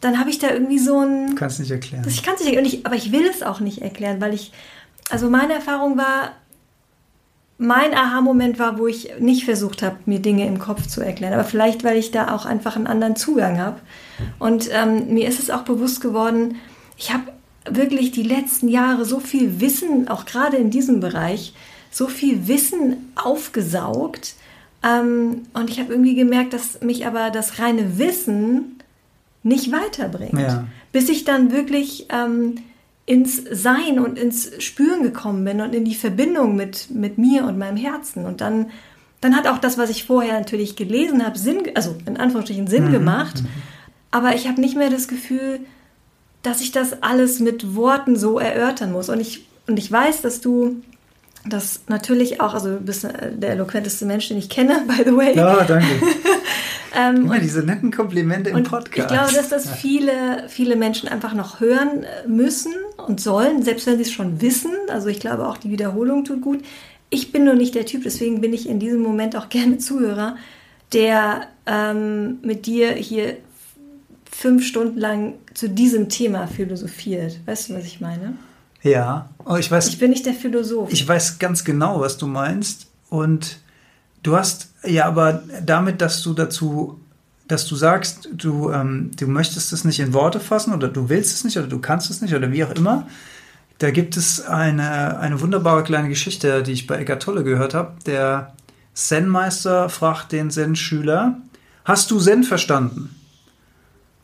dann 0.00 0.18
habe 0.18 0.30
ich 0.30 0.38
da 0.38 0.50
irgendwie 0.50 0.78
so 0.78 1.00
ein. 1.00 1.30
Du 1.30 1.34
kannst 1.34 1.58
nicht 1.58 1.70
erklären. 1.70 2.04
Ich 2.06 2.22
kann 2.22 2.34
es 2.34 2.44
nicht 2.44 2.54
erklären, 2.54 2.80
aber 2.84 2.96
ich 2.96 3.12
will 3.12 3.26
es 3.26 3.42
auch 3.42 3.60
nicht 3.60 3.82
erklären, 3.82 4.20
weil 4.20 4.34
ich. 4.34 4.52
Also 5.08 5.30
meine 5.30 5.54
Erfahrung 5.54 5.96
war, 5.96 6.32
mein 7.58 7.94
Aha-Moment 7.94 8.58
war, 8.58 8.78
wo 8.78 8.86
ich 8.86 9.10
nicht 9.20 9.44
versucht 9.44 9.82
habe, 9.82 9.96
mir 10.04 10.18
Dinge 10.18 10.46
im 10.46 10.58
Kopf 10.58 10.86
zu 10.86 11.00
erklären. 11.00 11.32
Aber 11.32 11.44
vielleicht, 11.44 11.84
weil 11.84 11.96
ich 11.96 12.10
da 12.10 12.34
auch 12.34 12.44
einfach 12.44 12.76
einen 12.76 12.86
anderen 12.86 13.16
Zugang 13.16 13.58
habe. 13.58 13.80
Und 14.38 14.68
ähm, 14.72 15.14
mir 15.14 15.28
ist 15.28 15.38
es 15.38 15.50
auch 15.50 15.62
bewusst 15.62 16.00
geworden, 16.00 16.56
ich 16.96 17.12
habe 17.12 17.32
wirklich 17.68 18.10
die 18.10 18.22
letzten 18.22 18.68
Jahre 18.68 19.04
so 19.04 19.20
viel 19.20 19.60
Wissen, 19.60 20.08
auch 20.08 20.24
gerade 20.24 20.56
in 20.56 20.70
diesem 20.70 21.00
Bereich, 21.00 21.54
so 21.90 22.08
viel 22.08 22.46
Wissen 22.48 23.12
aufgesaugt. 23.14 24.34
Ähm, 24.82 25.42
und 25.54 25.70
ich 25.70 25.80
habe 25.80 25.92
irgendwie 25.92 26.14
gemerkt, 26.14 26.52
dass 26.52 26.80
mich 26.80 27.06
aber 27.06 27.30
das 27.30 27.58
reine 27.58 27.98
Wissen 27.98 28.75
nicht 29.46 29.70
weiterbringt. 29.72 30.38
Ja. 30.38 30.66
Bis 30.92 31.08
ich 31.08 31.24
dann 31.24 31.52
wirklich 31.52 32.08
ähm, 32.10 32.56
ins 33.06 33.42
Sein 33.50 34.00
und 34.00 34.18
ins 34.18 34.50
Spüren 34.62 35.02
gekommen 35.02 35.44
bin 35.44 35.60
und 35.60 35.74
in 35.74 35.84
die 35.84 35.94
Verbindung 35.94 36.56
mit, 36.56 36.90
mit 36.90 37.16
mir 37.16 37.44
und 37.44 37.56
meinem 37.56 37.76
Herzen. 37.76 38.26
Und 38.26 38.40
dann, 38.40 38.70
dann 39.20 39.36
hat 39.36 39.46
auch 39.46 39.58
das, 39.58 39.78
was 39.78 39.90
ich 39.90 40.04
vorher 40.04 40.38
natürlich 40.38 40.74
gelesen 40.74 41.24
habe, 41.24 41.38
Sinn, 41.38 41.62
also 41.74 41.96
in 42.06 42.16
Anführungsstrichen 42.16 42.66
Sinn 42.66 42.88
mhm. 42.88 42.92
gemacht. 42.92 43.42
Mhm. 43.42 43.48
Aber 44.10 44.34
ich 44.34 44.48
habe 44.48 44.60
nicht 44.60 44.76
mehr 44.76 44.90
das 44.90 45.06
Gefühl, 45.06 45.60
dass 46.42 46.60
ich 46.60 46.72
das 46.72 47.02
alles 47.02 47.38
mit 47.38 47.76
Worten 47.76 48.16
so 48.16 48.40
erörtern 48.40 48.90
muss. 48.90 49.08
Und 49.08 49.20
ich, 49.20 49.46
und 49.68 49.78
ich 49.78 49.90
weiß, 49.90 50.22
dass 50.22 50.40
du 50.40 50.82
das 51.48 51.82
natürlich 51.86 52.40
auch, 52.40 52.54
also 52.54 52.70
du 52.70 52.80
bist 52.80 53.04
äh, 53.04 53.30
der 53.32 53.50
eloquenteste 53.50 54.06
Mensch, 54.06 54.26
den 54.26 54.38
ich 54.38 54.48
kenne, 54.48 54.82
by 54.88 55.04
the 55.04 55.16
way. 55.16 55.36
Ja, 55.36 55.62
danke. 55.62 55.86
Ähm, 56.96 57.16
Immer 57.16 57.38
diese 57.38 57.62
netten 57.62 57.90
Komplimente 57.90 58.50
im 58.50 58.62
Podcast. 58.62 58.98
Ich 58.98 59.06
glaube, 59.06 59.32
dass 59.34 59.48
das 59.50 59.70
viele, 59.70 60.44
viele 60.48 60.76
Menschen 60.76 61.08
einfach 61.08 61.34
noch 61.34 61.60
hören 61.60 62.04
äh, 62.04 62.28
müssen, 62.28 62.72
und 62.96 63.20
sollen, 63.20 63.62
selbst 63.62 63.86
wenn 63.86 63.96
sie 63.96 64.02
es 64.02 64.12
schon 64.12 64.40
wissen. 64.40 64.72
Also 64.88 65.08
ich 65.08 65.20
glaube 65.20 65.46
auch, 65.46 65.56
die 65.56 65.70
Wiederholung 65.70 66.24
tut 66.24 66.42
gut. 66.42 66.64
Ich 67.10 67.32
bin 67.32 67.44
nur 67.44 67.54
nicht 67.54 67.74
der 67.74 67.86
Typ, 67.86 68.02
deswegen 68.02 68.40
bin 68.40 68.52
ich 68.52 68.68
in 68.68 68.80
diesem 68.80 69.00
Moment 69.00 69.36
auch 69.36 69.48
gerne 69.50 69.78
Zuhörer, 69.78 70.36
der 70.92 71.48
ähm, 71.66 72.38
mit 72.42 72.66
dir 72.66 72.92
hier 72.92 73.36
fünf 74.30 74.66
Stunden 74.66 74.98
lang 74.98 75.34
zu 75.54 75.68
diesem 75.68 76.08
Thema 76.08 76.46
philosophiert. 76.46 77.40
Weißt 77.46 77.70
du, 77.70 77.74
was 77.74 77.84
ich 77.84 78.00
meine? 78.00 78.34
Ja, 78.82 79.30
oh, 79.44 79.56
ich 79.56 79.70
weiß. 79.70 79.88
Ich 79.88 79.98
bin 79.98 80.10
nicht 80.10 80.26
der 80.26 80.34
Philosoph. 80.34 80.92
Ich 80.92 81.06
weiß 81.06 81.38
ganz 81.38 81.64
genau, 81.64 82.00
was 82.00 82.18
du 82.18 82.26
meinst. 82.26 82.86
Und 83.08 83.58
du 84.26 84.36
hast 84.36 84.70
ja 84.84 85.06
aber 85.06 85.42
damit, 85.64 86.00
dass 86.00 86.22
du 86.22 86.34
dazu, 86.34 87.00
dass 87.46 87.66
du 87.66 87.76
sagst, 87.76 88.28
du, 88.32 88.72
ähm, 88.72 89.12
du 89.16 89.26
möchtest 89.26 89.72
es 89.72 89.84
nicht 89.84 90.00
in 90.00 90.12
Worte 90.12 90.40
fassen 90.40 90.74
oder 90.74 90.88
du 90.88 91.08
willst 91.08 91.34
es 91.34 91.44
nicht 91.44 91.56
oder 91.56 91.68
du 91.68 91.78
kannst 91.78 92.10
es 92.10 92.20
nicht 92.20 92.34
oder 92.34 92.50
wie 92.50 92.64
auch 92.64 92.72
immer. 92.72 93.06
Da 93.78 93.90
gibt 93.90 94.16
es 94.16 94.40
eine, 94.40 95.18
eine 95.18 95.40
wunderbare 95.40 95.84
kleine 95.84 96.08
Geschichte, 96.08 96.62
die 96.62 96.72
ich 96.72 96.86
bei 96.86 96.96
Eckart 96.96 97.22
Tolle 97.22 97.44
gehört 97.44 97.74
habe. 97.74 97.92
Der 98.06 98.54
Zen-Meister 98.94 99.90
fragt 99.90 100.32
den 100.32 100.50
Zen-Schüler, 100.50 101.38
hast 101.84 102.10
du 102.10 102.18
Zen 102.18 102.42
verstanden? 102.42 103.14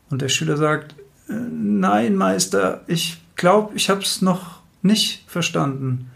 Und 0.09 0.21
der 0.21 0.29
Schüler 0.29 0.57
sagt, 0.57 0.95
äh, 1.29 1.33
nein, 1.33 2.15
Meister, 2.15 2.81
ich 2.87 3.21
glaube, 3.35 3.75
ich 3.75 3.89
habe 3.89 4.01
es 4.01 4.21
noch 4.21 4.59
nicht 4.81 5.23
verstanden. 5.27 6.09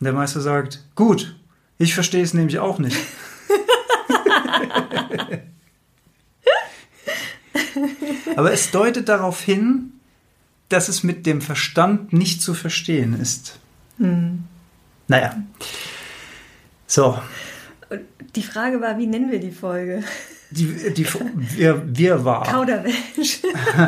Und 0.00 0.04
der 0.04 0.12
Meister 0.12 0.40
sagt, 0.40 0.84
gut, 0.94 1.36
ich 1.78 1.94
verstehe 1.94 2.22
es 2.22 2.34
nämlich 2.34 2.58
auch 2.58 2.78
nicht. 2.78 2.96
Aber 8.36 8.52
es 8.52 8.70
deutet 8.70 9.08
darauf 9.08 9.42
hin, 9.42 9.92
dass 10.68 10.88
es 10.88 11.02
mit 11.02 11.26
dem 11.26 11.40
Verstand 11.40 12.12
nicht 12.12 12.42
zu 12.42 12.54
verstehen 12.54 13.18
ist. 13.18 13.58
Hm. 13.98 14.44
Naja. 15.06 15.42
So. 16.86 17.18
Die 18.34 18.42
Frage 18.42 18.80
war, 18.80 18.98
wie 18.98 19.06
nennen 19.06 19.30
wir 19.30 19.40
die 19.40 19.50
Folge? 19.50 20.04
Die, 20.50 20.94
die, 20.94 21.06
wir, 21.56 21.82
wir 21.86 22.24
war. 22.24 22.44
Kauderwelsch. 22.44 23.42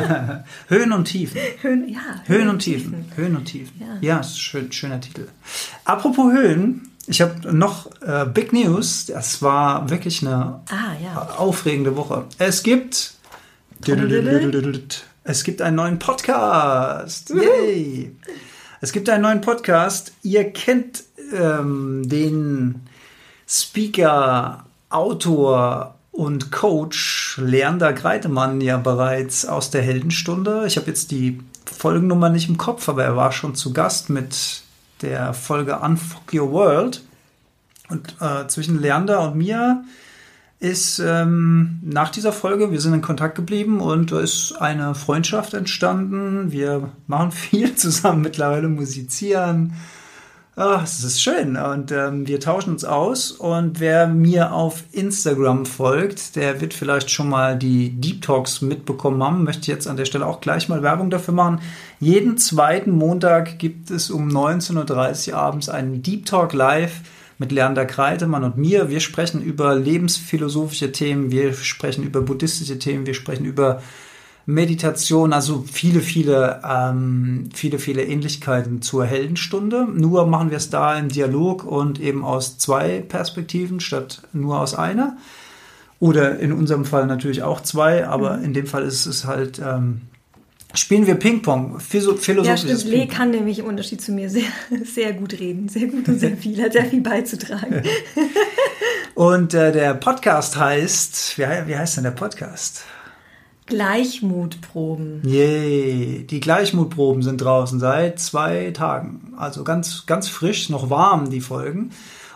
Höhen 0.67 0.91
und 0.91 1.05
Tiefen. 1.05 1.39
Höhen, 1.61 1.89
ja, 1.89 1.99
Höhen, 2.25 2.49
und 2.49 2.59
Tiefen. 2.59 2.91
Tiefen. 2.91 3.17
Höhen 3.17 3.35
und 3.35 3.45
Tiefen. 3.45 3.73
Ja, 3.79 3.97
ja 4.01 4.19
ist 4.19 4.33
ein 4.33 4.37
schön, 4.37 4.71
schöner 4.71 5.01
Titel. 5.01 5.27
Apropos 5.85 6.31
Höhen, 6.31 6.90
ich 7.11 7.21
habe 7.21 7.53
noch 7.53 7.91
äh, 8.01 8.25
Big 8.25 8.53
News. 8.53 9.07
Das 9.07 9.41
war 9.41 9.89
wirklich 9.89 10.21
eine 10.21 10.61
ah, 10.69 10.93
ja. 11.03 11.29
aufregende 11.37 11.95
Woche. 11.97 12.25
Es 12.37 12.63
gibt. 12.63 13.15
Es 15.23 15.43
gibt 15.43 15.61
einen 15.61 15.75
neuen 15.75 15.99
Podcast. 15.99 17.29
Yay! 17.31 18.15
Es 18.79 18.91
gibt 18.91 19.09
einen 19.09 19.23
neuen 19.23 19.41
Podcast. 19.41 20.13
Ihr 20.23 20.51
kennt 20.51 21.03
ähm, 21.33 22.07
den 22.07 22.81
Speaker, 23.47 24.65
Autor 24.89 25.95
und 26.11 26.51
Coach 26.51 27.39
Leander 27.43 27.91
Greitemann 27.93 28.61
ja 28.61 28.77
bereits 28.77 29.45
aus 29.45 29.69
der 29.69 29.81
Heldenstunde. 29.81 30.63
Ich 30.65 30.77
habe 30.77 30.87
jetzt 30.87 31.11
die 31.11 31.39
Folgennummer 31.65 32.29
nicht 32.29 32.47
im 32.47 32.57
Kopf, 32.57 32.87
aber 32.87 33.03
er 33.03 33.15
war 33.15 33.31
schon 33.31 33.55
zu 33.55 33.73
Gast 33.73 34.09
mit 34.09 34.63
der 35.01 35.33
Folge 35.33 35.79
Unfuck 35.79 36.33
Your 36.33 36.51
World. 36.51 37.03
Und 37.89 38.15
äh, 38.21 38.47
zwischen 38.47 38.81
Leander 38.81 39.21
und 39.21 39.35
mir 39.35 39.83
ist 40.61 40.99
ähm, 40.99 41.79
nach 41.83 42.09
dieser 42.09 42.31
Folge, 42.31 42.71
wir 42.71 42.79
sind 42.79 42.93
in 42.93 43.01
Kontakt 43.01 43.35
geblieben 43.35 43.81
und 43.81 44.11
da 44.11 44.19
ist 44.21 44.53
eine 44.53 44.93
Freundschaft 44.93 45.55
entstanden. 45.55 46.51
Wir 46.51 46.91
machen 47.07 47.31
viel 47.33 47.75
zusammen 47.75 48.21
mittlerweile, 48.21 48.69
musizieren, 48.69 49.73
Ach, 50.57 50.83
es 50.83 51.01
ist 51.05 51.21
schön 51.21 51.55
und 51.55 51.93
ähm, 51.93 52.27
wir 52.27 52.41
tauschen 52.41 52.71
uns 52.71 52.83
aus 52.83 53.31
und 53.31 53.79
wer 53.79 54.05
mir 54.07 54.51
auf 54.51 54.83
Instagram 54.91 55.65
folgt, 55.65 56.35
der 56.35 56.59
wird 56.59 56.73
vielleicht 56.73 57.09
schon 57.09 57.29
mal 57.29 57.57
die 57.57 57.91
Deep 57.91 58.21
Talks 58.21 58.61
mitbekommen 58.61 59.23
haben. 59.23 59.45
Möchte 59.45 59.71
jetzt 59.71 59.87
an 59.87 59.95
der 59.95 60.03
Stelle 60.03 60.27
auch 60.27 60.41
gleich 60.41 60.67
mal 60.67 60.83
Werbung 60.83 61.09
dafür 61.09 61.33
machen. 61.33 61.61
Jeden 62.01 62.37
zweiten 62.37 62.91
Montag 62.91 63.59
gibt 63.59 63.91
es 63.91 64.11
um 64.11 64.27
19.30 64.27 65.31
Uhr 65.31 65.37
abends 65.37 65.69
einen 65.69 66.03
Deep 66.03 66.25
Talk 66.25 66.51
live 66.51 66.99
mit 67.37 67.53
Leander 67.53 67.85
Kreitemann 67.85 68.43
und 68.43 68.57
mir. 68.57 68.89
Wir 68.89 68.99
sprechen 68.99 69.41
über 69.41 69.73
lebensphilosophische 69.75 70.91
Themen, 70.91 71.31
wir 71.31 71.53
sprechen 71.53 72.03
über 72.03 72.19
buddhistische 72.19 72.77
Themen, 72.77 73.05
wir 73.05 73.13
sprechen 73.13 73.45
über 73.45 73.81
Meditation, 74.53 75.33
also 75.33 75.63
viele, 75.71 76.01
viele, 76.01 76.61
ähm, 76.67 77.49
viele, 77.53 77.79
viele 77.79 78.03
Ähnlichkeiten 78.03 78.81
zur 78.81 79.05
Heldenstunde. 79.05 79.87
Nur 79.93 80.27
machen 80.27 80.49
wir 80.49 80.57
es 80.57 80.69
da 80.69 80.97
im 80.97 81.09
Dialog 81.09 81.63
und 81.63 81.99
eben 81.99 82.25
aus 82.25 82.57
zwei 82.57 82.99
Perspektiven 82.99 83.79
statt 83.79 84.23
nur 84.33 84.59
aus 84.59 84.75
einer. 84.75 85.17
Oder 85.99 86.39
in 86.39 86.51
unserem 86.51 86.85
Fall 86.85 87.05
natürlich 87.05 87.43
auch 87.43 87.61
zwei, 87.61 88.07
aber 88.07 88.37
mhm. 88.37 88.43
in 88.45 88.53
dem 88.53 88.67
Fall 88.67 88.83
ist 88.83 89.05
es 89.05 89.25
halt, 89.25 89.59
ähm, 89.59 90.01
spielen 90.73 91.07
wir 91.07 91.15
Ping-Pong, 91.15 91.79
philosophisches 91.79 92.45
Ja, 92.45 92.57
stimmt. 92.57 92.83
Lee 92.85 93.07
kann 93.07 93.31
nämlich 93.31 93.59
im 93.59 93.65
Unterschied 93.65 94.01
zu 94.01 94.11
mir 94.11 94.29
sehr, 94.29 94.49
sehr 94.83 95.13
gut 95.13 95.39
reden, 95.39 95.69
sehr 95.69 95.87
gut 95.87 96.07
und 96.09 96.19
sehr 96.19 96.35
viel, 96.35 96.61
hat 96.61 96.73
sehr 96.73 96.85
viel 96.85 97.01
beizutragen. 97.01 97.83
und 99.15 99.53
äh, 99.53 99.71
der 99.71 99.93
Podcast 99.93 100.57
heißt, 100.57 101.37
wie, 101.37 101.43
wie 101.43 101.77
heißt 101.77 101.97
denn 101.97 102.03
der 102.03 102.11
Podcast? 102.11 102.83
Gleichmutproben. 103.71 105.21
Yay, 105.23 106.27
die 106.29 106.41
Gleichmutproben 106.41 107.23
sind 107.23 107.39
draußen 107.39 107.79
seit 107.79 108.19
zwei 108.19 108.71
Tagen. 108.71 109.33
Also 109.37 109.63
ganz, 109.63 110.05
ganz 110.05 110.27
frisch, 110.27 110.69
noch 110.69 110.89
warm, 110.89 111.29
die 111.29 111.39
Folgen. 111.39 111.91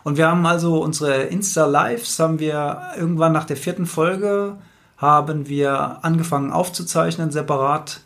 Und 0.05 0.15
wir 0.15 0.29
haben 0.29 0.45
also 0.45 0.81
unsere 0.81 1.23
Insta-Lives, 1.23 2.17
haben 2.19 2.39
wir 2.39 2.93
irgendwann 2.97 3.33
nach 3.33 3.43
der 3.43 3.57
vierten 3.57 3.85
Folge, 3.85 4.55
haben 4.95 5.49
wir 5.49 6.05
angefangen 6.05 6.53
aufzuzeichnen, 6.53 7.31
separat. 7.31 7.99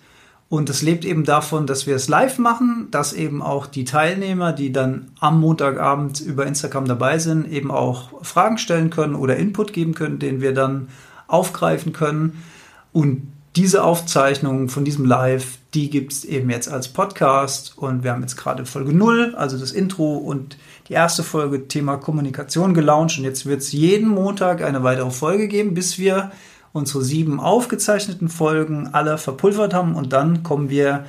Und 0.50 0.72
es 0.72 0.82
lebt 0.82 1.06
eben 1.06 1.24
davon, 1.24 1.68
dass 1.68 1.86
wir 1.86 1.96
es 1.96 2.08
live 2.08 2.40
machen, 2.40 2.88
dass 2.90 3.14
eben 3.14 3.44
auch 3.44 3.68
die 3.68 3.84
Teilnehmer, 3.86 4.54
die 4.54 4.72
dann 4.72 5.12
am 5.20 5.40
Montagabend 5.40 6.20
über 6.20 6.48
Instagram 6.48 6.88
dabei 6.88 7.20
sind, 7.20 7.48
eben 7.52 7.70
auch 7.70 8.24
Fragen 8.26 8.58
stellen 8.58 8.90
können 8.90 9.14
oder 9.14 9.36
Input 9.36 9.72
geben 9.72 9.94
können, 9.94 10.18
den 10.18 10.42
wir 10.42 10.56
dann 10.56 10.88
aufgreifen 11.28 11.94
können. 11.94 12.42
Und 12.92 13.32
diese 13.56 13.84
Aufzeichnung 13.84 14.70
von 14.70 14.86
diesem 14.86 15.06
Live, 15.06 15.58
die 15.74 15.90
gibt 15.90 16.14
es 16.14 16.24
eben 16.24 16.50
jetzt 16.50 16.70
als 16.70 16.88
Podcast. 16.88 17.78
Und 17.78 18.04
wir 18.04 18.12
haben 18.12 18.22
jetzt 18.22 18.38
gerade 18.38 18.66
Folge 18.66 18.94
0, 18.94 19.36
also 19.36 19.58
das 19.58 19.72
Intro 19.72 20.18
und 20.18 20.58
die 20.88 20.94
erste 20.94 21.24
Folge 21.24 21.68
Thema 21.68 21.98
Kommunikation 21.98 22.74
gelauncht. 22.74 23.18
Und 23.18 23.24
jetzt 23.24 23.46
wird 23.46 23.62
es 23.62 23.72
jeden 23.72 24.08
Montag 24.08 24.62
eine 24.64 24.84
weitere 24.84 25.12
Folge 25.12 25.48
geben, 25.48 25.74
bis 25.74 25.98
wir 25.98 26.32
unsere 26.72 27.04
sieben 27.04 27.40
aufgezeichneten 27.40 28.30
Folgen 28.30 28.90
alle 28.94 29.18
verpulvert 29.18 29.74
haben. 29.74 29.96
Und 29.96 30.14
dann 30.14 30.44
kommen 30.44 30.70
wir 30.70 31.06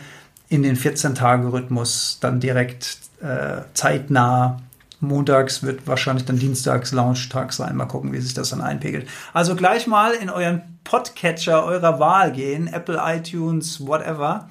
in 0.49 0.62
den 0.62 0.77
14-Tage-Rhythmus 0.77 2.19
dann 2.21 2.40
direkt 2.40 2.99
äh, 3.23 3.62
zeitnah 3.75 4.61
Montags 5.01 5.63
wird 5.63 5.87
wahrscheinlich 5.87 6.27
dann 6.27 6.39
Dienstags 6.39 6.93
Launchtag 6.93 7.53
sein. 7.53 7.77
Mal 7.77 7.87
gucken, 7.87 8.13
wie 8.13 8.21
sich 8.21 8.35
das 8.35 8.51
dann 8.51 8.61
einpegelt. 8.61 9.09
Also 9.33 9.57
gleich 9.57 9.87
mal 9.87 10.13
in 10.13 10.31
euren 10.31 10.63
Podcatcher 10.85 11.65
eurer 11.65 11.99
Wahl 11.99 12.33
gehen, 12.33 12.67
Apple, 12.67 13.01
iTunes, 13.03 13.87
whatever. 13.87 14.49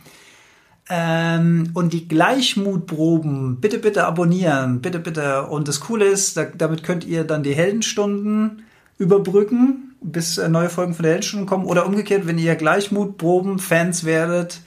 Ähm, 0.89 1.69
und 1.75 1.93
die 1.93 2.07
Gleichmutproben 2.07 3.61
bitte, 3.61 3.77
bitte 3.77 4.05
abonnieren, 4.05 4.81
bitte, 4.81 4.97
bitte. 4.97 5.43
Und 5.43 5.67
das 5.67 5.81
Coole 5.81 6.05
ist, 6.05 6.35
da, 6.35 6.45
damit 6.45 6.83
könnt 6.83 7.05
ihr 7.05 7.23
dann 7.23 7.43
die 7.43 7.53
Heldenstunden 7.53 8.63
überbrücken, 8.97 9.95
bis 10.01 10.39
äh, 10.39 10.49
neue 10.49 10.69
Folgen 10.69 10.95
von 10.95 11.03
der 11.03 11.11
Heldenstunden 11.11 11.47
kommen. 11.47 11.65
Oder 11.65 11.85
umgekehrt, 11.85 12.25
wenn 12.25 12.39
ihr 12.39 12.55
Gleichmutproben-Fans 12.55 14.03
werdet, 14.03 14.61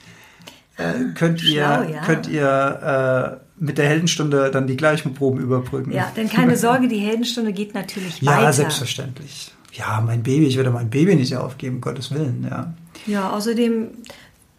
äh, 0.77 1.13
könnt, 1.13 1.43
ihr, 1.43 1.61
ja. 1.61 2.05
könnt 2.05 2.27
ihr 2.27 3.39
äh, 3.41 3.42
mit 3.57 3.77
der 3.77 3.87
Heldenstunde 3.87 4.49
dann 4.51 4.67
die 4.67 4.77
gleichen 4.77 5.13
Proben 5.13 5.39
überbrücken. 5.39 5.91
Ja, 5.91 6.11
denn 6.15 6.29
keine 6.29 6.57
Sorge, 6.57 6.87
die 6.87 6.97
Heldenstunde 6.97 7.53
geht 7.53 7.73
natürlich 7.73 8.21
ja, 8.21 8.31
weiter. 8.31 8.43
Ja, 8.43 8.53
selbstverständlich. 8.53 9.51
Ja, 9.73 10.01
mein 10.05 10.23
Baby, 10.23 10.45
ich 10.45 10.57
werde 10.57 10.71
mein 10.71 10.89
Baby 10.89 11.15
nicht 11.15 11.35
aufgeben, 11.35 11.81
Gottes 11.81 12.11
Willen, 12.11 12.47
ja. 12.49 12.73
Ja, 13.07 13.31
außerdem, 13.31 13.89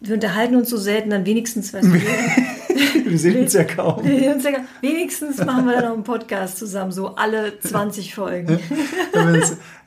wir 0.01 0.13
unterhalten 0.13 0.55
uns 0.55 0.69
so 0.69 0.77
selten, 0.77 1.09
dann 1.09 1.25
wenigstens, 1.25 1.73
weißt 1.73 1.87
du, 1.87 1.93
wir 3.05 3.17
sehen 3.17 3.43
uns 3.43 3.53
ja 3.53 3.63
kaum. 3.63 3.99
Uns 3.99 4.43
ja, 4.43 4.51
wenigstens 4.81 5.37
machen 5.43 5.65
wir 5.65 5.73
dann 5.73 5.85
noch 5.85 5.93
einen 5.93 6.03
Podcast 6.03 6.57
zusammen, 6.57 6.91
so 6.91 7.15
alle 7.15 7.59
20 7.59 8.13
Folgen. 8.13 8.59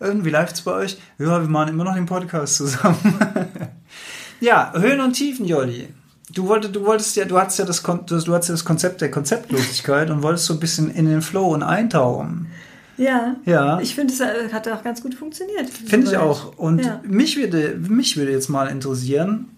Wie 0.01 0.31
läuft 0.31 0.55
es 0.55 0.63
bei 0.63 0.73
euch? 0.73 0.99
Ja, 1.19 1.41
wir 1.41 1.49
machen 1.49 1.71
immer 1.71 1.85
noch 1.85 1.95
den 1.95 2.07
Podcast 2.07 2.57
zusammen. 2.57 3.19
ja, 4.41 4.73
Höhen 4.75 5.01
und 5.01 5.13
Tiefen, 5.13 5.45
Jolli 5.45 5.89
du 6.31 6.49
wolltest, 6.49 6.75
du 6.75 6.85
wolltest 6.85 7.17
ja, 7.17 7.25
du 7.25 7.39
hattest 7.39 7.59
ja 7.59 7.65
das, 7.65 7.83
du 7.83 8.35
hattest 8.35 8.49
ja 8.49 8.55
das 8.55 8.65
Konzept 8.65 9.01
der 9.01 9.11
Konzeptlosigkeit 9.11 10.11
und 10.11 10.23
wolltest 10.23 10.47
so 10.47 10.55
ein 10.55 10.61
bisschen 10.61 10.91
in 10.91 11.07
den 11.07 11.23
Flow 11.23 11.47
und 11.55 11.63
eintauchen. 11.63 12.49
Ja. 12.97 13.37
Ja. 13.45 13.81
Ich 13.81 13.95
finde, 13.95 14.13
es 14.13 14.53
hat 14.53 14.69
auch 14.69 14.83
ganz 14.83 15.03
gut 15.03 15.15
funktioniert. 15.15 15.71
Finde 15.71 16.09
ich 16.09 16.17
auch. 16.17 16.59
Und 16.59 16.85
ja. 16.85 17.01
mich 17.05 17.37
würde, 17.37 17.79
mich 17.79 18.17
würde 18.17 18.33
jetzt 18.33 18.49
mal 18.49 18.67
interessieren, 18.67 19.49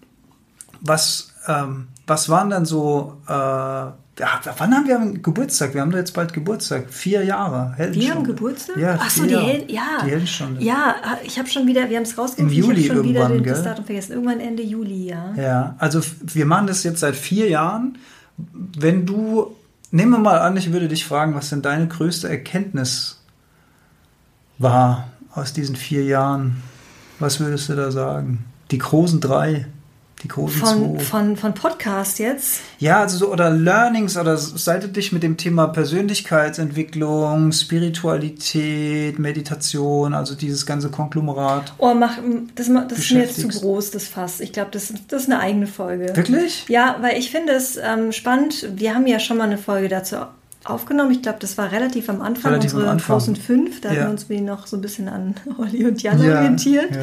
was, 0.79 1.33
ähm, 1.47 1.87
was 2.07 2.29
waren 2.29 2.51
dann 2.51 2.65
so, 2.65 3.17
äh, 3.27 3.85
ja, 4.19 4.39
wann 4.57 4.73
haben 4.73 4.87
wir 4.87 5.21
Geburtstag? 5.21 5.73
Wir 5.73 5.81
haben 5.81 5.91
da 5.91 5.97
jetzt 5.97 6.13
bald 6.13 6.33
Geburtstag. 6.33 6.89
Vier 6.89 7.23
Jahre. 7.23 7.73
Wir 7.93 8.11
haben 8.11 8.23
Geburtstag? 8.23 8.77
Ja, 8.77 8.99
Ach 8.99 9.09
so, 9.09 9.25
die. 9.25 9.35
Hel 9.35 9.65
ja. 9.71 9.99
Die 10.03 10.11
Heldenstunde. 10.11 10.61
Ja, 10.61 10.95
ich 11.23 11.39
habe 11.39 11.47
schon 11.47 11.65
wieder, 11.65 11.89
wir 11.89 11.97
haben 11.97 12.03
es 12.03 12.17
rausgefunden. 12.17 12.55
Im 12.55 12.63
Juli 12.63 12.81
ich 12.81 12.87
schon 12.87 13.03
wieder 13.03 13.29
irgendwann, 13.29 13.43
das? 13.43 13.63
Datum 13.63 13.85
vergessen. 13.85 14.13
Irgendwann 14.13 14.39
Ende 14.39 14.63
Juli, 14.63 15.07
ja. 15.07 15.33
Ja, 15.35 15.75
also 15.79 16.01
wir 16.21 16.45
machen 16.45 16.67
das 16.67 16.83
jetzt 16.83 16.99
seit 16.99 17.15
vier 17.15 17.49
Jahren. 17.49 17.97
Wenn 18.37 19.05
du, 19.05 19.55
nehmen 19.91 20.11
wir 20.11 20.19
mal 20.19 20.39
an, 20.39 20.57
ich 20.57 20.73
würde 20.73 20.89
dich 20.89 21.05
fragen, 21.05 21.33
was 21.33 21.49
denn 21.49 21.61
deine 21.61 21.87
größte 21.87 22.27
Erkenntnis 22.27 23.23
war 24.57 25.07
aus 25.33 25.53
diesen 25.53 25.75
vier 25.77 26.03
Jahren? 26.03 26.57
Was 27.19 27.39
würdest 27.39 27.69
du 27.69 27.75
da 27.75 27.91
sagen? 27.91 28.45
Die 28.71 28.77
großen 28.77 29.21
drei, 29.21 29.67
die 30.23 30.27
großen 30.27 30.59
Von, 30.61 30.95
zwei. 30.97 31.03
von, 31.03 31.37
von 31.37 31.53
Podcast 31.53 32.19
jetzt. 32.19 32.61
Ja, 32.79 32.99
also 33.01 33.17
so, 33.17 33.31
oder 33.31 33.49
Learnings, 33.49 34.17
oder 34.17 34.37
seit 34.37 34.83
du 34.83 34.87
dich 34.87 35.11
mit 35.11 35.23
dem 35.23 35.37
Thema 35.37 35.67
Persönlichkeitsentwicklung, 35.67 37.51
Spiritualität, 37.51 39.19
Meditation, 39.19 40.13
also 40.13 40.35
dieses 40.35 40.65
ganze 40.65 40.89
Konglomerat. 40.89 41.73
Oh, 41.77 41.93
mach, 41.93 42.17
das, 42.55 42.69
das 42.89 42.99
ist 42.99 43.11
mir 43.11 43.19
jetzt 43.21 43.39
zu 43.41 43.47
groß, 43.47 43.91
das 43.91 44.07
Fass. 44.07 44.39
Ich 44.39 44.51
glaube, 44.53 44.69
das, 44.71 44.93
das 45.07 45.23
ist 45.23 45.29
eine 45.31 45.39
eigene 45.39 45.67
Folge. 45.67 46.15
Wirklich? 46.15 46.65
Ja, 46.67 46.97
weil 47.01 47.17
ich 47.17 47.31
finde 47.31 47.53
es 47.53 47.77
ähm, 47.77 48.11
spannend. 48.11 48.67
Wir 48.75 48.95
haben 48.95 49.07
ja 49.07 49.19
schon 49.19 49.37
mal 49.37 49.45
eine 49.45 49.57
Folge 49.57 49.89
dazu 49.89 50.17
aufgenommen. 50.63 51.11
Ich 51.11 51.21
glaube, 51.23 51.39
das 51.39 51.57
war 51.57 51.71
relativ 51.71 52.09
am 52.09 52.21
Anfang, 52.21 52.51
Relativ 52.51 52.71
am 52.73 52.77
unsere 52.77 52.91
Anfang. 52.91 53.15
großen 53.17 53.35
fünf. 53.35 53.81
Da 53.81 53.89
Ja. 53.89 53.95
haben 53.95 54.05
wir 54.07 54.11
uns 54.11 54.29
wie 54.29 54.41
noch 54.41 54.67
so 54.67 54.77
ein 54.77 54.81
bisschen 54.81 55.07
an 55.07 55.35
Olli 55.57 55.85
und 55.85 56.01
Jan 56.03 56.21
Ja, 56.23 56.37
orientiert. 56.37 56.91
ja. 56.91 57.01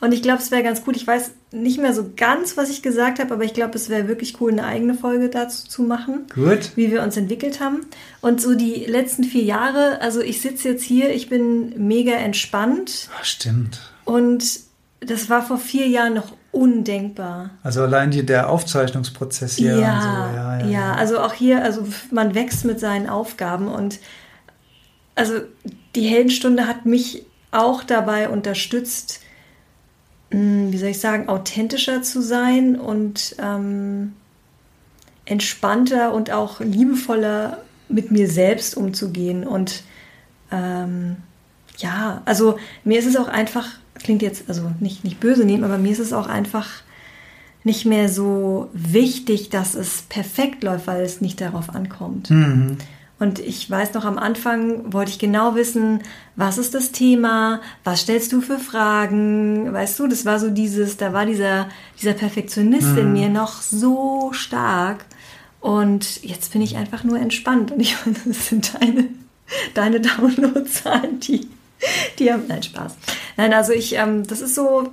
Und 0.00 0.12
ich 0.12 0.22
glaube, 0.22 0.42
es 0.42 0.50
wäre 0.50 0.62
ganz 0.62 0.84
gut. 0.84 0.96
Ich 0.96 1.06
weiß 1.06 1.30
nicht 1.52 1.80
mehr 1.80 1.94
so 1.94 2.10
ganz, 2.16 2.56
was 2.56 2.70
ich 2.70 2.82
gesagt 2.82 3.18
habe, 3.18 3.32
aber 3.34 3.44
ich 3.44 3.54
glaube, 3.54 3.76
es 3.76 3.88
wäre 3.88 4.08
wirklich 4.08 4.40
cool, 4.40 4.52
eine 4.52 4.64
eigene 4.64 4.94
Folge 4.94 5.28
dazu 5.28 5.66
zu 5.66 5.82
machen 5.82 6.26
Gut. 6.34 6.72
wie 6.76 6.90
wir 6.90 7.02
uns 7.02 7.16
entwickelt 7.16 7.60
haben. 7.60 7.80
Und 8.20 8.40
so 8.40 8.54
die 8.54 8.84
letzten 8.84 9.24
vier 9.24 9.44
Jahre, 9.44 10.00
also 10.00 10.20
ich 10.20 10.40
sitze 10.40 10.68
jetzt 10.68 10.82
hier, 10.82 11.14
ich 11.14 11.28
bin 11.28 11.86
mega 11.86 12.12
entspannt 12.12 13.08
Ach, 13.18 13.24
stimmt. 13.24 13.80
und 14.04 14.44
das 15.00 15.30
war 15.30 15.42
vor 15.42 15.58
vier 15.58 15.86
Jahren 15.88 16.14
noch 16.14 16.32
undenkbar. 16.52 17.50
Also 17.62 17.82
allein 17.82 18.10
die, 18.10 18.24
der 18.24 18.48
Aufzeichnungsprozess 18.50 19.56
hier 19.56 19.78
Ja, 19.78 20.00
so. 20.00 20.36
Ja, 20.36 20.58
ja, 20.58 20.66
ja, 20.66 20.92
also 20.94 21.20
auch 21.20 21.34
hier, 21.34 21.62
also 21.62 21.86
man 22.10 22.34
wächst 22.34 22.64
mit 22.64 22.80
seinen 22.80 23.08
Aufgaben 23.08 23.68
und 23.68 23.98
also 25.14 25.40
die 25.94 26.06
Heldenstunde 26.06 26.66
hat 26.66 26.86
mich 26.86 27.24
auch 27.50 27.84
dabei 27.84 28.28
unterstützt, 28.28 29.20
wie 30.30 30.78
soll 30.78 30.90
ich 30.90 31.00
sagen, 31.00 31.28
authentischer 31.28 32.02
zu 32.02 32.20
sein 32.20 32.76
und 32.76 33.36
ähm, 33.38 34.12
entspannter 35.24 36.12
und 36.12 36.30
auch 36.30 36.60
liebevoller 36.60 37.58
mit 37.88 38.10
mir 38.10 38.28
selbst 38.28 38.76
umzugehen. 38.76 39.46
Und 39.46 39.82
ähm, 40.50 41.16
ja, 41.78 42.22
also 42.24 42.58
mir 42.84 42.98
ist 42.98 43.06
es 43.06 43.16
auch 43.16 43.28
einfach, 43.28 43.68
klingt 43.94 44.22
jetzt 44.22 44.48
also 44.48 44.72
nicht, 44.80 45.04
nicht 45.04 45.20
böse 45.20 45.44
nehmen, 45.44 45.64
aber 45.64 45.78
mir 45.78 45.92
ist 45.92 45.98
es 45.98 46.12
auch 46.12 46.26
einfach 46.26 46.68
nicht 47.64 47.84
mehr 47.84 48.08
so 48.08 48.70
wichtig, 48.72 49.50
dass 49.50 49.74
es 49.74 50.02
perfekt 50.02 50.62
läuft, 50.62 50.86
weil 50.86 51.02
es 51.02 51.20
nicht 51.20 51.40
darauf 51.40 51.74
ankommt. 51.74 52.30
Mhm. 52.30 52.78
Und 53.18 53.38
ich 53.38 53.70
weiß 53.70 53.94
noch, 53.94 54.04
am 54.04 54.18
Anfang 54.18 54.92
wollte 54.92 55.10
ich 55.10 55.18
genau 55.18 55.54
wissen, 55.54 56.02
was 56.36 56.58
ist 56.58 56.74
das 56.74 56.92
Thema, 56.92 57.62
was 57.82 58.02
stellst 58.02 58.30
du 58.32 58.42
für 58.42 58.58
Fragen, 58.58 59.72
weißt 59.72 59.98
du, 59.98 60.06
das 60.06 60.26
war 60.26 60.38
so 60.38 60.50
dieses, 60.50 60.98
da 60.98 61.14
war 61.14 61.24
dieser, 61.24 61.68
dieser 61.98 62.12
Perfektionist 62.12 62.96
in 62.96 63.14
mir 63.14 63.30
noch 63.30 63.62
so 63.62 64.32
stark. 64.32 65.06
Und 65.60 66.22
jetzt 66.22 66.52
bin 66.52 66.60
ich 66.60 66.76
einfach 66.76 67.04
nur 67.04 67.18
entspannt 67.18 67.72
und 67.72 67.80
ich 67.80 67.96
meine, 68.04 68.18
das 68.26 68.48
sind 68.48 68.74
deine, 68.78 69.08
deine 69.72 70.00
Downloadzahlen, 70.00 71.18
die, 71.20 71.48
die 72.18 72.30
haben, 72.30 72.44
nein, 72.48 72.62
Spaß. 72.62 72.96
Nein, 73.38 73.54
also 73.54 73.72
ich, 73.72 73.94
ähm, 73.94 74.26
das 74.26 74.42
ist 74.42 74.54
so, 74.54 74.90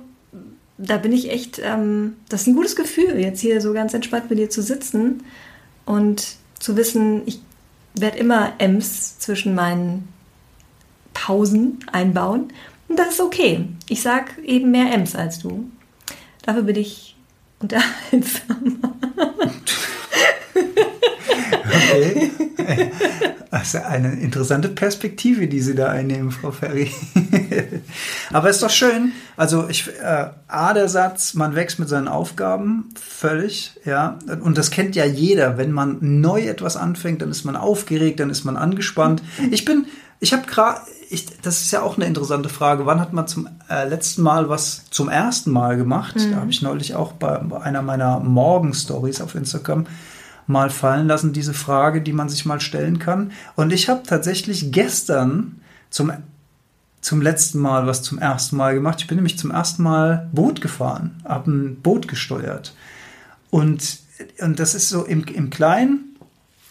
da 0.78 0.96
bin 0.96 1.12
ich 1.12 1.30
echt, 1.30 1.60
ähm, 1.62 2.16
das 2.30 2.42
ist 2.42 2.46
ein 2.46 2.56
gutes 2.56 2.74
Gefühl, 2.74 3.18
jetzt 3.18 3.40
hier 3.40 3.60
so 3.60 3.74
ganz 3.74 3.92
entspannt 3.92 4.30
mit 4.30 4.38
dir 4.38 4.48
zu 4.48 4.62
sitzen 4.62 5.22
und 5.84 6.36
zu 6.58 6.76
wissen, 6.78 7.20
ich 7.26 7.40
werde 7.94 8.18
immer 8.18 8.52
Ems 8.58 9.18
zwischen 9.18 9.54
meinen 9.54 10.08
Pausen 11.12 11.78
einbauen. 11.90 12.52
Und 12.88 12.98
das 12.98 13.14
ist 13.14 13.20
okay. 13.20 13.66
Ich 13.88 14.02
sag 14.02 14.38
eben 14.38 14.70
mehr 14.70 14.92
Ems 14.92 15.14
als 15.14 15.38
du. 15.38 15.70
Dafür 16.42 16.62
bin 16.62 16.76
ich 16.76 17.16
unterhaltsam. 17.60 18.80
Okay. 21.64 22.30
Das 23.54 23.68
ist 23.68 23.74
ja 23.74 23.86
eine 23.86 24.14
interessante 24.14 24.68
Perspektive, 24.68 25.46
die 25.46 25.60
Sie 25.60 25.76
da 25.76 25.86
einnehmen, 25.88 26.32
Frau 26.32 26.50
Ferry. 26.50 26.90
Aber 28.32 28.50
ist 28.50 28.64
doch 28.64 28.70
schön. 28.70 29.12
Also 29.36 29.68
ich, 29.68 29.88
äh, 30.02 30.26
A, 30.48 30.74
der 30.74 30.88
Satz, 30.88 31.34
man 31.34 31.54
wächst 31.54 31.78
mit 31.78 31.88
seinen 31.88 32.08
Aufgaben, 32.08 32.88
völlig, 33.00 33.78
ja. 33.84 34.18
Und 34.42 34.58
das 34.58 34.72
kennt 34.72 34.96
ja 34.96 35.04
jeder. 35.04 35.56
Wenn 35.56 35.70
man 35.70 35.98
neu 36.00 36.40
etwas 36.40 36.76
anfängt, 36.76 37.22
dann 37.22 37.30
ist 37.30 37.44
man 37.44 37.54
aufgeregt, 37.54 38.18
dann 38.18 38.28
ist 38.28 38.44
man 38.44 38.56
angespannt. 38.56 39.22
Ich 39.52 39.64
bin, 39.64 39.86
ich 40.18 40.32
habe 40.32 40.48
gerade, 40.48 40.80
das 41.42 41.60
ist 41.60 41.70
ja 41.70 41.82
auch 41.82 41.96
eine 41.96 42.06
interessante 42.06 42.48
Frage. 42.48 42.86
Wann 42.86 43.00
hat 43.00 43.12
man 43.12 43.28
zum 43.28 43.48
äh, 43.70 43.86
letzten 43.88 44.22
Mal 44.22 44.48
was 44.48 44.90
zum 44.90 45.08
ersten 45.08 45.52
Mal 45.52 45.76
gemacht? 45.76 46.16
Da 46.32 46.40
habe 46.40 46.50
ich 46.50 46.60
neulich 46.60 46.96
auch 46.96 47.12
bei, 47.12 47.38
bei 47.38 47.60
einer 47.60 47.82
meiner 47.82 48.18
Morgen-Stories 48.18 49.20
auf 49.20 49.36
Instagram 49.36 49.86
mal 50.46 50.70
fallen 50.70 51.06
lassen, 51.06 51.32
diese 51.32 51.54
Frage, 51.54 52.02
die 52.02 52.12
man 52.12 52.28
sich 52.28 52.44
mal 52.44 52.60
stellen 52.60 52.98
kann. 52.98 53.32
Und 53.56 53.72
ich 53.72 53.88
habe 53.88 54.02
tatsächlich 54.06 54.72
gestern 54.72 55.60
zum, 55.90 56.12
zum 57.00 57.22
letzten 57.22 57.58
Mal 57.58 57.86
was 57.86 58.02
zum 58.02 58.18
ersten 58.18 58.56
Mal 58.56 58.74
gemacht. 58.74 59.00
Ich 59.00 59.06
bin 59.06 59.16
nämlich 59.16 59.38
zum 59.38 59.50
ersten 59.50 59.82
Mal 59.82 60.28
Boot 60.32 60.60
gefahren, 60.60 61.22
habe 61.24 61.50
ein 61.50 61.80
Boot 61.80 62.08
gesteuert. 62.08 62.74
Und, 63.50 63.98
und 64.40 64.58
das 64.58 64.74
ist 64.74 64.88
so 64.88 65.04
im, 65.04 65.24
im 65.24 65.50
Kleinen, 65.50 66.16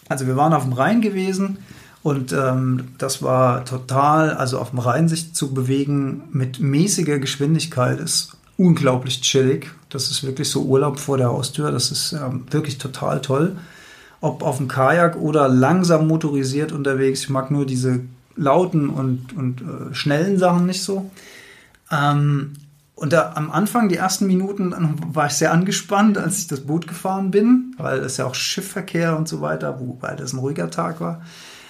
also 0.08 0.26
wir 0.26 0.36
waren 0.36 0.52
auf 0.52 0.64
dem 0.64 0.74
Rhein 0.74 1.00
gewesen 1.00 1.58
und 2.02 2.32
ähm, 2.32 2.88
das 2.98 3.22
war 3.22 3.64
total, 3.64 4.34
also 4.34 4.58
auf 4.58 4.70
dem 4.70 4.78
Rhein 4.78 5.08
sich 5.08 5.32
zu 5.32 5.54
bewegen 5.54 6.24
mit 6.32 6.60
mäßiger 6.60 7.18
Geschwindigkeit 7.18 7.98
ist 7.98 8.36
unglaublich 8.56 9.22
chillig. 9.22 9.70
Das 9.94 10.10
ist 10.10 10.24
wirklich 10.24 10.50
so 10.50 10.62
Urlaub 10.62 10.98
vor 10.98 11.18
der 11.18 11.28
Haustür. 11.28 11.70
Das 11.70 11.90
ist 11.90 12.12
ähm, 12.12 12.44
wirklich 12.50 12.78
total 12.78 13.20
toll. 13.20 13.56
Ob 14.20 14.42
auf 14.42 14.56
dem 14.56 14.68
Kajak 14.68 15.16
oder 15.16 15.48
langsam 15.48 16.08
motorisiert 16.08 16.72
unterwegs. 16.72 17.20
Ich 17.20 17.30
mag 17.30 17.50
nur 17.50 17.64
diese 17.64 18.00
lauten 18.36 18.90
und, 18.90 19.32
und 19.36 19.60
äh, 19.60 19.94
schnellen 19.94 20.38
Sachen 20.38 20.66
nicht 20.66 20.82
so. 20.82 21.10
Ähm, 21.92 22.54
und 22.96 23.12
da, 23.12 23.32
am 23.34 23.50
Anfang, 23.50 23.88
die 23.88 23.96
ersten 23.96 24.26
Minuten, 24.26 24.74
war 25.12 25.26
ich 25.26 25.32
sehr 25.32 25.52
angespannt, 25.52 26.16
als 26.16 26.38
ich 26.38 26.46
das 26.46 26.60
Boot 26.60 26.86
gefahren 26.86 27.30
bin, 27.30 27.74
weil 27.76 27.98
es 28.00 28.16
ja 28.16 28.24
auch 28.24 28.34
Schiffverkehr 28.34 29.16
und 29.16 29.28
so 29.28 29.40
weiter, 29.40 29.80
wobei 29.80 30.14
das 30.14 30.32
ein 30.32 30.38
ruhiger 30.38 30.70
Tag 30.70 31.00
war. 31.00 31.22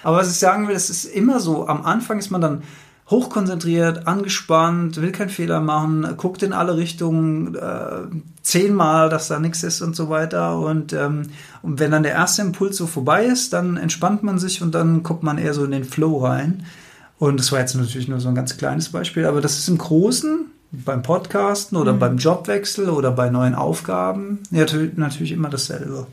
Aber 0.03 0.17
was 0.17 0.29
ich 0.29 0.37
sagen 0.37 0.67
will, 0.67 0.75
es 0.75 0.91
ist 0.91 1.05
immer 1.05 1.39
so, 1.39 1.67
am 1.67 1.83
Anfang 1.83 2.19
ist 2.19 2.29
man 2.29 2.41
dann 2.41 2.63
hochkonzentriert, 3.09 4.07
angespannt, 4.07 4.99
will 4.99 5.11
keinen 5.11 5.29
Fehler 5.29 5.59
machen, 5.59 6.07
guckt 6.17 6.41
in 6.41 6.53
alle 6.53 6.75
Richtungen, 6.75 7.53
äh, 7.55 8.07
zehnmal, 8.41 9.09
dass 9.09 9.27
da 9.27 9.39
nichts 9.39 9.63
ist 9.63 9.81
und 9.81 9.95
so 9.95 10.09
weiter. 10.09 10.57
Und, 10.57 10.93
ähm, 10.93 11.23
und 11.61 11.79
wenn 11.79 11.91
dann 11.91 12.03
der 12.03 12.13
erste 12.13 12.41
Impuls 12.41 12.77
so 12.77 12.87
vorbei 12.87 13.25
ist, 13.25 13.53
dann 13.53 13.77
entspannt 13.77 14.23
man 14.23 14.39
sich 14.39 14.61
und 14.61 14.73
dann 14.73 15.03
kommt 15.03 15.21
man 15.21 15.37
eher 15.37 15.53
so 15.53 15.63
in 15.63 15.71
den 15.71 15.83
Flow 15.83 16.25
rein. 16.25 16.65
Und 17.19 17.39
das 17.39 17.51
war 17.51 17.59
jetzt 17.59 17.75
natürlich 17.75 18.07
nur 18.07 18.19
so 18.19 18.27
ein 18.27 18.35
ganz 18.35 18.57
kleines 18.57 18.89
Beispiel, 18.89 19.25
aber 19.25 19.39
das 19.39 19.57
ist 19.57 19.67
im 19.67 19.77
Großen, 19.77 20.47
beim 20.71 21.03
Podcasten 21.03 21.77
oder 21.77 21.93
beim 21.93 22.17
Jobwechsel 22.17 22.89
oder 22.89 23.11
bei 23.11 23.29
neuen 23.29 23.55
Aufgaben, 23.55 24.39
ja, 24.51 24.61
natürlich, 24.61 24.97
natürlich 24.97 25.31
immer 25.31 25.49
dasselbe. 25.49 26.07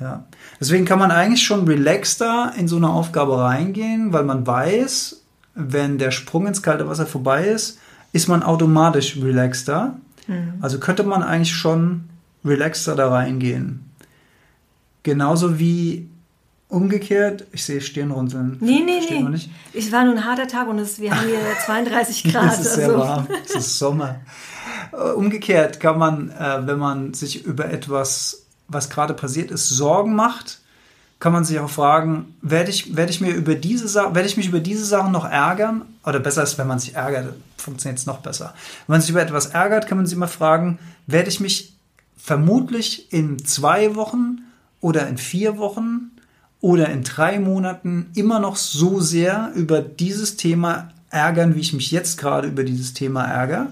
Ja. 0.00 0.24
Deswegen 0.58 0.86
kann 0.86 0.98
man 0.98 1.10
eigentlich 1.10 1.42
schon 1.42 1.66
relaxter 1.68 2.52
in 2.56 2.68
so 2.68 2.76
eine 2.76 2.88
Aufgabe 2.88 3.38
reingehen, 3.38 4.12
weil 4.12 4.24
man 4.24 4.46
weiß, 4.46 5.19
wenn 5.68 5.98
der 5.98 6.10
Sprung 6.10 6.46
ins 6.46 6.62
kalte 6.62 6.88
Wasser 6.88 7.06
vorbei 7.06 7.46
ist, 7.46 7.78
ist 8.12 8.28
man 8.28 8.42
automatisch 8.42 9.16
relaxter. 9.16 9.96
Also 10.60 10.78
könnte 10.78 11.02
man 11.02 11.22
eigentlich 11.22 11.52
schon 11.52 12.04
relaxter 12.44 12.94
da 12.94 13.08
reingehen. 13.08 13.90
Genauso 15.02 15.58
wie 15.58 16.08
umgekehrt, 16.68 17.46
ich 17.52 17.64
sehe 17.64 17.80
Stirnrunzeln. 17.80 18.56
Nee, 18.60 18.80
nee, 18.84 18.98
Versteht 18.98 19.24
nee. 19.24 19.30
nicht? 19.30 19.50
Es 19.72 19.90
war 19.90 20.04
nur 20.04 20.14
ein 20.14 20.24
harter 20.24 20.46
Tag 20.46 20.68
und 20.68 20.78
es, 20.78 21.00
wir 21.00 21.14
haben 21.14 21.26
hier 21.26 21.38
32 21.66 22.24
Grad. 22.32 22.52
Es 22.52 22.60
ist 22.60 22.74
sehr 22.74 22.86
also. 22.88 22.98
warm, 22.98 23.28
es 23.44 23.54
ist 23.56 23.78
Sommer. 23.78 24.20
Äh, 24.92 25.10
Umgekehrt 25.12 25.80
kann 25.80 25.98
man, 25.98 26.30
äh, 26.30 26.66
wenn 26.66 26.78
man 26.78 27.12
sich 27.14 27.44
über 27.44 27.70
etwas, 27.70 28.46
was 28.68 28.88
gerade 28.88 29.14
passiert 29.14 29.50
ist, 29.50 29.68
Sorgen 29.68 30.14
macht, 30.14 30.59
kann 31.20 31.32
man 31.32 31.44
sich 31.44 31.60
auch 31.60 31.70
fragen, 31.70 32.34
werde 32.40 32.70
ich, 32.70 32.96
werde 32.96 33.12
ich 33.12 33.20
werde 33.20 34.26
ich 34.26 34.36
mich 34.38 34.48
über 34.48 34.60
diese 34.60 34.86
Sachen 34.86 35.12
noch 35.12 35.30
ärgern? 35.30 35.82
Oder 36.04 36.18
besser 36.18 36.42
ist, 36.42 36.56
wenn 36.56 36.66
man 36.66 36.78
sich 36.78 36.94
ärgert, 36.94 37.34
funktioniert 37.58 37.98
es 37.98 38.06
noch 38.06 38.18
besser. 38.18 38.54
Wenn 38.86 38.94
man 38.94 39.00
sich 39.02 39.10
über 39.10 39.20
etwas 39.20 39.46
ärgert, 39.46 39.86
kann 39.86 39.98
man 39.98 40.06
sich 40.06 40.16
immer 40.16 40.28
fragen, 40.28 40.78
werde 41.06 41.28
ich 41.28 41.38
mich 41.38 41.74
vermutlich 42.16 43.12
in 43.12 43.44
zwei 43.44 43.94
Wochen 43.94 44.38
oder 44.80 45.06
in 45.08 45.18
vier 45.18 45.58
Wochen 45.58 46.10
oder 46.62 46.88
in 46.88 47.02
drei 47.02 47.38
Monaten 47.38 48.10
immer 48.14 48.40
noch 48.40 48.56
so 48.56 49.00
sehr 49.00 49.52
über 49.54 49.82
dieses 49.82 50.36
Thema 50.36 50.90
ärgern, 51.10 51.54
wie 51.54 51.60
ich 51.60 51.74
mich 51.74 51.90
jetzt 51.90 52.16
gerade 52.16 52.48
über 52.48 52.64
dieses 52.64 52.94
Thema 52.94 53.24
ärgere. 53.24 53.66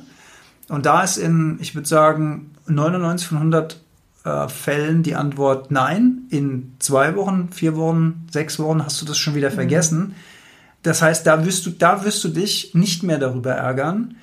Und 0.69 0.85
da 0.85 1.03
ist 1.03 1.17
in, 1.17 1.59
ich 1.61 1.75
würde 1.75 1.89
sagen, 1.89 2.51
99 2.67 3.27
von 3.27 3.39
100 3.39 3.81
äh, 4.25 4.49
Fällen 4.49 5.03
die 5.03 5.15
Antwort 5.15 5.71
nein. 5.71 6.23
In 6.31 6.75
zwei 6.79 7.15
Wochen, 7.17 7.51
vier 7.53 7.77
Wochen, 7.77 8.27
sechs 8.31 8.59
Wochen 8.59 8.85
hast 8.85 9.01
du 9.01 9.07
das 9.07 9.19
schon 9.19 9.35
wieder 9.35 9.51
vergessen. 9.51 10.15
Das 10.83 11.03
heißt, 11.03 11.27
da 11.27 11.45
wirst 11.45 11.67
du, 11.67 11.71
da 11.71 12.05
wirst 12.05 12.23
du 12.25 12.29
dich 12.29 12.75
nicht 12.75 13.03
mehr 13.03 13.19
darüber 13.19 13.53
ärgern. 13.53 14.17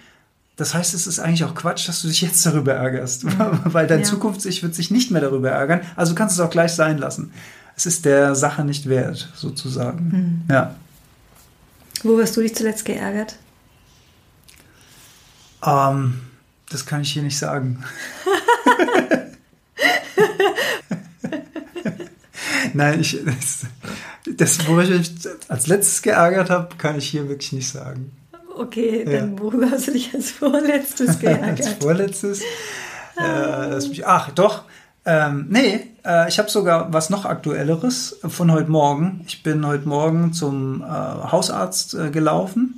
Das 0.55 0.73
heißt, 0.73 0.93
es 0.93 1.05
ist 1.05 1.19
eigentlich 1.19 1.43
auch 1.43 1.53
Quatsch, 1.53 1.87
dass 1.89 2.01
du 2.01 2.07
dich 2.07 2.21
jetzt 2.21 2.45
darüber 2.45 2.73
ärgerst, 2.73 3.25
weil 3.65 3.87
dein 3.87 3.99
Ja. 3.99 4.05
Zukunfts-Ich 4.05 4.63
wird 4.63 4.73
sich 4.73 4.89
nicht 4.89 5.11
mehr 5.11 5.21
darüber 5.21 5.49
ärgern. 5.49 5.81
Also 5.97 6.15
kannst 6.15 6.37
du 6.37 6.41
es 6.41 6.47
auch 6.47 6.51
gleich 6.51 6.71
sein 6.71 6.97
lassen. 6.97 7.33
Es 7.75 7.85
ist 7.85 8.05
der 8.05 8.35
Sache 8.35 8.63
nicht 8.63 8.87
wert, 8.87 9.29
sozusagen. 9.35 10.45
Ja. 10.49 10.75
Wo 12.03 12.17
hast 12.21 12.37
du 12.37 12.41
dich 12.41 12.55
zuletzt 12.55 12.85
geärgert? 12.85 13.35
Ähm, 15.65 16.21
das 16.69 16.85
kann 16.85 17.01
ich 17.01 17.11
hier 17.11 17.23
nicht 17.23 17.37
sagen. 17.37 17.83
Nein, 22.73 22.99
ich, 23.01 23.17
das, 23.25 23.65
das, 24.37 24.67
wo 24.67 24.79
ich 24.79 24.89
mich 24.89 25.11
als 25.47 25.67
letztes 25.67 26.01
geärgert 26.01 26.49
habe, 26.49 26.75
kann 26.77 26.97
ich 26.97 27.07
hier 27.07 27.27
wirklich 27.29 27.53
nicht 27.53 27.69
sagen. 27.69 28.11
Okay, 28.57 29.03
Ja. 29.05 29.19
dann 29.21 29.39
worüber 29.39 29.69
hast 29.71 29.87
du 29.87 29.91
dich 29.91 30.13
als 30.13 30.31
vorletztes 30.31 31.09
Als 31.09 31.19
geärgert? 31.19 31.77
vorletztes. 31.81 32.41
Äh, 32.41 33.69
lass 33.69 33.87
mich, 33.89 34.05
ach, 34.05 34.31
doch. 34.31 34.63
Ähm, 35.05 35.45
nee, 35.49 35.87
äh, 36.05 36.27
ich 36.29 36.39
habe 36.39 36.49
sogar 36.49 36.91
was 36.91 37.09
noch 37.09 37.25
Aktuelleres 37.25 38.17
von 38.27 38.51
heute 38.51 38.71
Morgen. 38.71 39.23
Ich 39.27 39.43
bin 39.43 39.65
heute 39.65 39.87
Morgen 39.87 40.33
zum 40.33 40.81
äh, 40.81 40.85
Hausarzt 40.85 41.93
äh, 41.93 42.09
gelaufen, 42.09 42.74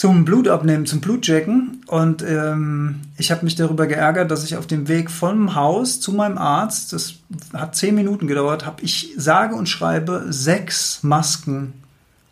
zum 0.00 0.24
Blutabnehmen, 0.24 0.86
zum 0.86 1.02
Blutchecken. 1.02 1.82
Und 1.86 2.22
ähm, 2.22 3.02
ich 3.18 3.30
habe 3.30 3.44
mich 3.44 3.54
darüber 3.54 3.86
geärgert, 3.86 4.30
dass 4.30 4.44
ich 4.44 4.56
auf 4.56 4.66
dem 4.66 4.88
Weg 4.88 5.10
vom 5.10 5.54
Haus 5.54 6.00
zu 6.00 6.12
meinem 6.12 6.38
Arzt, 6.38 6.94
das 6.94 7.16
hat 7.52 7.76
zehn 7.76 7.96
Minuten 7.96 8.26
gedauert, 8.26 8.64
habe 8.64 8.82
ich 8.82 9.12
sage 9.18 9.54
und 9.54 9.68
schreibe 9.68 10.24
sechs 10.30 11.02
Masken 11.02 11.74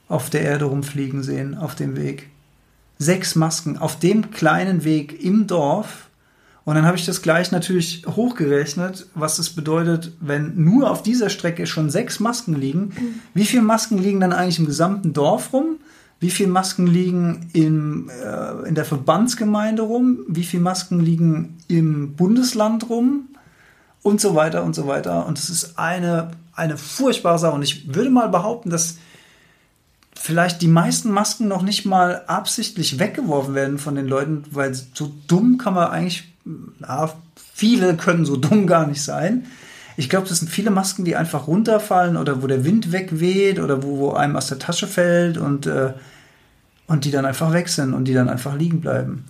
auf 0.09 0.31
der 0.31 0.41
Erde 0.45 0.65
rumfliegen 0.65 1.23
sehen, 1.23 1.59
auf 1.59 1.75
dem 1.75 1.95
Weg 1.95 2.31
sechs 2.99 3.35
Masken 3.35 3.77
auf 3.77 3.99
dem 3.99 4.31
kleinen 4.31 4.85
Weg 4.85 5.23
im 5.23 5.47
Dorf. 5.47 6.09
Und 6.65 6.77
dann 6.77 6.87
habe 6.87 6.97
ich 6.97 7.05
das 7.05 7.21
gleich 7.21 7.53
natürlich 7.53 8.07
hochgerechnet, 8.07 9.09
was 9.15 9.37
das 9.37 9.51
bedeutet, 9.51 10.13
wenn 10.23 10.55
nur 10.57 10.91
auf 10.91 11.03
dieser 11.03 11.29
Strecke 11.29 11.67
schon 11.67 11.91
sechs 11.91 12.19
Masken 12.19 12.55
liegen. 12.55 12.95
Wie 13.35 13.45
viele 13.45 13.63
Masken 13.63 13.99
liegen 13.99 14.21
dann 14.21 14.33
eigentlich 14.33 14.59
im 14.59 14.65
gesamten 14.65 15.13
Dorf 15.13 15.53
rum? 15.53 15.77
Wie 16.21 16.31
viele 16.31 16.51
Masken 16.51 16.87
liegen 16.87 17.49
im, 17.53 18.11
äh, 18.11 18.69
in 18.69 18.75
der 18.75 18.85
Verbandsgemeinde 18.85 19.83
rum? 19.83 20.21
Wie 20.27 20.45
viele 20.45 20.63
Masken 20.63 21.01
liegen 21.01 21.59
im 21.69 22.15
Bundesland 22.15 22.89
rum? 22.89 23.29
Und 24.03 24.21
so 24.21 24.35
weiter 24.35 24.65
und 24.65 24.75
so 24.75 24.87
weiter. 24.87 25.27
Und 25.27 25.39
es 25.39 25.51
ist 25.51 25.79
eine, 25.79 26.31
eine 26.55 26.77
furchtbare 26.77 27.39
Sache. 27.39 27.55
Und 27.55 27.63
ich 27.63 27.95
würde 27.95 28.11
mal 28.11 28.29
behaupten, 28.29 28.71
dass 28.71 28.97
vielleicht 30.15 30.63
die 30.63 30.69
meisten 30.69 31.11
Masken 31.11 31.47
noch 31.49 31.63
nicht 31.63 31.85
mal 31.85 32.25
absichtlich 32.27 32.99
weggeworfen 32.99 33.55
werden 33.55 33.79
von 33.79 33.95
den 33.95 34.07
Leuten, 34.07 34.45
weil 34.51 34.75
so 34.75 35.13
dumm 35.29 35.59
kann 35.59 35.75
man 35.75 35.89
eigentlich, 35.89 36.25
na, 36.81 37.13
viele 37.55 37.97
können 37.97 38.25
so 38.25 38.37
dumm 38.37 38.67
gar 38.67 38.87
nicht 38.87 39.03
sein. 39.03 39.47
Ich 39.99 40.09
glaube, 40.09 40.29
das 40.29 40.39
sind 40.39 40.49
viele 40.49 40.71
Masken, 40.71 41.05
die 41.05 41.17
einfach 41.17 41.49
runterfallen 41.49 42.17
oder 42.17 42.41
wo 42.41 42.47
der 42.47 42.65
Wind 42.65 42.93
wegweht 42.93 43.59
oder 43.59 43.83
wo, 43.83 43.99
wo 43.99 44.13
einem 44.13 44.37
aus 44.37 44.47
der 44.47 44.61
Tasche 44.61 44.87
fällt 44.87 45.39
und, 45.39 45.67
äh, 45.67 45.93
und 46.87 47.05
die 47.05 47.11
dann 47.11 47.27
einfach 47.27 47.53
weg 47.53 47.69
sind 47.69 47.95
und 47.95 48.05
die 48.05 48.15
dann 48.15 48.29
einfach 48.29 48.55
liegen 48.57 48.81
bleiben. 48.81 49.25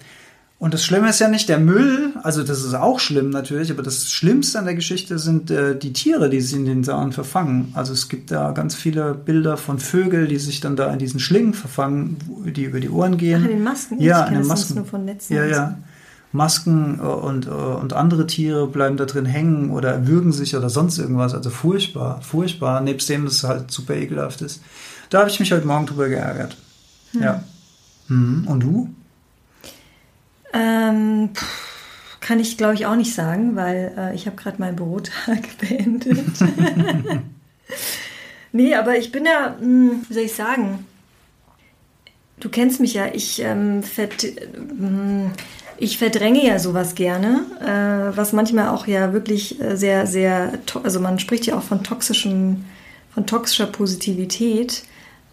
Und 0.58 0.74
das 0.74 0.84
Schlimme 0.84 1.08
ist 1.08 1.20
ja 1.20 1.28
nicht 1.28 1.48
der 1.48 1.58
Müll, 1.58 2.12
also 2.22 2.42
das 2.42 2.62
ist 2.62 2.74
auch 2.74 3.00
schlimm 3.00 3.30
natürlich, 3.30 3.70
aber 3.70 3.82
das 3.82 4.10
Schlimmste 4.10 4.58
an 4.58 4.66
der 4.66 4.74
Geschichte 4.74 5.18
sind 5.18 5.50
äh, 5.50 5.74
die 5.74 5.94
Tiere, 5.94 6.28
die 6.28 6.42
sich 6.42 6.58
in 6.58 6.66
den 6.66 6.84
Saaren 6.84 7.12
verfangen. 7.12 7.72
Also 7.74 7.94
es 7.94 8.10
gibt 8.10 8.30
da 8.30 8.50
ganz 8.50 8.74
viele 8.74 9.14
Bilder 9.14 9.56
von 9.56 9.78
Vögeln, 9.78 10.28
die 10.28 10.36
sich 10.36 10.60
dann 10.60 10.76
da 10.76 10.92
in 10.92 10.98
diesen 10.98 11.18
Schlingen 11.18 11.54
verfangen, 11.54 12.18
die 12.44 12.64
über 12.64 12.80
die 12.80 12.90
Ohren 12.90 13.16
gehen. 13.16 13.40
Ach, 13.40 13.48
in 13.48 13.56
den 13.56 13.64
Masken? 13.64 14.00
Ja, 14.02 14.24
Ich 14.24 14.32
in 14.32 14.38
den 14.40 14.46
Masken. 14.46 14.74
nur 14.74 14.84
von 14.84 15.06
Netzen 15.06 15.34
Ja, 15.34 15.46
ja. 15.46 15.78
Masken 16.32 17.00
äh, 17.00 17.02
und, 17.02 17.46
äh, 17.46 17.50
und 17.50 17.92
andere 17.92 18.26
Tiere 18.26 18.66
bleiben 18.66 18.96
da 18.96 19.06
drin 19.06 19.26
hängen 19.26 19.70
oder 19.70 19.92
erwürgen 19.92 20.32
sich 20.32 20.56
oder 20.56 20.68
sonst 20.68 20.98
irgendwas. 20.98 21.34
Also 21.34 21.50
furchtbar, 21.50 22.20
furchtbar. 22.22 22.80
Nebst 22.80 23.08
dem, 23.08 23.24
dass 23.24 23.34
es 23.34 23.44
halt 23.44 23.70
super 23.70 23.94
ekelhaft 23.94 24.42
ist. 24.42 24.62
Da 25.10 25.20
habe 25.20 25.30
ich 25.30 25.40
mich 25.40 25.52
heute 25.52 25.66
Morgen 25.66 25.86
drüber 25.86 26.08
geärgert. 26.08 26.56
Ja. 27.12 27.42
Mhm. 28.08 28.46
Und 28.46 28.60
du? 28.60 28.90
Ähm, 30.52 31.30
kann 32.20 32.40
ich, 32.40 32.58
glaube 32.58 32.74
ich, 32.74 32.86
auch 32.86 32.96
nicht 32.96 33.14
sagen, 33.14 33.56
weil 33.56 33.94
äh, 33.96 34.14
ich 34.14 34.26
habe 34.26 34.36
gerade 34.36 34.58
meinen 34.58 34.76
Bürotag 34.76 35.48
beendet. 35.60 36.16
nee, 38.52 38.74
aber 38.74 38.98
ich 38.98 39.12
bin 39.12 39.24
ja, 39.24 39.56
mh, 39.60 39.92
wie 40.08 40.14
soll 40.14 40.22
ich 40.24 40.34
sagen, 40.34 40.84
du 42.40 42.48
kennst 42.48 42.80
mich 42.80 42.94
ja, 42.94 43.06
ich, 43.06 43.40
ähm, 43.40 43.82
verd, 43.82 44.26
mh, 44.78 45.30
ich 45.78 45.98
verdränge 45.98 46.44
ja 46.44 46.58
sowas 46.58 46.94
gerne, 46.94 47.42
äh, 47.60 48.16
was 48.16 48.32
manchmal 48.32 48.68
auch 48.68 48.86
ja 48.86 49.12
wirklich 49.12 49.60
äh, 49.60 49.76
sehr, 49.76 50.06
sehr, 50.06 50.52
also 50.82 51.00
man 51.00 51.18
spricht 51.18 51.46
ja 51.46 51.56
auch 51.56 51.62
von 51.62 51.82
toxischem, 51.82 52.64
von 53.14 53.26
toxischer 53.26 53.66
Positivität. 53.66 54.82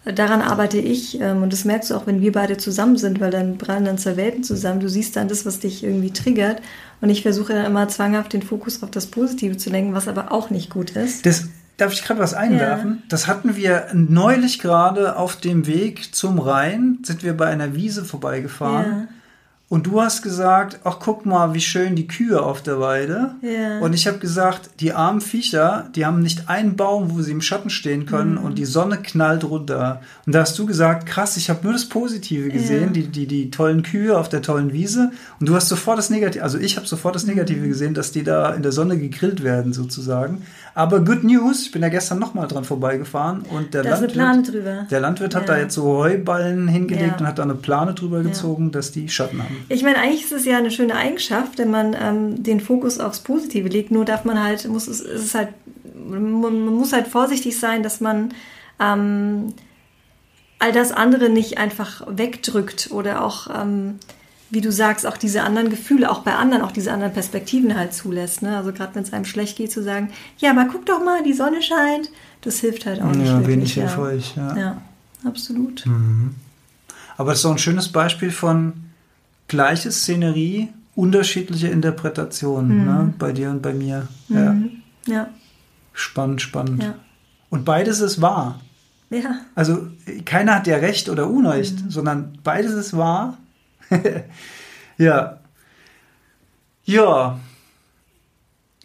Daran 0.04 0.40
arbeite 0.40 0.78
ich 0.78 1.20
ähm, 1.20 1.42
und 1.42 1.52
das 1.52 1.64
merkst 1.64 1.90
du 1.90 1.94
auch, 1.96 2.06
wenn 2.06 2.20
wir 2.20 2.30
beide 2.30 2.56
zusammen 2.56 2.96
sind, 2.96 3.20
weil 3.20 3.32
dann 3.32 3.58
prallen 3.58 3.84
dann 3.84 3.98
zwei 3.98 4.16
Welten 4.16 4.44
zusammen. 4.44 4.80
Du 4.80 4.88
siehst 4.88 5.16
dann 5.16 5.28
das, 5.28 5.44
was 5.44 5.58
dich 5.58 5.82
irgendwie 5.82 6.12
triggert 6.12 6.62
und 7.00 7.10
ich 7.10 7.22
versuche 7.22 7.52
dann 7.52 7.66
immer 7.66 7.88
zwanghaft 7.88 8.32
den 8.32 8.42
Fokus 8.42 8.82
auf 8.82 8.90
das 8.90 9.06
Positive 9.06 9.56
zu 9.56 9.70
lenken, 9.70 9.94
was 9.94 10.06
aber 10.06 10.30
auch 10.30 10.50
nicht 10.50 10.70
gut 10.70 10.90
ist. 10.90 11.26
Das, 11.26 11.48
darf 11.76 11.92
ich 11.92 12.04
gerade 12.04 12.20
was 12.20 12.34
einwerfen? 12.34 13.02
Das 13.08 13.26
hatten 13.26 13.56
wir 13.56 13.88
neulich 13.92 14.60
gerade 14.60 15.16
auf 15.16 15.36
dem 15.36 15.66
Weg 15.66 16.14
zum 16.14 16.38
Rhein, 16.38 16.98
sind 17.02 17.22
wir 17.22 17.36
bei 17.36 17.46
einer 17.46 17.74
Wiese 17.74 18.04
vorbeigefahren. 18.04 18.90
Ja. 18.90 19.08
Und 19.68 19.88
du 19.88 20.00
hast 20.00 20.22
gesagt, 20.22 20.78
ach 20.84 20.98
guck 21.00 21.26
mal, 21.26 21.52
wie 21.52 21.60
schön 21.60 21.96
die 21.96 22.06
Kühe 22.06 22.40
auf 22.40 22.62
der 22.62 22.78
Weide. 22.78 23.34
Ja. 23.42 23.80
Und 23.80 23.94
ich 23.94 24.06
habe 24.06 24.18
gesagt, 24.18 24.70
die 24.78 24.92
armen 24.92 25.20
Viecher, 25.20 25.90
die 25.96 26.06
haben 26.06 26.20
nicht 26.22 26.48
einen 26.48 26.76
Baum, 26.76 27.10
wo 27.10 27.20
sie 27.20 27.32
im 27.32 27.40
Schatten 27.40 27.68
stehen 27.68 28.06
können 28.06 28.34
Mhm. 28.36 28.44
und 28.44 28.58
die 28.58 28.64
Sonne 28.64 28.98
knallt 28.98 29.42
runter. 29.42 30.02
Und 30.24 30.36
da 30.36 30.42
hast 30.42 30.56
du 30.56 30.66
gesagt, 30.66 31.06
krass, 31.06 31.36
ich 31.36 31.50
habe 31.50 31.64
nur 31.64 31.72
das 31.72 31.86
Positive 31.88 32.48
gesehen, 32.48 32.84
Ja. 32.84 32.90
die, 32.92 33.08
die, 33.08 33.26
die 33.26 33.50
tollen 33.50 33.82
Kühe 33.82 34.16
auf 34.16 34.28
der 34.28 34.40
tollen 34.40 34.72
Wiese. 34.72 35.10
Und 35.40 35.48
du 35.48 35.54
hast 35.56 35.68
sofort 35.68 35.98
das 35.98 36.10
Negative, 36.10 36.44
also 36.44 36.58
ich 36.58 36.76
habe 36.76 36.86
sofort 36.86 37.16
das 37.16 37.26
Negative 37.26 37.62
Mhm. 37.64 37.68
gesehen, 37.68 37.94
dass 37.94 38.12
die 38.12 38.22
da 38.22 38.50
in 38.54 38.62
der 38.62 38.70
Sonne 38.72 38.96
gegrillt 38.96 39.42
werden 39.42 39.72
sozusagen. 39.72 40.42
Aber 40.76 41.00
good 41.00 41.24
news, 41.24 41.62
ich 41.62 41.70
bin 41.72 41.80
ja 41.80 41.88
gestern 41.88 42.18
nochmal 42.18 42.48
dran 42.48 42.62
vorbeigefahren 42.62 43.44
und 43.50 43.72
der 43.72 43.82
Da 43.82 43.98
Landwirt, 43.98 44.90
der 44.90 45.00
Landwirt 45.00 45.34
hat 45.34 45.48
Ja. 45.48 45.54
da 45.54 45.58
jetzt 45.58 45.74
so 45.74 45.84
Heuballen 45.84 46.68
hingelegt 46.68 47.12
Ja. 47.12 47.16
und 47.16 47.26
hat 47.26 47.38
da 47.38 47.44
eine 47.44 47.54
Plane 47.54 47.94
drüber 47.94 48.22
gezogen, 48.22 48.72
dass 48.72 48.92
die 48.92 49.08
Schatten 49.08 49.42
haben. 49.42 49.56
Ich 49.70 49.82
meine, 49.82 49.96
eigentlich 49.96 50.24
ist 50.24 50.32
es 50.32 50.44
ja 50.44 50.58
eine 50.58 50.70
schöne 50.70 50.94
Eigenschaft, 50.94 51.56
wenn 51.56 51.70
man 51.70 51.96
ähm, 51.98 52.42
den 52.42 52.60
Fokus 52.60 53.00
aufs 53.00 53.20
Positive 53.20 53.68
legt. 53.68 53.90
Nur 53.90 54.04
darf 54.04 54.26
man 54.26 54.42
halt, 54.44 54.68
muss 54.68 54.86
es, 54.86 55.00
es 55.00 55.24
ist 55.24 55.34
halt, 55.34 55.48
man 56.08 56.30
man 56.42 56.66
muss 56.74 56.92
halt 56.92 57.08
vorsichtig 57.08 57.58
sein, 57.58 57.82
dass 57.82 58.02
man 58.02 58.34
ähm, 58.78 59.54
all 60.58 60.72
das 60.72 60.92
andere 60.92 61.30
nicht 61.30 61.56
einfach 61.56 62.02
wegdrückt 62.06 62.90
oder 62.92 63.24
auch, 63.24 63.48
ähm, 63.62 63.94
wie 64.50 64.60
du 64.60 64.70
sagst, 64.70 65.06
auch 65.06 65.16
diese 65.16 65.42
anderen 65.42 65.70
Gefühle, 65.70 66.10
auch 66.10 66.20
bei 66.20 66.34
anderen, 66.34 66.62
auch 66.62 66.70
diese 66.72 66.92
anderen 66.92 67.12
Perspektiven 67.12 67.74
halt 67.76 67.92
zulässt. 67.92 68.42
Ne? 68.42 68.56
Also 68.56 68.72
gerade 68.72 68.94
wenn 68.94 69.02
es 69.02 69.12
einem 69.12 69.24
schlecht 69.24 69.56
geht, 69.56 69.72
zu 69.72 69.82
sagen, 69.82 70.10
ja, 70.38 70.50
aber 70.52 70.66
guck 70.70 70.86
doch 70.86 71.04
mal, 71.04 71.22
die 71.24 71.32
Sonne 71.32 71.62
scheint, 71.62 72.10
das 72.42 72.58
hilft 72.60 72.86
halt 72.86 73.00
auch 73.02 73.10
nicht 73.12 73.26
Ja, 73.26 73.46
wenig 73.46 73.74
ja. 73.74 73.82
hilfreich, 73.84 74.34
ja. 74.36 74.56
Ja, 74.56 74.82
absolut. 75.24 75.84
Aber 77.16 77.30
das 77.30 77.40
ist 77.40 77.46
auch 77.46 77.52
ein 77.52 77.58
schönes 77.58 77.88
Beispiel 77.88 78.30
von 78.30 78.74
gleiche 79.48 79.90
Szenerie, 79.90 80.68
unterschiedliche 80.94 81.68
Interpretationen 81.68 82.84
ne? 82.84 83.14
bei 83.18 83.32
dir 83.32 83.50
und 83.50 83.62
bei 83.62 83.72
mir. 83.74 84.08
Ja. 84.28 84.52
Mhm. 84.52 84.70
Ja, 85.06 85.28
Spannend, 85.92 86.42
spannend. 86.42 86.82
ja, 86.82 86.94
Und 87.48 87.64
beides 87.64 88.00
ist 88.00 88.20
wahr. 88.20 88.60
ja. 89.10 89.36
Also 89.54 89.86
keiner 90.24 90.56
hat 90.56 90.66
ja 90.66 90.76
Recht 90.76 91.08
oder 91.08 91.28
Unrecht, 91.28 91.76
sondern 91.88 92.38
beides 92.44 92.72
ist 92.72 92.96
wahr. 92.96 93.38
ja. 94.98 95.38
Ja. 96.84 97.38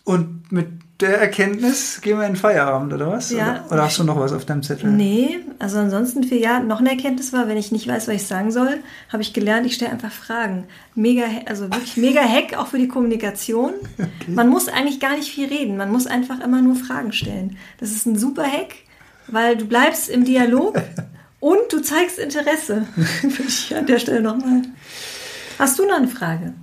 Und 0.03 0.51
mit 0.51 0.67
der 1.01 1.19
Erkenntnis 1.19 1.99
gehen 2.01 2.17
wir 2.17 2.25
in 2.25 2.33
den 2.33 2.39
Feierabend, 2.39 2.93
oder 2.93 3.11
was? 3.11 3.31
Ja. 3.31 3.63
Oder, 3.65 3.73
oder 3.73 3.83
hast 3.83 3.99
du 3.99 4.03
noch 4.03 4.19
was 4.19 4.33
auf 4.33 4.45
deinem 4.45 4.61
Zettel? 4.63 4.91
Nee, 4.91 5.39
also 5.59 5.79
ansonsten 5.79 6.23
für 6.23 6.35
ja, 6.35 6.59
noch 6.59 6.79
eine 6.79 6.91
Erkenntnis 6.91 7.33
war, 7.33 7.47
wenn 7.47 7.57
ich 7.57 7.71
nicht 7.71 7.87
weiß, 7.87 8.07
was 8.07 8.15
ich 8.15 8.27
sagen 8.27 8.51
soll, 8.51 8.79
habe 9.09 9.23
ich 9.23 9.33
gelernt, 9.33 9.65
ich 9.65 9.75
stelle 9.75 9.91
einfach 9.91 10.11
Fragen. 10.11 10.65
Mega, 10.95 11.23
also 11.47 11.65
wirklich 11.65 11.97
mega 11.97 12.21
Hack 12.21 12.57
auch 12.57 12.67
für 12.67 12.77
die 12.77 12.87
Kommunikation. 12.87 13.73
Man 14.27 14.49
muss 14.49 14.67
eigentlich 14.67 14.99
gar 14.99 15.15
nicht 15.15 15.31
viel 15.31 15.47
reden, 15.47 15.77
man 15.77 15.91
muss 15.91 16.07
einfach 16.07 16.39
immer 16.39 16.61
nur 16.61 16.75
Fragen 16.75 17.11
stellen. 17.11 17.57
Das 17.79 17.91
ist 17.91 18.05
ein 18.05 18.17
super 18.17 18.43
Hack, 18.43 18.75
weil 19.27 19.57
du 19.57 19.65
bleibst 19.65 20.09
im 20.09 20.23
Dialog 20.23 20.81
und 21.41 21.59
du 21.73 21.81
zeigst 21.81 22.17
Interesse. 22.17 22.87
Würde 22.95 23.43
ich 23.45 23.75
an 23.75 23.85
der 23.85 23.99
Stelle 23.99 24.21
nochmal. 24.21 24.61
Hast 25.59 25.77
du 25.77 25.85
noch 25.85 25.97
eine 25.97 26.07
Frage? 26.07 26.53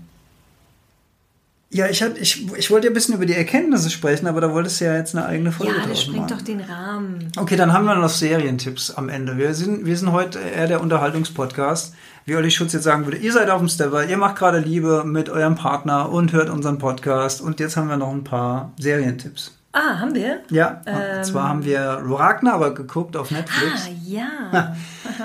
Ja, 1.70 1.86
ich, 1.86 2.02
hatte, 2.02 2.18
ich, 2.18 2.50
ich 2.56 2.70
wollte 2.70 2.86
ja 2.86 2.90
ein 2.90 2.94
bisschen 2.94 3.14
über 3.14 3.26
die 3.26 3.34
Erkenntnisse 3.34 3.90
sprechen, 3.90 4.26
aber 4.26 4.40
da 4.40 4.50
wolltest 4.54 4.80
du 4.80 4.86
ja 4.86 4.96
jetzt 4.96 5.14
eine 5.14 5.26
eigene 5.26 5.52
Folge 5.52 5.74
Ja, 5.76 5.86
das 5.86 6.06
machen. 6.06 6.26
doch 6.26 6.40
den 6.40 6.60
Rahmen. 6.60 7.30
Okay, 7.36 7.56
dann 7.56 7.74
haben 7.74 7.84
wir 7.84 7.94
noch 7.94 8.08
Serientipps 8.08 8.90
am 8.92 9.10
Ende. 9.10 9.36
Wir 9.36 9.52
sind, 9.52 9.84
wir 9.84 9.94
sind 9.98 10.12
heute 10.12 10.38
eher 10.38 10.66
der 10.66 10.80
Unterhaltungspodcast. 10.80 11.94
Wie 12.24 12.36
Olli 12.36 12.50
Schutz 12.50 12.72
jetzt 12.72 12.84
sagen 12.84 13.04
würde, 13.04 13.18
ihr 13.18 13.32
seid 13.34 13.50
auf 13.50 13.58
dem 13.58 13.68
Stepper, 13.68 14.04
ihr 14.06 14.16
macht 14.16 14.36
gerade 14.36 14.60
Liebe 14.60 15.04
mit 15.04 15.28
eurem 15.28 15.56
Partner 15.56 16.08
und 16.10 16.32
hört 16.32 16.48
unseren 16.48 16.78
Podcast. 16.78 17.42
Und 17.42 17.60
jetzt 17.60 17.76
haben 17.76 17.88
wir 17.90 17.98
noch 17.98 18.12
ein 18.12 18.24
paar 18.24 18.72
Serientipps. 18.78 19.57
Ah, 19.72 19.98
haben 20.00 20.14
wir? 20.14 20.40
Ja, 20.50 20.80
Ähm. 20.86 21.22
zwar 21.24 21.48
haben 21.48 21.64
wir 21.64 22.00
Ragnarok 22.02 22.74
geguckt 22.74 23.16
auf 23.16 23.30
Netflix. 23.30 23.86
Ah, 23.86 23.90
ja. 24.06 24.76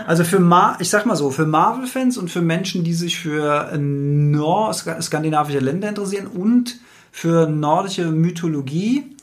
Also 0.06 0.24
für 0.26 0.40
Mar 0.40 0.78
ich 0.80 0.90
sag 0.90 1.06
mal 1.06 1.16
so, 1.16 1.32
für 1.32 1.46
Marvel-Fans 1.46 2.18
und 2.18 2.30
für 2.30 2.42
Menschen, 2.42 2.84
die 2.84 2.94
sich 2.94 3.18
für 3.20 3.72
nord 3.78 4.76
skandinavische 5.02 5.60
Länder 5.60 5.88
interessieren 5.90 6.28
und 6.28 6.78
für 7.12 7.48
nordische 7.48 8.06
Mythologie, 8.12 9.16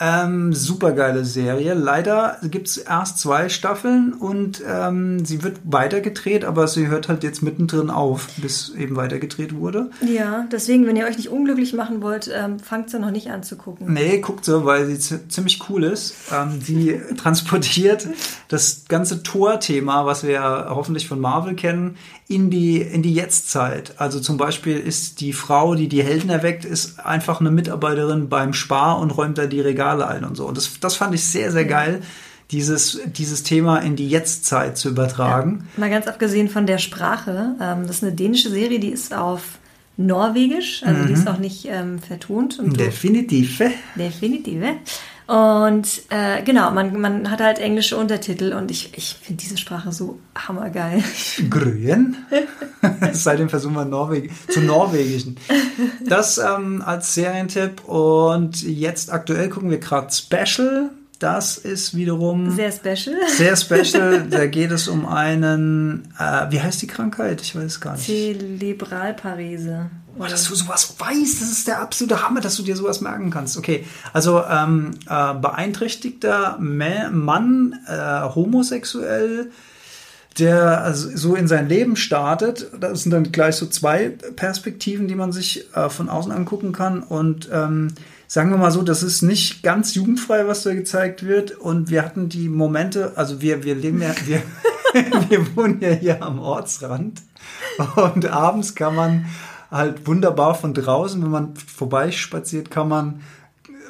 ähm, 0.00 0.54
supergeile 0.54 1.24
Serie. 1.26 1.74
Leider 1.74 2.38
gibt 2.42 2.68
es 2.68 2.78
erst 2.78 3.18
zwei 3.18 3.50
Staffeln 3.50 4.14
und 4.14 4.62
ähm, 4.66 5.24
sie 5.26 5.42
wird 5.42 5.58
weitergedreht, 5.64 6.44
aber 6.46 6.66
sie 6.68 6.88
hört 6.88 7.08
halt 7.08 7.22
jetzt 7.22 7.42
mittendrin 7.42 7.90
auf, 7.90 8.28
bis 8.38 8.70
eben 8.70 8.96
weitergedreht 8.96 9.54
wurde. 9.54 9.90
Ja, 10.00 10.46
deswegen, 10.50 10.86
wenn 10.86 10.96
ihr 10.96 11.04
euch 11.04 11.18
nicht 11.18 11.28
unglücklich 11.28 11.74
machen 11.74 12.00
wollt, 12.02 12.30
ähm, 12.34 12.58
fangt 12.60 12.88
sie 12.88 12.98
noch 12.98 13.10
nicht 13.10 13.30
an 13.30 13.42
zu 13.42 13.56
gucken. 13.56 13.92
Nee, 13.92 14.18
guckt 14.20 14.44
so, 14.46 14.64
weil 14.64 14.86
sie 14.86 14.98
zi- 14.98 15.28
ziemlich 15.28 15.68
cool 15.68 15.84
ist. 15.84 16.14
Ähm, 16.32 16.60
sie 16.62 16.98
transportiert 17.18 18.08
das 18.48 18.86
ganze 18.88 19.22
Tor-Thema, 19.22 20.06
was 20.06 20.22
wir 20.22 20.30
ja 20.30 20.66
hoffentlich 20.70 21.06
von 21.08 21.20
Marvel 21.20 21.54
kennen, 21.54 21.96
in 22.26 22.48
die, 22.48 22.80
in 22.80 23.02
die 23.02 23.12
Jetztzeit. 23.12 23.94
Also 23.98 24.20
zum 24.20 24.36
Beispiel 24.36 24.78
ist 24.78 25.20
die 25.20 25.32
Frau, 25.32 25.74
die 25.74 25.88
die 25.88 26.02
Helden 26.02 26.30
erweckt, 26.30 26.64
ist 26.64 27.00
einfach 27.04 27.40
eine 27.40 27.50
Mitarbeiterin 27.50 28.28
beim 28.28 28.52
Spar 28.52 28.98
und 29.00 29.10
räumt 29.10 29.36
da 29.36 29.46
die 29.46 29.60
Regale 29.60 29.89
ein 29.98 30.24
und 30.24 30.36
so. 30.36 30.46
Und 30.46 30.56
das, 30.56 30.78
das 30.80 30.94
fand 30.96 31.14
ich 31.14 31.24
sehr, 31.24 31.50
sehr 31.50 31.64
geil, 31.64 32.02
dieses, 32.50 33.00
dieses 33.06 33.42
Thema 33.42 33.78
in 33.78 33.96
die 33.96 34.08
Jetztzeit 34.08 34.76
zu 34.78 34.88
übertragen. 34.88 35.68
Mal 35.76 35.90
ganz 35.90 36.06
abgesehen 36.06 36.48
von 36.48 36.66
der 36.66 36.78
Sprache, 36.78 37.54
ähm, 37.60 37.86
das 37.86 37.96
ist 37.96 38.02
eine 38.04 38.12
dänische 38.12 38.50
Serie, 38.50 38.78
die 38.80 38.90
ist 38.90 39.14
auf 39.14 39.42
Norwegisch, 39.96 40.82
also 40.84 41.04
die 41.04 41.12
ist 41.12 41.28
auch 41.28 41.38
nicht 41.38 41.66
ähm, 41.68 41.98
vertont. 41.98 42.58
Und 42.58 42.72
du- 42.72 42.76
Definitiv. 42.84 43.60
Definitive. 43.96 44.76
Und 45.30 46.02
äh, 46.08 46.42
genau, 46.42 46.72
man, 46.72 47.00
man 47.00 47.30
hat 47.30 47.40
halt 47.40 47.60
englische 47.60 47.96
Untertitel 47.96 48.52
und 48.52 48.68
ich, 48.72 48.98
ich 48.98 49.14
finde 49.22 49.40
diese 49.40 49.56
Sprache 49.58 49.92
so 49.92 50.18
hammergeil. 50.36 51.04
Grün. 51.50 52.16
Seitdem 53.12 53.48
versuchen 53.48 53.74
wir 53.74 53.84
Norweg 53.84 54.32
zu 54.48 54.60
Norwegischen. 54.60 55.36
Das 56.04 56.38
ähm, 56.38 56.82
als 56.84 57.14
Serientipp. 57.14 57.84
Und 57.84 58.60
jetzt 58.62 59.12
aktuell 59.12 59.48
gucken 59.50 59.70
wir 59.70 59.78
gerade 59.78 60.08
Special. 60.12 60.90
Das 61.20 61.58
ist 61.58 61.94
wiederum 61.94 62.50
Sehr 62.50 62.72
special. 62.72 63.14
sehr 63.28 63.54
special. 63.54 64.26
Da 64.30 64.46
geht 64.46 64.72
es 64.72 64.88
um 64.88 65.06
einen, 65.06 66.08
äh, 66.18 66.50
wie 66.50 66.60
heißt 66.60 66.82
die 66.82 66.86
Krankheit? 66.88 67.40
Ich 67.42 67.54
weiß 67.54 67.64
es 67.64 67.80
gar 67.80 67.94
nicht. 67.94 68.06
Zerebralparese. 68.06 69.90
Boah, 70.16 70.28
dass 70.28 70.44
du 70.48 70.54
sowas 70.54 70.94
weißt, 70.98 71.40
das 71.40 71.50
ist 71.50 71.66
der 71.68 71.80
absolute 71.80 72.22
Hammer, 72.22 72.40
dass 72.40 72.56
du 72.56 72.62
dir 72.62 72.76
sowas 72.76 73.00
merken 73.00 73.30
kannst. 73.30 73.56
Okay, 73.56 73.86
also 74.12 74.42
ähm, 74.44 74.90
äh, 75.08 75.34
beeinträchtigter 75.34 76.58
Ma- 76.58 77.08
Mann, 77.10 77.74
äh, 77.86 78.22
homosexuell, 78.34 79.50
der 80.38 80.82
also 80.82 81.08
so 81.14 81.34
in 81.36 81.48
sein 81.48 81.68
Leben 81.68 81.96
startet. 81.96 82.70
Das 82.78 83.02
sind 83.02 83.12
dann 83.12 83.32
gleich 83.32 83.56
so 83.56 83.66
zwei 83.66 84.10
Perspektiven, 84.36 85.08
die 85.08 85.14
man 85.14 85.32
sich 85.32 85.74
äh, 85.74 85.88
von 85.88 86.08
außen 86.08 86.32
angucken 86.32 86.72
kann. 86.72 87.02
Und 87.02 87.48
ähm, 87.52 87.88
sagen 88.26 88.50
wir 88.50 88.58
mal 88.58 88.70
so, 88.72 88.82
das 88.82 89.02
ist 89.02 89.22
nicht 89.22 89.62
ganz 89.62 89.94
jugendfrei, 89.94 90.46
was 90.46 90.62
da 90.64 90.74
gezeigt 90.74 91.24
wird. 91.26 91.52
Und 91.52 91.90
wir 91.90 92.02
hatten 92.04 92.28
die 92.28 92.48
Momente, 92.48 93.12
also 93.16 93.40
wir, 93.40 93.64
wir 93.64 93.74
leben 93.74 94.02
ja, 94.02 94.14
wir, 94.26 94.42
wir 95.28 95.56
wohnen 95.56 95.80
ja 95.80 95.90
hier 95.90 96.22
am 96.22 96.38
Ortsrand. 96.40 97.22
Und 97.96 98.26
abends 98.26 98.74
kann 98.74 98.94
man 98.94 99.26
halt 99.70 100.06
wunderbar 100.06 100.54
von 100.54 100.74
draußen, 100.74 101.22
wenn 101.22 101.30
man 101.30 101.54
vorbeispaziert, 101.54 102.70
kann 102.70 102.88
man 102.88 103.20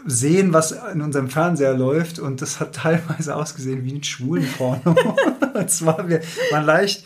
sehen, 0.07 0.53
was 0.53 0.73
in 0.73 1.03
unserem 1.03 1.29
Fernseher 1.29 1.75
läuft. 1.75 2.19
Und 2.19 2.43
das 2.43 2.61
hat 2.61 2.75
teilweise 2.77 3.37
ausgesehen 3.37 3.85
wie 3.85 3.95
ein 3.95 4.03
Schwulenporno. 4.03 4.95
Und 5.55 5.71
zwar, 5.71 6.09
wir 6.09 6.21
waren 6.51 6.65
leicht, 6.65 7.05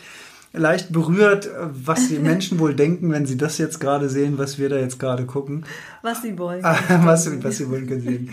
leicht 0.53 0.91
berührt, 0.91 1.49
was 1.59 2.07
die 2.07 2.19
Menschen 2.19 2.59
wohl 2.59 2.73
denken, 2.75 3.11
wenn 3.11 3.25
sie 3.25 3.37
das 3.37 3.57
jetzt 3.57 3.79
gerade 3.79 4.09
sehen, 4.09 4.37
was 4.37 4.57
wir 4.57 4.69
da 4.69 4.77
jetzt 4.77 4.99
gerade 4.99 5.25
gucken. 5.25 5.65
Was 6.01 6.21
sie 6.21 6.37
wollen. 6.37 6.63
was, 6.63 7.29
was 7.43 7.57
sie 7.57 7.69
wohl 7.69 7.85
können 7.85 8.01
sehen. 8.01 8.29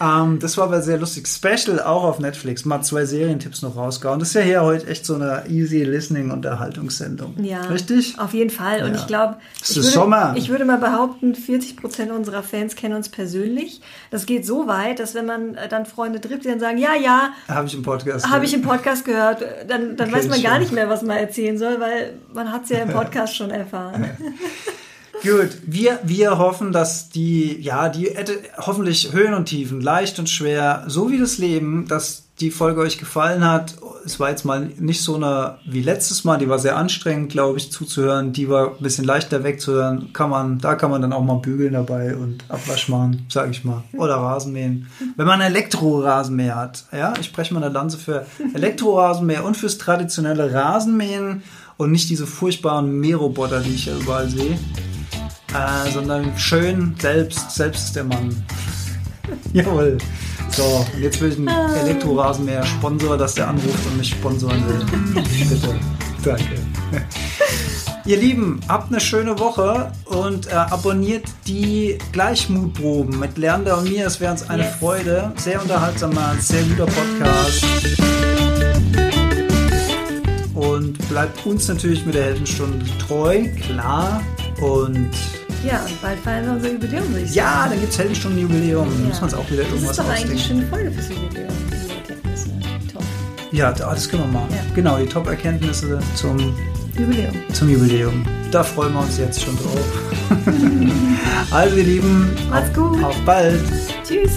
Ähm, 0.00 0.38
das 0.40 0.56
war 0.56 0.64
aber 0.64 0.80
sehr 0.82 0.98
lustig. 0.98 1.28
Special 1.28 1.80
auch 1.80 2.02
auf 2.04 2.18
Netflix. 2.18 2.64
Mal 2.64 2.80
zwei 2.82 3.04
Serientipps 3.04 3.62
noch 3.62 3.76
rausgehauen. 3.76 4.18
Das 4.18 4.28
ist 4.28 4.34
ja 4.34 4.40
hier 4.40 4.62
heute 4.62 4.86
echt 4.88 5.04
so 5.06 5.14
eine 5.14 5.44
easy 5.48 5.84
listening 5.84 6.30
Unterhaltungssendung. 6.30 7.34
Ja, 7.44 7.60
Richtig? 7.66 8.18
Auf 8.18 8.32
jeden 8.32 8.50
Fall. 8.50 8.82
Und 8.82 8.94
Ja. 8.94 9.00
ich 9.00 9.06
glaube, 9.06 9.36
ich, 9.60 9.76
würde- 9.76 10.32
ich 10.36 10.48
würde 10.48 10.64
mal 10.64 10.78
behaupten, 10.78 11.34
40 11.34 11.76
Prozent 11.76 12.10
unserer 12.10 12.42
Fans 12.42 12.74
kennen 12.74 12.94
uns 12.96 13.10
persönlich. 13.10 13.80
Das 14.10 14.26
geht 14.26 14.46
so 14.46 14.66
weit, 14.66 14.98
dass 14.98 15.14
wenn 15.14 15.26
man 15.26 15.54
äh, 15.56 15.68
dann 15.68 15.86
Freunde 15.86 16.20
trifft, 16.20 16.44
die 16.44 16.48
dann 16.48 16.58
sagen, 16.60 16.78
ja, 16.78 16.94
ja, 16.94 17.30
Habe 17.48 17.66
ich 17.66 17.74
im 17.74 17.82
Podcast. 17.82 18.28
habe 18.28 18.44
ich 18.44 18.54
im 18.54 18.62
Podcast 18.62 19.04
gehört, 19.04 19.42
dann, 19.68 19.96
dann 19.96 20.08
Kenn 20.08 20.18
weiß 20.18 20.28
man 20.28 20.42
gar 20.42 20.58
nicht 20.58 20.72
mehr, 20.72 20.88
was 20.88 21.02
man 21.02 21.18
erzählen 21.18 21.58
soll, 21.58 21.78
weil 21.80 22.14
man 22.32 22.50
hat 22.50 22.64
es 22.64 22.70
ja 22.70 22.78
im 22.78 22.88
Podcast 22.92 23.36
schon 23.36 23.50
erfahren. 23.50 24.10
Gut, 25.22 25.50
wir, 25.64 26.00
wir 26.02 26.38
hoffen, 26.38 26.72
dass 26.72 27.08
die, 27.08 27.60
ja, 27.60 27.88
die 27.88 28.06
hätte 28.06 28.40
hoffentlich 28.58 29.12
Höhen 29.12 29.34
und 29.34 29.44
Tiefen, 29.44 29.80
leicht 29.80 30.18
und 30.18 30.28
schwer, 30.28 30.82
so 30.88 31.12
wie 31.12 31.18
das 31.18 31.38
Leben, 31.38 31.86
dass 31.86 32.24
die 32.40 32.50
Folge 32.50 32.80
euch 32.80 32.98
gefallen 32.98 33.44
hat. 33.48 33.76
Es 34.04 34.18
war 34.18 34.30
jetzt 34.30 34.44
mal 34.44 34.70
nicht 34.80 35.00
so 35.00 35.14
eine 35.14 35.58
wie 35.64 35.80
letztes 35.80 36.24
Mal, 36.24 36.38
die 36.38 36.48
war 36.48 36.58
sehr 36.58 36.76
anstrengend, 36.76 37.30
glaube 37.30 37.58
ich, 37.58 37.70
zuzuhören. 37.70 38.32
Die 38.32 38.48
war 38.48 38.70
ein 38.70 38.82
bisschen 38.82 39.04
leichter 39.04 39.44
wegzuhören. 39.44 40.12
Kann 40.12 40.28
man, 40.28 40.58
da 40.58 40.74
kann 40.74 40.90
man 40.90 41.00
dann 41.00 41.12
auch 41.12 41.22
mal 41.22 41.36
bügeln 41.36 41.74
dabei 41.74 42.16
und 42.16 42.42
Abwasch 42.48 42.88
machen, 42.88 43.24
sage 43.28 43.52
ich 43.52 43.62
mal. 43.62 43.84
Oder 43.92 44.16
Rasenmähen. 44.16 44.88
Wenn 45.16 45.26
man 45.26 45.40
Elektrorasenmäher 45.40 46.56
hat, 46.56 46.84
ja, 46.90 47.14
ich 47.20 47.26
spreche 47.26 47.54
mal 47.54 47.62
eine 47.62 47.72
Lanze 47.72 47.96
für 47.96 48.26
Elektrorasenmäher 48.54 49.44
und 49.44 49.56
fürs 49.56 49.78
traditionelle 49.78 50.52
Rasenmähen 50.52 51.44
und 51.76 51.92
nicht 51.92 52.10
diese 52.10 52.26
furchtbaren 52.26 52.98
Mähroboter, 52.98 53.60
die 53.60 53.74
ich 53.74 53.86
ja 53.86 53.94
überall 53.96 54.28
sehe 54.28 54.58
äh, 55.54 55.90
sondern 55.90 56.36
schön 56.38 56.94
selbst, 57.00 57.50
selbst 57.50 57.86
ist 57.86 57.96
der 57.96 58.04
Mann. 58.04 58.44
Jawohl. 59.52 59.98
So, 60.50 60.84
und 60.94 61.00
jetzt 61.00 61.20
will 61.20 61.32
ich 61.32 61.38
einen 61.38 61.48
Elektrorasenmäher-Sponsor, 61.48 63.16
dass 63.16 63.34
der 63.34 63.48
anruft 63.48 63.86
und 63.86 63.96
mich 63.96 64.10
sponsoren 64.10 64.62
will. 64.68 64.84
Bitte. 65.48 65.74
Danke. 66.22 66.44
Ihr 68.04 68.16
Lieben, 68.16 68.60
habt 68.68 68.90
eine 68.90 69.00
schöne 69.00 69.38
Woche 69.38 69.92
und 70.06 70.48
äh, 70.48 70.54
abonniert 70.54 71.24
die 71.46 71.98
Gleichmutproben 72.10 73.18
mit 73.18 73.38
Lerner 73.38 73.78
und 73.78 73.84
mir. 73.84 74.06
Es 74.06 74.20
wäre 74.20 74.32
uns 74.32 74.50
eine 74.50 74.64
Yes. 74.64 74.74
Freude. 74.76 75.32
Sehr 75.36 75.62
unterhaltsamer, 75.62 76.34
sehr 76.40 76.64
guter 76.64 76.86
Podcast. 76.86 77.64
Und 80.54 81.08
bleibt 81.08 81.46
uns 81.46 81.68
natürlich 81.68 82.04
mit 82.04 82.16
der 82.16 82.24
Heldenstunde 82.24 82.84
treu, 82.98 83.44
klar. 83.68 84.20
Und 84.60 85.10
Ja, 85.64 85.84
und 85.84 86.02
bald 86.02 86.18
feiern 86.20 86.44
wir 86.46 86.52
unser 86.52 86.70
Jubiläum, 86.72 87.08
würde 87.10 87.20
ich 87.24 87.34
ja, 87.34 87.44
sagen. 87.44 87.70
dann 87.70 87.80
gibt 87.80 87.92
es 87.92 87.98
Heldenstundenjubiläum. 87.98 88.88
Da 88.88 89.00
Ja. 89.02 89.08
muss 89.08 89.20
man 89.20 89.24
uns 89.24 89.34
auch 89.34 89.50
wieder 89.50 89.62
Das 89.62 89.72
irgendwas 89.72 89.90
ist 89.92 89.98
doch 89.98 90.04
eigentlich 90.08 90.24
eine 90.24 90.34
ausdenken. 90.34 90.48
schöne 90.48 90.66
Folge 90.66 90.90
fürs 90.92 91.08
Jubiläum. 91.08 91.48
diese 91.70 91.92
Erkenntnisse. 91.94 92.48
Top. 92.92 93.02
Ja, 93.52 93.72
da- 93.72 93.94
das 93.94 94.08
können 94.08 94.22
wir 94.24 94.32
machen. 94.40 94.48
Ja. 94.50 94.62
Genau, 94.74 94.98
die 94.98 95.06
Top-Erkenntnisse 95.06 95.98
zum, 96.16 96.38
Jubiläum. 96.98 97.34
zum 97.52 97.68
Jubiläum. 97.70 98.24
Da 98.50 98.62
freuen 98.64 98.92
wir 98.92 99.00
uns 99.00 99.18
jetzt 99.18 99.40
schon 99.42 99.56
drauf. 99.56 99.80
also, 101.50 101.76
ihr 101.76 101.84
Lieben, 101.84 102.30
Macht's 102.50 102.76
auf, 102.78 102.90
gut. 102.92 103.04
auf 103.04 103.16
bald. 103.24 103.60
Tschüss. 104.06 104.32